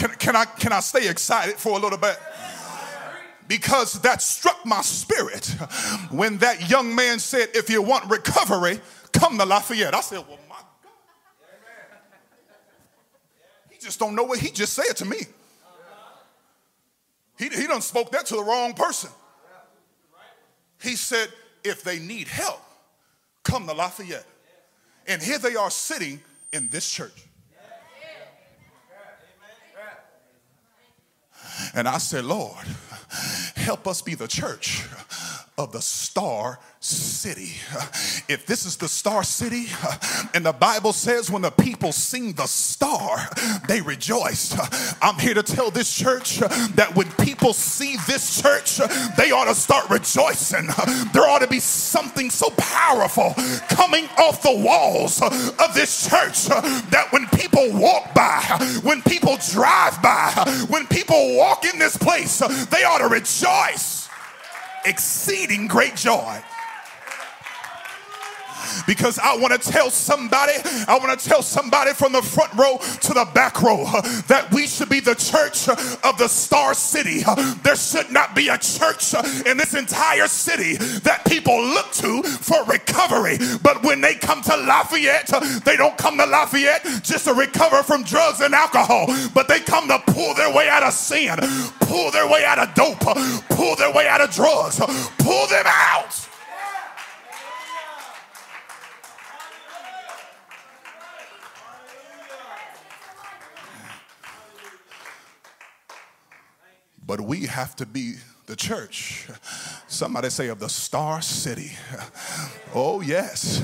Can, 0.00 0.10
can, 0.12 0.34
I, 0.34 0.46
can 0.46 0.72
I 0.72 0.80
stay 0.80 1.10
excited 1.10 1.56
for 1.56 1.78
a 1.78 1.78
little 1.78 1.98
bit? 1.98 2.18
Because 3.46 4.00
that 4.00 4.22
struck 4.22 4.64
my 4.64 4.80
spirit 4.80 5.44
when 6.10 6.38
that 6.38 6.70
young 6.70 6.94
man 6.94 7.18
said, 7.18 7.48
If 7.52 7.68
you 7.68 7.82
want 7.82 8.10
recovery, 8.10 8.80
come 9.12 9.36
to 9.36 9.44
Lafayette. 9.44 9.94
I 9.94 10.00
said, 10.00 10.20
Well, 10.26 10.38
my 10.48 10.54
God. 10.54 10.92
He 13.68 13.78
just 13.78 13.98
don't 13.98 14.14
know 14.14 14.22
what 14.22 14.38
he 14.38 14.50
just 14.50 14.72
said 14.72 14.96
to 14.96 15.04
me. 15.04 15.18
He, 17.38 17.50
he 17.50 17.66
done 17.66 17.82
spoke 17.82 18.10
that 18.12 18.24
to 18.26 18.36
the 18.36 18.42
wrong 18.42 18.72
person. 18.72 19.10
He 20.80 20.96
said, 20.96 21.28
If 21.62 21.82
they 21.82 21.98
need 21.98 22.26
help, 22.26 22.62
come 23.42 23.66
to 23.66 23.74
Lafayette. 23.74 24.24
And 25.06 25.20
here 25.20 25.38
they 25.38 25.56
are 25.56 25.70
sitting 25.70 26.20
in 26.54 26.68
this 26.68 26.90
church. 26.90 27.26
And 31.74 31.88
I 31.88 31.98
said, 31.98 32.24
Lord, 32.24 32.64
help 33.56 33.86
us 33.86 34.02
be 34.02 34.14
the 34.14 34.28
church 34.28 34.84
of 35.60 35.72
the 35.72 35.82
star 35.82 36.58
city. 36.80 37.52
If 38.28 38.46
this 38.46 38.64
is 38.64 38.76
the 38.76 38.88
star 38.88 39.22
city, 39.22 39.66
and 40.32 40.46
the 40.46 40.54
Bible 40.54 40.94
says 40.94 41.30
when 41.30 41.42
the 41.42 41.50
people 41.50 41.92
sing 41.92 42.32
the 42.32 42.46
star, 42.46 43.18
they 43.68 43.82
rejoiced. 43.82 44.56
I'm 45.02 45.18
here 45.18 45.34
to 45.34 45.42
tell 45.42 45.70
this 45.70 45.94
church 45.94 46.38
that 46.38 46.92
when 46.94 47.10
people 47.12 47.52
see 47.52 47.96
this 48.06 48.40
church, 48.40 48.78
they 49.18 49.32
ought 49.32 49.44
to 49.44 49.54
start 49.54 49.90
rejoicing. 49.90 50.68
There 51.12 51.28
ought 51.28 51.42
to 51.42 51.48
be 51.48 51.60
something 51.60 52.30
so 52.30 52.48
powerful 52.56 53.34
coming 53.68 54.06
off 54.18 54.42
the 54.42 54.56
walls 54.64 55.20
of 55.20 55.74
this 55.74 56.08
church 56.08 56.46
that 56.46 57.08
when 57.10 57.26
people 57.28 57.70
walk 57.78 58.14
by, 58.14 58.40
when 58.82 59.02
people 59.02 59.36
drive 59.50 60.00
by, 60.00 60.32
when 60.70 60.86
people 60.86 61.36
walk 61.36 61.66
in 61.66 61.78
this 61.78 61.98
place, 61.98 62.38
they 62.70 62.84
ought 62.84 62.98
to 62.98 63.08
rejoice 63.08 64.09
exceeding 64.84 65.66
great 65.66 65.94
joy 65.96 66.42
because 68.86 69.18
I 69.18 69.36
want 69.36 69.60
to 69.60 69.70
tell 69.70 69.90
somebody, 69.90 70.52
I 70.88 70.98
want 70.98 71.18
to 71.18 71.28
tell 71.28 71.42
somebody 71.42 71.92
from 71.92 72.12
the 72.12 72.22
front 72.22 72.52
row 72.54 72.78
to 72.78 73.12
the 73.12 73.28
back 73.34 73.62
row 73.62 73.84
uh, 73.86 74.02
that 74.28 74.52
we 74.52 74.66
should 74.66 74.88
be 74.88 75.00
the 75.00 75.14
church 75.14 75.68
of 75.68 76.18
the 76.18 76.28
Star 76.28 76.74
City. 76.74 77.22
Uh, 77.26 77.54
there 77.62 77.76
should 77.76 78.10
not 78.10 78.34
be 78.34 78.48
a 78.48 78.58
church 78.58 79.14
uh, 79.14 79.22
in 79.46 79.56
this 79.56 79.74
entire 79.74 80.28
city 80.28 80.76
that 81.00 81.24
people 81.26 81.60
look 81.62 81.90
to 81.92 82.22
for 82.22 82.64
recovery. 82.64 83.38
But 83.62 83.82
when 83.82 84.00
they 84.00 84.14
come 84.14 84.42
to 84.42 84.56
Lafayette, 84.56 85.30
they 85.64 85.76
don't 85.76 85.96
come 85.96 86.16
to 86.18 86.26
Lafayette 86.26 86.84
just 87.02 87.24
to 87.26 87.34
recover 87.34 87.82
from 87.82 88.02
drugs 88.04 88.40
and 88.40 88.54
alcohol, 88.54 89.06
but 89.34 89.48
they 89.48 89.60
come 89.60 89.88
to 89.88 89.98
pull 90.06 90.34
their 90.34 90.52
way 90.52 90.68
out 90.68 90.82
of 90.82 90.92
sin, 90.92 91.36
pull 91.80 92.10
their 92.10 92.28
way 92.28 92.44
out 92.44 92.58
of 92.58 92.74
dope, 92.74 93.00
pull 93.50 93.76
their 93.76 93.92
way 93.92 94.06
out 94.08 94.20
of 94.20 94.30
drugs, 94.30 94.78
pull 95.18 95.46
them 95.48 95.64
out. 95.66 96.29
But 107.10 107.22
we 107.22 107.46
have 107.46 107.74
to 107.74 107.86
be 107.86 108.14
the 108.46 108.54
church. 108.54 109.26
Somebody 109.88 110.30
say 110.30 110.46
of 110.46 110.60
the 110.60 110.68
star 110.68 111.20
city. 111.20 111.72
Oh, 112.72 113.00
yes. 113.00 113.60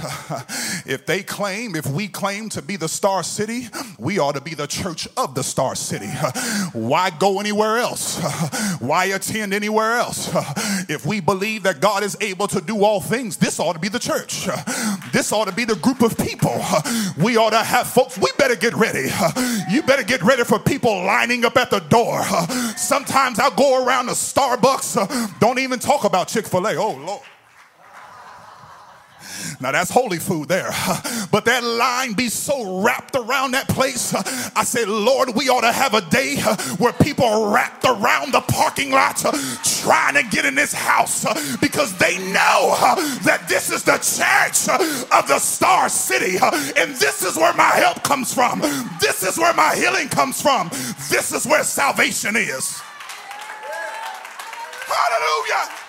if 0.86 1.06
they 1.06 1.22
claim, 1.22 1.76
if 1.76 1.86
we 1.86 2.08
claim 2.08 2.48
to 2.50 2.62
be 2.62 2.76
the 2.76 2.88
Star 2.88 3.22
City, 3.22 3.68
we 3.98 4.18
ought 4.18 4.34
to 4.34 4.40
be 4.40 4.54
the 4.54 4.66
church 4.66 5.06
of 5.16 5.34
the 5.34 5.44
Star 5.44 5.76
City. 5.76 6.08
Why 6.72 7.10
go 7.10 7.38
anywhere 7.38 7.78
else? 7.78 8.20
Why 8.80 9.06
attend 9.06 9.54
anywhere 9.54 9.94
else? 9.94 10.28
If 10.88 11.06
we 11.06 11.20
believe 11.20 11.62
that 11.64 11.80
God 11.80 12.02
is 12.02 12.16
able 12.20 12.48
to 12.48 12.60
do 12.60 12.84
all 12.84 13.00
things, 13.00 13.36
this 13.36 13.60
ought 13.60 13.74
to 13.74 13.78
be 13.78 13.88
the 13.88 13.98
church. 13.98 14.48
This 15.16 15.32
ought 15.32 15.46
to 15.46 15.52
be 15.52 15.64
the 15.64 15.76
group 15.76 16.02
of 16.02 16.14
people. 16.18 16.62
We 17.16 17.38
ought 17.38 17.50
to 17.50 17.64
have 17.64 17.86
folks, 17.86 18.18
we 18.18 18.30
better 18.36 18.54
get 18.54 18.74
ready. 18.74 19.08
You 19.70 19.82
better 19.82 20.02
get 20.02 20.20
ready 20.22 20.44
for 20.44 20.58
people 20.58 20.90
lining 21.04 21.46
up 21.46 21.56
at 21.56 21.70
the 21.70 21.78
door. 21.78 22.22
Sometimes 22.76 23.38
I'll 23.38 23.50
go 23.50 23.82
around 23.82 24.08
to 24.08 24.12
Starbucks, 24.12 25.40
don't 25.40 25.58
even 25.58 25.78
talk 25.78 26.04
about 26.04 26.28
Chick 26.28 26.46
fil 26.46 26.66
A. 26.66 26.76
Oh, 26.76 26.96
Lord. 26.96 27.22
Now 29.60 29.72
that's 29.72 29.90
holy 29.90 30.18
food 30.18 30.48
there. 30.48 30.70
But 31.32 31.44
that 31.46 31.64
line 31.64 32.14
be 32.14 32.28
so 32.28 32.80
wrapped 32.80 33.14
around 33.14 33.50
that 33.50 33.68
place. 33.68 34.14
I 34.14 34.64
said, 34.64 34.88
Lord, 34.88 35.34
we 35.34 35.50
ought 35.50 35.62
to 35.62 35.72
have 35.72 35.92
a 35.92 36.00
day 36.00 36.36
where 36.78 36.92
people 36.94 37.24
are 37.26 37.52
wrapped 37.52 37.84
around 37.84 38.32
the 38.32 38.40
parking 38.40 38.90
lot 38.90 39.16
trying 39.64 40.14
to 40.14 40.22
get 40.30 40.46
in 40.46 40.54
this 40.54 40.72
house 40.72 41.24
because 41.58 41.96
they 41.98 42.16
know 42.32 42.74
that 43.24 43.46
this 43.48 43.70
is 43.70 43.82
the 43.82 43.98
church 43.98 44.68
of 45.12 45.28
the 45.28 45.38
Star 45.38 45.88
City. 45.88 46.38
And 46.76 46.94
this 46.96 47.22
is 47.22 47.36
where 47.36 47.52
my 47.54 47.70
help 47.70 48.02
comes 48.02 48.32
from. 48.32 48.60
This 49.00 49.22
is 49.22 49.36
where 49.36 49.52
my 49.54 49.74
healing 49.74 50.08
comes 50.08 50.40
from. 50.40 50.68
This 51.10 51.32
is 51.32 51.44
where 51.46 51.64
salvation 51.64 52.36
is. 52.36 52.80
Hallelujah. 54.86 55.85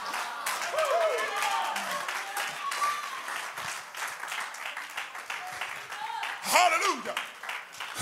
Hallelujah. 6.58 7.16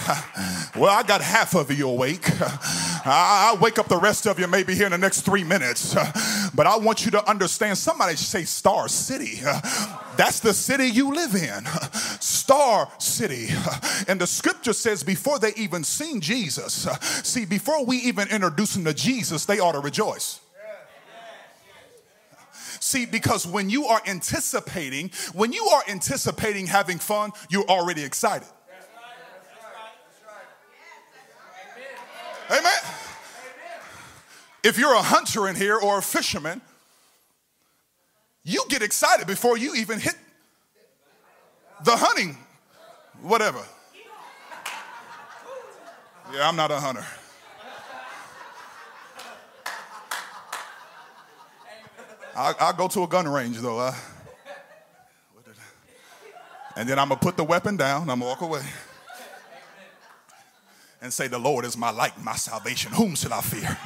Well, 0.75 0.93
I 0.93 1.03
got 1.03 1.21
half 1.21 1.55
of 1.55 1.71
you 1.71 1.87
awake. 1.87 2.29
I'll 3.05 3.57
wake 3.57 3.79
up 3.79 3.87
the 3.87 3.97
rest 3.97 4.27
of 4.27 4.37
you 4.37 4.45
maybe 4.45 4.75
here 4.75 4.87
in 4.87 4.91
the 4.91 4.97
next 4.97 5.21
three 5.21 5.43
minutes. 5.43 5.95
But 6.55 6.67
I 6.67 6.77
want 6.77 7.03
you 7.03 7.11
to 7.11 7.29
understand 7.29 7.77
somebody 7.77 8.15
say 8.15 8.43
Star 8.43 8.87
City. 8.87 9.41
That's 10.15 10.39
the 10.39 10.53
city 10.53 10.87
you 10.87 11.13
live 11.13 11.35
in. 11.35 11.65
Star 12.21 12.89
City. 12.97 13.49
And 14.07 14.21
the 14.21 14.27
scripture 14.27 14.71
says 14.71 15.03
before 15.03 15.37
they 15.39 15.53
even 15.55 15.83
seen 15.83 16.21
Jesus, 16.21 16.87
see, 17.23 17.45
before 17.45 17.85
we 17.85 17.97
even 17.97 18.29
introduce 18.29 18.75
them 18.75 18.85
to 18.85 18.93
Jesus, 18.93 19.45
they 19.45 19.59
ought 19.59 19.73
to 19.73 19.79
rejoice. 19.79 20.39
See, 22.85 23.07
because 23.07 23.47
when 23.47 23.71
you 23.71 23.87
are 23.87 23.99
anticipating, 24.05 25.09
when 25.33 25.51
you 25.51 25.65
are 25.73 25.81
anticipating 25.87 26.67
having 26.67 26.99
fun, 26.99 27.31
you're 27.49 27.65
already 27.65 28.03
excited. 28.03 28.47
Amen. 32.47 32.71
If 34.63 34.77
you're 34.77 34.93
a 34.93 35.01
hunter 35.01 35.47
in 35.47 35.55
here 35.55 35.79
or 35.79 35.97
a 35.97 36.01
fisherman, 36.03 36.61
you 38.43 38.63
get 38.69 38.83
excited 38.83 39.25
before 39.25 39.57
you 39.57 39.73
even 39.73 39.99
hit 39.99 40.15
the 41.83 41.95
hunting, 41.97 42.37
whatever. 43.23 43.65
Yeah, 46.31 46.47
I'm 46.47 46.55
not 46.55 46.69
a 46.69 46.79
hunter. 46.79 47.03
I'll, 52.35 52.55
I'll 52.59 52.73
go 52.73 52.89
to 52.89 53.03
a 53.03 53.07
gun 53.07 53.27
range 53.27 53.59
though. 53.59 53.79
Uh, 53.79 53.95
and 56.75 56.89
then 56.89 56.99
I'm 56.99 57.07
gonna 57.07 57.19
put 57.19 57.37
the 57.37 57.43
weapon 57.45 57.77
down. 57.77 58.01
I'm 58.01 58.19
gonna 58.19 58.25
walk 58.25 58.41
away 58.41 58.61
and 61.01 61.13
say, 61.13 61.27
"The 61.27 61.39
Lord 61.39 61.63
is 61.63 61.77
my 61.77 61.91
light, 61.91 62.21
my 62.21 62.35
salvation. 62.35 62.91
Whom 62.91 63.15
should 63.15 63.31
I 63.31 63.39
fear?" 63.39 63.77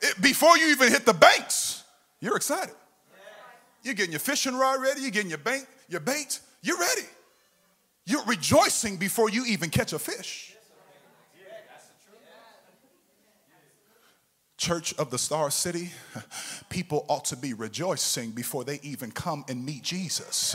it, 0.02 0.22
before 0.22 0.56
you 0.56 0.68
even 0.68 0.88
hit 0.88 1.04
the 1.04 1.14
banks, 1.14 1.82
you're 2.20 2.36
excited. 2.36 2.74
You're 3.82 3.94
getting 3.94 4.12
your 4.12 4.20
fishing 4.20 4.54
rod 4.54 4.80
ready. 4.80 5.00
You're 5.00 5.10
getting 5.10 5.30
your. 5.30 5.40
Your 5.88 6.00
bait. 6.00 6.38
You're 6.62 6.78
ready. 6.78 7.02
You're 8.06 8.24
rejoicing 8.24 8.96
before 8.96 9.30
you 9.30 9.44
even 9.46 9.70
catch 9.70 9.92
a 9.92 9.98
fish. 9.98 10.51
Church 14.62 14.94
of 14.94 15.10
the 15.10 15.18
Star 15.18 15.50
City, 15.50 15.90
people 16.68 17.04
ought 17.08 17.24
to 17.24 17.36
be 17.36 17.52
rejoicing 17.52 18.30
before 18.30 18.62
they 18.62 18.78
even 18.84 19.10
come 19.10 19.44
and 19.48 19.66
meet 19.66 19.82
Jesus. 19.82 20.54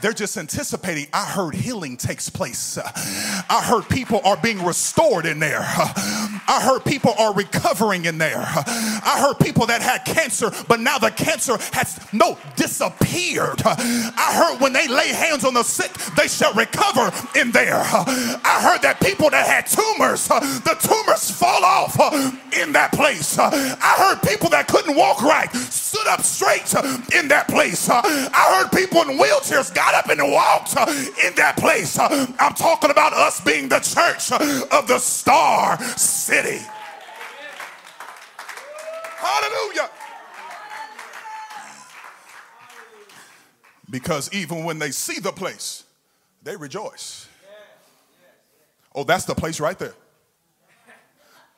They're 0.00 0.12
just 0.12 0.36
anticipating. 0.36 1.08
I 1.12 1.24
heard 1.24 1.56
healing 1.56 1.96
takes 1.96 2.30
place. 2.30 2.78
I 2.78 3.60
heard 3.64 3.88
people 3.88 4.20
are 4.24 4.36
being 4.36 4.64
restored 4.64 5.26
in 5.26 5.40
there. 5.40 5.58
I 5.58 6.60
heard 6.62 6.84
people 6.84 7.14
are 7.18 7.34
recovering 7.34 8.04
in 8.04 8.16
there. 8.16 8.38
I 8.38 9.18
heard 9.20 9.44
people 9.44 9.66
that 9.66 9.82
had 9.82 10.04
cancer, 10.04 10.52
but 10.68 10.78
now 10.78 10.98
the 10.98 11.10
cancer 11.10 11.56
has 11.72 11.98
no 12.12 12.38
disappeared. 12.54 13.60
I 13.64 14.34
heard 14.34 14.60
when 14.60 14.72
they 14.72 14.86
lay 14.86 15.08
hands 15.08 15.44
on 15.44 15.54
the 15.54 15.64
sick, 15.64 15.92
they 16.14 16.28
shall 16.28 16.54
recover 16.54 17.10
in 17.36 17.50
there. 17.50 17.74
I 17.74 18.60
heard 18.62 18.82
that 18.82 19.00
people 19.00 19.30
that 19.30 19.48
had 19.48 19.66
tumors, 19.66 20.28
the 20.28 20.76
tumors 20.80 21.28
fall 21.28 21.64
off 21.64 21.98
in 22.56 22.70
that 22.74 22.92
place. 22.92 23.31
Uh, 23.38 23.50
I 23.52 23.94
heard 23.98 24.22
people 24.28 24.48
that 24.50 24.68
couldn't 24.68 24.96
walk 24.96 25.22
right 25.22 25.52
stood 25.54 26.06
up 26.06 26.22
straight 26.22 26.74
uh, 26.74 26.98
in 27.14 27.28
that 27.28 27.48
place. 27.48 27.88
Uh, 27.88 28.00
I 28.04 28.58
heard 28.58 28.70
people 28.72 29.02
in 29.02 29.18
wheelchairs 29.18 29.74
got 29.74 29.94
up 29.94 30.08
and 30.08 30.20
walked 30.32 30.76
in 31.24 31.34
that 31.36 31.56
place. 31.56 31.98
I'm 31.98 32.54
talking 32.54 32.90
about 32.90 33.12
us 33.12 33.40
being 33.40 33.68
the 33.68 33.80
church 33.80 34.32
of 34.32 34.86
the 34.86 34.98
Star 34.98 35.80
City. 35.96 36.60
Hallelujah. 39.16 39.90
Because 43.90 44.32
even 44.32 44.64
when 44.64 44.78
they 44.78 44.90
see 44.90 45.20
the 45.20 45.32
place, 45.32 45.84
they 46.42 46.56
rejoice. 46.56 47.28
Oh, 48.94 49.04
that's 49.04 49.24
the 49.26 49.34
place 49.34 49.60
right 49.60 49.78
there. 49.78 49.94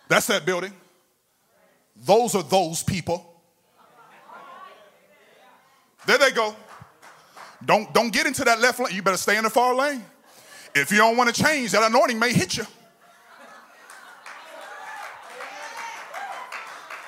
That's 0.08 0.26
that 0.26 0.44
building. 0.44 0.72
Those 1.97 2.34
are 2.34 2.42
those 2.42 2.82
people. 2.82 3.42
There 6.07 6.18
they 6.18 6.32
go. 6.32 6.55
Don't, 7.64 7.92
don't 7.95 8.12
get 8.12 8.26
into 8.26 8.45
that 8.45 8.61
left 8.61 8.78
lane. 8.78 8.95
You 8.95 9.03
better 9.03 9.16
stay 9.16 9.36
in 9.36 9.45
the 9.45 9.51
far 9.51 9.74
lane. 9.74 10.05
If 10.74 10.90
you 10.90 10.99
don't 10.99 11.16
want 11.16 11.34
to 11.34 11.42
change, 11.42 11.72
that 11.72 11.82
anointing 11.82 12.18
may 12.18 12.32
hit 12.32 12.57
you. 12.57 12.66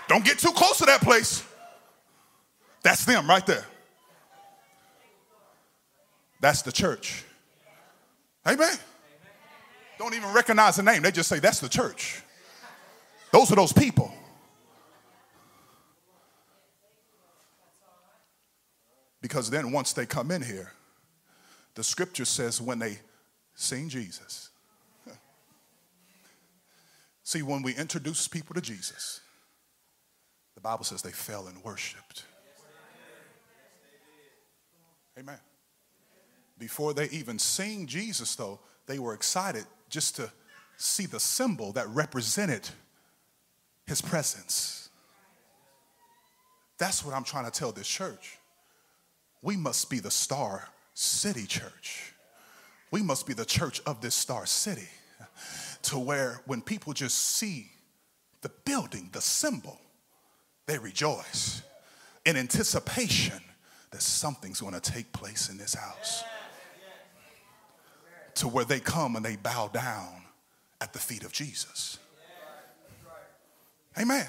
Don't 0.08 0.24
get 0.24 0.38
too 0.38 0.52
close 0.52 0.78
to 0.78 0.86
that 0.86 1.00
place. 1.00 1.44
That's 2.82 3.04
them 3.04 3.28
right 3.28 3.44
there. 3.44 3.66
That's 6.40 6.62
the 6.62 6.70
church. 6.70 7.24
Amen. 8.46 8.76
Don't 9.98 10.14
even 10.14 10.32
recognize 10.32 10.76
the 10.76 10.82
name. 10.82 11.02
They 11.02 11.10
just 11.10 11.28
say, 11.28 11.40
that's 11.40 11.58
the 11.58 11.68
church. 11.68 12.22
Those 13.32 13.50
are 13.50 13.56
those 13.56 13.72
people. 13.72 14.14
Because 19.26 19.50
then 19.50 19.72
once 19.72 19.92
they 19.92 20.06
come 20.06 20.30
in 20.30 20.40
here, 20.40 20.70
the 21.74 21.82
scripture 21.82 22.24
says 22.24 22.60
when 22.60 22.78
they 22.78 23.00
sing 23.56 23.88
Jesus. 23.88 24.50
See, 27.24 27.42
when 27.42 27.62
we 27.62 27.74
introduce 27.74 28.28
people 28.28 28.54
to 28.54 28.60
Jesus, 28.60 29.20
the 30.54 30.60
Bible 30.60 30.84
says 30.84 31.02
they 31.02 31.10
fell 31.10 31.48
and 31.48 31.60
worshiped. 31.64 32.24
Amen. 35.18 35.40
Before 36.56 36.94
they 36.94 37.08
even 37.08 37.40
sing 37.40 37.88
Jesus, 37.88 38.36
though, 38.36 38.60
they 38.86 39.00
were 39.00 39.12
excited 39.12 39.64
just 39.90 40.14
to 40.16 40.30
see 40.76 41.06
the 41.06 41.18
symbol 41.18 41.72
that 41.72 41.88
represented 41.88 42.68
his 43.88 44.00
presence. 44.00 44.88
That's 46.78 47.04
what 47.04 47.12
I'm 47.12 47.24
trying 47.24 47.46
to 47.46 47.50
tell 47.50 47.72
this 47.72 47.88
church 47.88 48.38
we 49.46 49.56
must 49.56 49.88
be 49.88 50.00
the 50.00 50.10
Star 50.10 50.68
City 50.92 51.46
Church. 51.46 52.12
We 52.90 53.00
must 53.00 53.28
be 53.28 53.32
the 53.32 53.44
church 53.44 53.80
of 53.86 54.00
this 54.00 54.16
Star 54.16 54.44
City 54.44 54.88
to 55.82 56.00
where 56.00 56.40
when 56.46 56.60
people 56.60 56.92
just 56.92 57.16
see 57.16 57.70
the 58.42 58.50
building, 58.64 59.08
the 59.12 59.20
symbol, 59.20 59.80
they 60.66 60.78
rejoice 60.78 61.62
in 62.24 62.36
anticipation 62.36 63.40
that 63.92 64.02
something's 64.02 64.60
going 64.60 64.74
to 64.74 64.80
take 64.80 65.12
place 65.12 65.48
in 65.48 65.56
this 65.58 65.74
house. 65.74 66.24
To 68.34 68.48
where 68.48 68.64
they 68.64 68.80
come 68.80 69.14
and 69.14 69.24
they 69.24 69.36
bow 69.36 69.68
down 69.68 70.22
at 70.80 70.92
the 70.92 70.98
feet 70.98 71.22
of 71.22 71.30
Jesus. 71.30 72.00
Amen. 73.96 74.26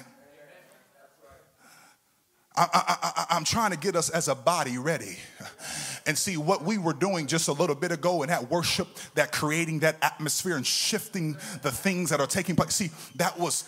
I, 2.58 3.36
am 3.36 3.44
trying 3.44 3.70
to 3.70 3.76
get 3.76 3.94
us 3.94 4.10
as 4.10 4.28
a 4.28 4.34
body 4.34 4.78
ready 4.78 5.16
and 6.06 6.18
see 6.18 6.36
what 6.36 6.64
we 6.64 6.78
were 6.78 6.92
doing 6.92 7.26
just 7.26 7.48
a 7.48 7.52
little 7.52 7.76
bit 7.76 7.92
ago 7.92 8.22
in 8.22 8.28
that 8.30 8.50
worship, 8.50 8.88
that 9.14 9.30
creating 9.30 9.80
that 9.80 9.96
atmosphere 10.02 10.56
and 10.56 10.66
shifting 10.66 11.34
the 11.62 11.70
things 11.70 12.10
that 12.10 12.20
are 12.20 12.26
taking 12.26 12.56
place. 12.56 12.74
See, 12.74 12.90
that 13.16 13.38
was 13.38 13.64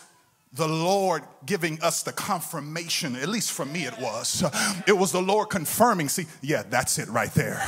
the 0.53 0.67
Lord 0.67 1.23
giving 1.47 1.81
us 1.81 2.03
the 2.03 2.13
confirmation, 2.13 3.15
at 3.15 3.29
least 3.29 3.53
for 3.53 3.65
me 3.65 3.85
it 3.85 3.97
was. 4.01 4.43
It 4.87 4.99
was 4.99 5.13
the 5.13 5.23
Lord 5.23 5.49
confirming, 5.49 6.09
see, 6.09 6.27
yeah, 6.43 6.65
that's 6.69 6.99
it 6.99 7.09
right 7.09 7.33
there. 7.35 7.63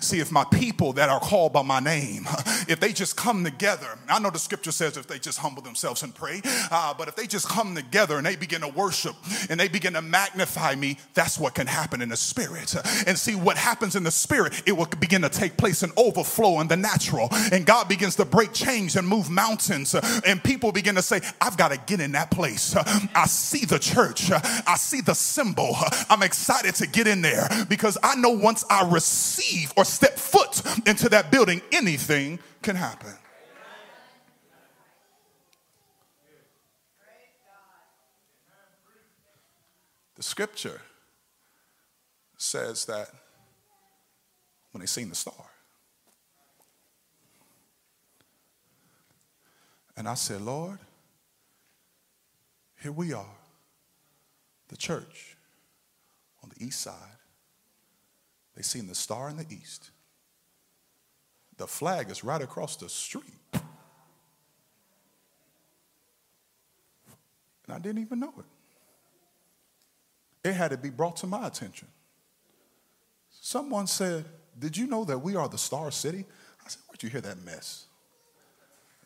See, 0.00 0.20
if 0.20 0.30
my 0.30 0.44
people 0.44 0.92
that 0.94 1.08
are 1.08 1.18
called 1.18 1.52
by 1.52 1.62
my 1.62 1.80
name, 1.80 2.26
if 2.68 2.78
they 2.78 2.92
just 2.92 3.16
come 3.16 3.42
together, 3.42 3.98
I 4.08 4.20
know 4.20 4.30
the 4.30 4.38
scripture 4.38 4.70
says 4.70 4.96
if 4.96 5.08
they 5.08 5.18
just 5.18 5.38
humble 5.38 5.62
themselves 5.62 6.04
and 6.04 6.14
pray, 6.14 6.40
uh, 6.70 6.94
but 6.94 7.08
if 7.08 7.16
they 7.16 7.26
just 7.26 7.48
come 7.48 7.74
together 7.74 8.18
and 8.18 8.24
they 8.24 8.36
begin 8.36 8.60
to 8.60 8.68
worship 8.68 9.16
and 9.50 9.58
they 9.58 9.68
begin 9.68 9.94
to 9.94 10.02
magnify 10.02 10.76
me, 10.76 10.98
that's 11.14 11.40
what 11.40 11.54
can 11.54 11.66
happen 11.66 12.00
in 12.02 12.08
the 12.08 12.16
spirit. 12.16 12.76
And 13.06 13.18
see, 13.18 13.34
what 13.34 13.56
happens 13.56 13.96
in 13.96 14.04
the 14.04 14.12
spirit, 14.12 14.62
it 14.64 14.72
will 14.72 14.86
begin 15.00 15.22
to 15.22 15.28
take 15.28 15.56
place 15.56 15.82
and 15.82 15.92
overflow 15.96 16.60
in 16.60 16.68
the 16.68 16.76
natural. 16.76 17.28
And 17.50 17.66
God 17.66 17.88
begins 17.88 18.14
to 18.16 18.24
break 18.24 18.52
chains 18.52 18.94
and 18.94 19.08
move 19.08 19.28
mountains. 19.28 19.94
And 20.24 20.42
people 20.42 20.70
begin 20.70 20.94
to 20.94 21.02
say, 21.02 21.20
I've 21.40 21.56
got 21.56 21.72
to 21.72 21.78
get 21.78 22.00
in 22.00 22.11
that 22.12 22.30
place. 22.30 22.74
I 22.76 23.26
see 23.26 23.64
the 23.64 23.78
church. 23.78 24.30
I 24.30 24.76
see 24.76 25.00
the 25.00 25.14
symbol. 25.14 25.76
I'm 26.08 26.22
excited 26.22 26.74
to 26.76 26.86
get 26.86 27.06
in 27.06 27.22
there 27.22 27.48
because 27.68 27.98
I 28.02 28.14
know 28.16 28.30
once 28.30 28.64
I 28.70 28.88
receive 28.88 29.72
or 29.76 29.84
step 29.84 30.16
foot 30.16 30.62
into 30.86 31.08
that 31.10 31.30
building, 31.30 31.60
anything 31.72 32.38
can 32.62 32.76
happen. 32.76 33.12
The 40.14 40.22
scripture 40.22 40.80
says 42.36 42.84
that 42.84 43.08
when 44.70 44.80
they 44.80 44.86
seen 44.86 45.08
the 45.08 45.16
star, 45.16 45.34
and 49.96 50.08
I 50.08 50.14
said, 50.14 50.42
Lord, 50.42 50.78
here 52.82 52.92
we 52.92 53.12
are, 53.12 53.38
the 54.68 54.76
church 54.76 55.36
on 56.42 56.50
the 56.50 56.64
east 56.64 56.80
side. 56.80 56.96
They 58.56 58.62
seen 58.62 58.88
the 58.88 58.94
star 58.94 59.30
in 59.30 59.36
the 59.36 59.46
east. 59.48 59.90
The 61.58 61.66
flag 61.66 62.10
is 62.10 62.24
right 62.24 62.42
across 62.42 62.76
the 62.76 62.88
street. 62.88 63.24
And 63.54 63.62
I 67.68 67.78
didn't 67.78 68.02
even 68.02 68.18
know 68.18 68.34
it. 68.38 68.44
It 70.48 70.54
had 70.54 70.72
to 70.72 70.76
be 70.76 70.90
brought 70.90 71.16
to 71.18 71.28
my 71.28 71.46
attention. 71.46 71.86
Someone 73.30 73.86
said, 73.86 74.24
Did 74.58 74.76
you 74.76 74.88
know 74.88 75.04
that 75.04 75.18
we 75.18 75.36
are 75.36 75.48
the 75.48 75.56
Star 75.56 75.92
City? 75.92 76.24
I 76.64 76.68
said, 76.68 76.82
Where'd 76.88 77.02
you 77.02 77.10
hear 77.10 77.20
that 77.20 77.38
mess? 77.44 77.86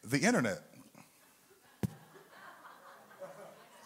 The 0.03 0.21
internet 0.21 0.63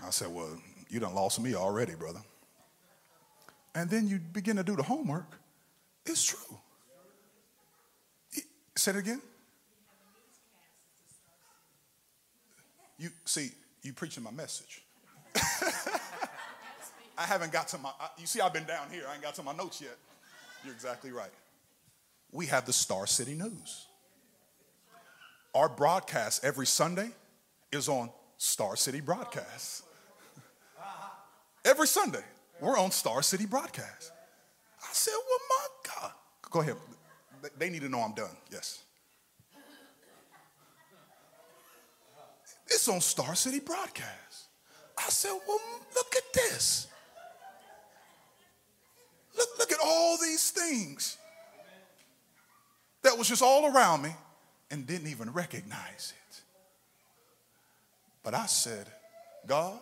I 0.05 0.11
said, 0.11 0.28
Well, 0.28 0.61
you 0.88 1.01
done 1.01 1.14
lost 1.14 1.40
me 1.40 1.55
already, 1.55 1.94
brother. 1.94 2.20
And 3.74 3.88
then 3.88 4.09
you 4.09 4.18
begin 4.18 4.57
to 4.57 4.64
do 4.64 4.76
the 4.76 4.82
homework. 4.82 5.38
It's 6.05 6.24
true. 6.24 6.59
Say 8.76 8.92
it 8.92 8.96
again. 8.96 9.20
You 12.98 13.11
see, 13.24 13.51
you 13.82 13.92
preaching 13.92 14.22
my 14.22 14.30
message. 14.30 14.82
I 17.18 17.26
haven't 17.26 17.53
got 17.53 17.68
to 17.68 17.78
my, 17.78 17.90
you 18.18 18.26
see, 18.26 18.40
I've 18.40 18.53
been 18.53 18.64
down 18.64 18.88
here. 18.90 19.05
I 19.09 19.14
ain't 19.14 19.22
got 19.22 19.34
to 19.36 19.42
my 19.42 19.53
notes 19.53 19.80
yet. 19.80 19.96
You're 20.64 20.74
exactly 20.74 21.12
right. 21.12 21.30
We 22.32 22.46
have 22.46 22.66
the 22.66 22.72
Star 22.72 23.07
City 23.07 23.34
News. 23.34 23.86
Our 25.55 25.68
broadcast 25.68 26.44
every 26.44 26.66
Sunday 26.66 27.11
is 27.72 27.88
on 27.88 28.11
Star 28.38 28.76
City 28.76 29.01
Broadcast. 29.01 29.84
Every 31.65 31.87
Sunday, 31.87 32.25
we're 32.61 32.79
on 32.79 32.91
Star 32.91 33.23
City 33.23 33.47
broadcast. 33.47 34.13
I 34.83 34.89
said, 34.93 35.15
Well, 35.17 35.39
my 35.49 35.93
God. 35.95 36.13
Go 36.51 36.61
ahead. 36.61 36.77
They 37.59 37.71
need 37.71 37.83
to 37.83 37.89
know 37.89 38.01
I'm 38.01 38.15
done. 38.15 38.37
Yes. 38.51 38.83
It's 42.67 42.89
on 42.89 43.01
Star 43.01 43.35
City 43.35 43.61
broadcast. 43.61 44.49
I 44.99 45.09
said, 45.11 45.33
Well, 45.47 45.61
look 45.95 46.15
at 46.17 46.33
this. 46.33 46.87
Look, 49.37 49.49
look 49.59 49.73
at 49.73 49.79
all 49.85 50.17
these 50.19 50.51
things 50.51 51.17
that 53.03 53.17
was 53.17 53.29
just 53.29 53.43
all 53.43 53.75
around 53.75 54.03
me 54.03 54.11
and 54.71 54.87
didn't 54.87 55.09
even 55.09 55.33
recognize 55.33 56.15
it. 56.17 56.41
But 58.23 58.35
I 58.35 58.47
said, 58.47 58.87
God, 59.47 59.81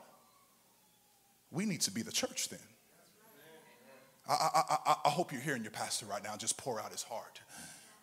we 1.50 1.64
need 1.64 1.80
to 1.82 1.90
be 1.90 2.02
the 2.02 2.12
church 2.12 2.48
then. 2.48 2.58
I, 4.28 4.32
I, 4.32 4.76
I, 4.86 4.94
I 5.06 5.08
hope 5.08 5.32
you're 5.32 5.40
hearing 5.40 5.62
your 5.62 5.70
pastor 5.70 6.06
right 6.06 6.22
now 6.22 6.36
just 6.36 6.58
pour 6.58 6.80
out 6.80 6.92
his 6.92 7.02
heart. 7.02 7.40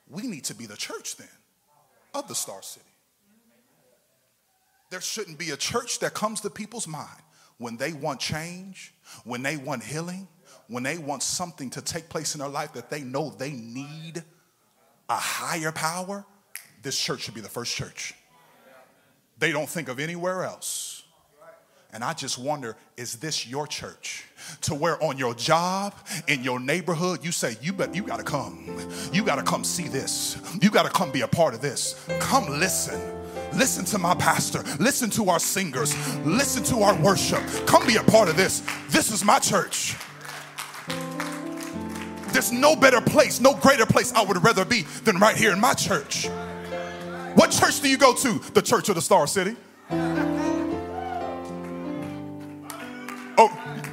We 0.10 0.24
need 0.24 0.44
to 0.46 0.56
be 0.56 0.66
the 0.66 0.76
church 0.76 1.18
then 1.18 1.28
of 2.14 2.28
the 2.28 2.36
Star 2.36 2.62
City. 2.62 2.86
There 4.90 5.02
shouldn't 5.02 5.38
be 5.38 5.52
a 5.52 5.58
church 5.58 6.00
that 6.00 6.14
comes 6.14 6.42
to 6.42 6.50
people's 6.50 6.88
mind 6.88 7.22
when 7.58 7.78
they 7.78 7.94
want 7.94 8.20
change, 8.20 8.94
when 9.24 9.44
they 9.44 9.58
want 9.58 9.84
healing, 9.84 10.28
when 10.68 10.84
they 10.84 10.98
want 10.98 11.24
something 11.24 11.70
to 11.72 11.82
take 11.82 12.10
place 12.10 12.36
in 12.36 12.40
their 12.40 12.50
life 12.50 12.74
that 12.74 12.90
they 12.90 13.02
know 13.02 13.30
they 13.30 13.52
need 13.52 14.24
a 15.10 15.16
higher 15.16 15.72
power. 15.72 16.26
This 16.82 17.00
church 17.00 17.22
should 17.22 17.34
be 17.34 17.42
the 17.42 17.50
first 17.50 17.76
church. 17.76 18.14
They 19.38 19.52
don't 19.52 19.70
think 19.70 19.90
of 19.90 20.00
anywhere 20.00 20.44
else. 20.44 20.85
And 21.96 22.04
I 22.04 22.12
just 22.12 22.38
wonder 22.38 22.76
is 22.98 23.16
this 23.16 23.48
your 23.48 23.66
church? 23.66 24.26
To 24.64 24.76
where 24.76 25.02
on 25.02 25.18
your 25.18 25.34
job, 25.34 25.96
in 26.28 26.44
your 26.44 26.60
neighborhood, 26.60 27.24
you 27.24 27.32
say, 27.32 27.56
You 27.62 27.72
bet 27.72 27.96
you 27.96 28.04
gotta 28.04 28.22
come. 28.22 28.70
You 29.14 29.24
gotta 29.24 29.42
come 29.42 29.64
see 29.64 29.88
this. 29.88 30.38
You 30.62 30.70
gotta 30.70 30.90
come 30.90 31.10
be 31.12 31.22
a 31.22 31.28
part 31.28 31.54
of 31.54 31.62
this. 31.62 32.06
Come 32.20 32.60
listen. 32.60 33.00
Listen 33.54 33.86
to 33.86 33.98
my 33.98 34.14
pastor. 34.14 34.62
Listen 34.78 35.10
to 35.12 35.30
our 35.30 35.40
singers. 35.40 35.96
Listen 36.26 36.66
to 36.66 36.84
our 36.84 37.02
worship. 37.02 37.42
Come 37.66 37.88
be 37.88 37.96
a 37.96 38.04
part 38.04 38.28
of 38.28 38.36
this. 38.36 38.62
This 38.90 39.10
is 39.10 39.24
my 39.24 39.40
church. 39.40 39.96
There's 42.34 42.52
no 42.52 42.76
better 42.76 43.00
place, 43.00 43.40
no 43.40 43.54
greater 43.54 43.86
place 43.86 44.12
I 44.12 44.22
would 44.22 44.44
rather 44.44 44.66
be 44.66 44.82
than 45.06 45.18
right 45.18 45.38
here 45.38 45.54
in 45.54 45.62
my 45.62 45.74
church. 45.74 46.28
What 47.36 47.52
church 47.52 47.80
do 47.80 47.88
you 47.88 47.98
go 47.98 48.14
to? 48.16 48.40
The 48.54 48.62
Church 48.62 48.90
of 48.90 48.96
the 48.96 49.02
Star 49.02 49.28
City. 49.28 49.56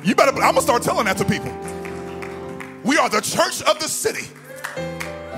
You 0.05 0.15
better, 0.15 0.33
I'm 0.33 0.55
gonna 0.55 0.63
start 0.63 0.83
telling 0.83 1.05
that 1.07 1.17
to 1.19 1.25
people. 1.25 1.53
We 2.85 2.99
are 2.99 3.09
the 3.09 3.21
church 3.21 3.63
of 3.63 3.79
the 3.79 3.89
city. 3.89 4.29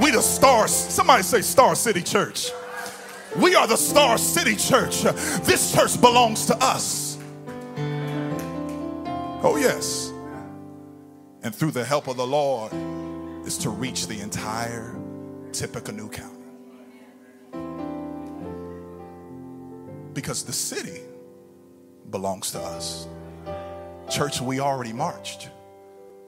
We 0.01 0.11
the 0.11 0.23
stars. 0.23 0.73
Somebody 0.73 1.23
say 1.23 1.41
Star 1.43 1.75
City 1.75 2.03
Church. 2.03 2.51
We 3.37 3.55
are 3.55 3.67
the 3.67 3.77
Star 3.77 4.17
City 4.17 4.57
Church. 4.57 5.03
This 5.43 5.73
church 5.73 6.01
belongs 6.01 6.47
to 6.47 6.57
us. 6.63 7.19
Oh, 9.47 9.57
yes. 9.59 10.11
And 11.43 11.55
through 11.55 11.73
the 11.73 11.85
help 11.85 12.09
of 12.09 12.17
the 12.17 12.27
Lord 12.27 12.73
is 13.47 13.59
to 13.59 13.71
reach 13.71 14.07
the 14.07 14.21
entire 14.21 14.97
Tippecanoe 15.53 16.09
County. 16.09 16.31
Because 20.15 20.45
the 20.45 20.53
city 20.53 21.03
belongs 22.11 22.53
to 22.53 22.61
us. 22.61 23.07
Church, 24.11 24.41
we 24.41 24.61
already 24.61 24.93
marched. 24.93 25.49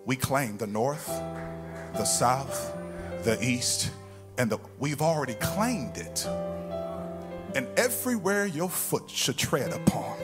We 0.06 0.16
claimed 0.16 0.58
the 0.58 0.66
north, 0.66 1.06
the 1.94 2.04
south, 2.04 2.74
the 3.22 3.38
east, 3.44 3.90
and 4.38 4.50
the, 4.50 4.58
we've 4.78 5.02
already 5.02 5.34
claimed 5.34 5.96
it. 5.96 6.26
And 7.54 7.66
everywhere 7.76 8.46
your 8.46 8.68
foot 8.68 9.08
should 9.08 9.36
tread 9.36 9.72
upon, 9.72 10.16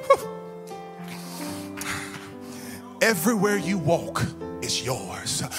everywhere 3.03 3.57
you 3.59 3.79
walk 3.79 4.23
is 4.63 4.85
yours. 4.85 5.43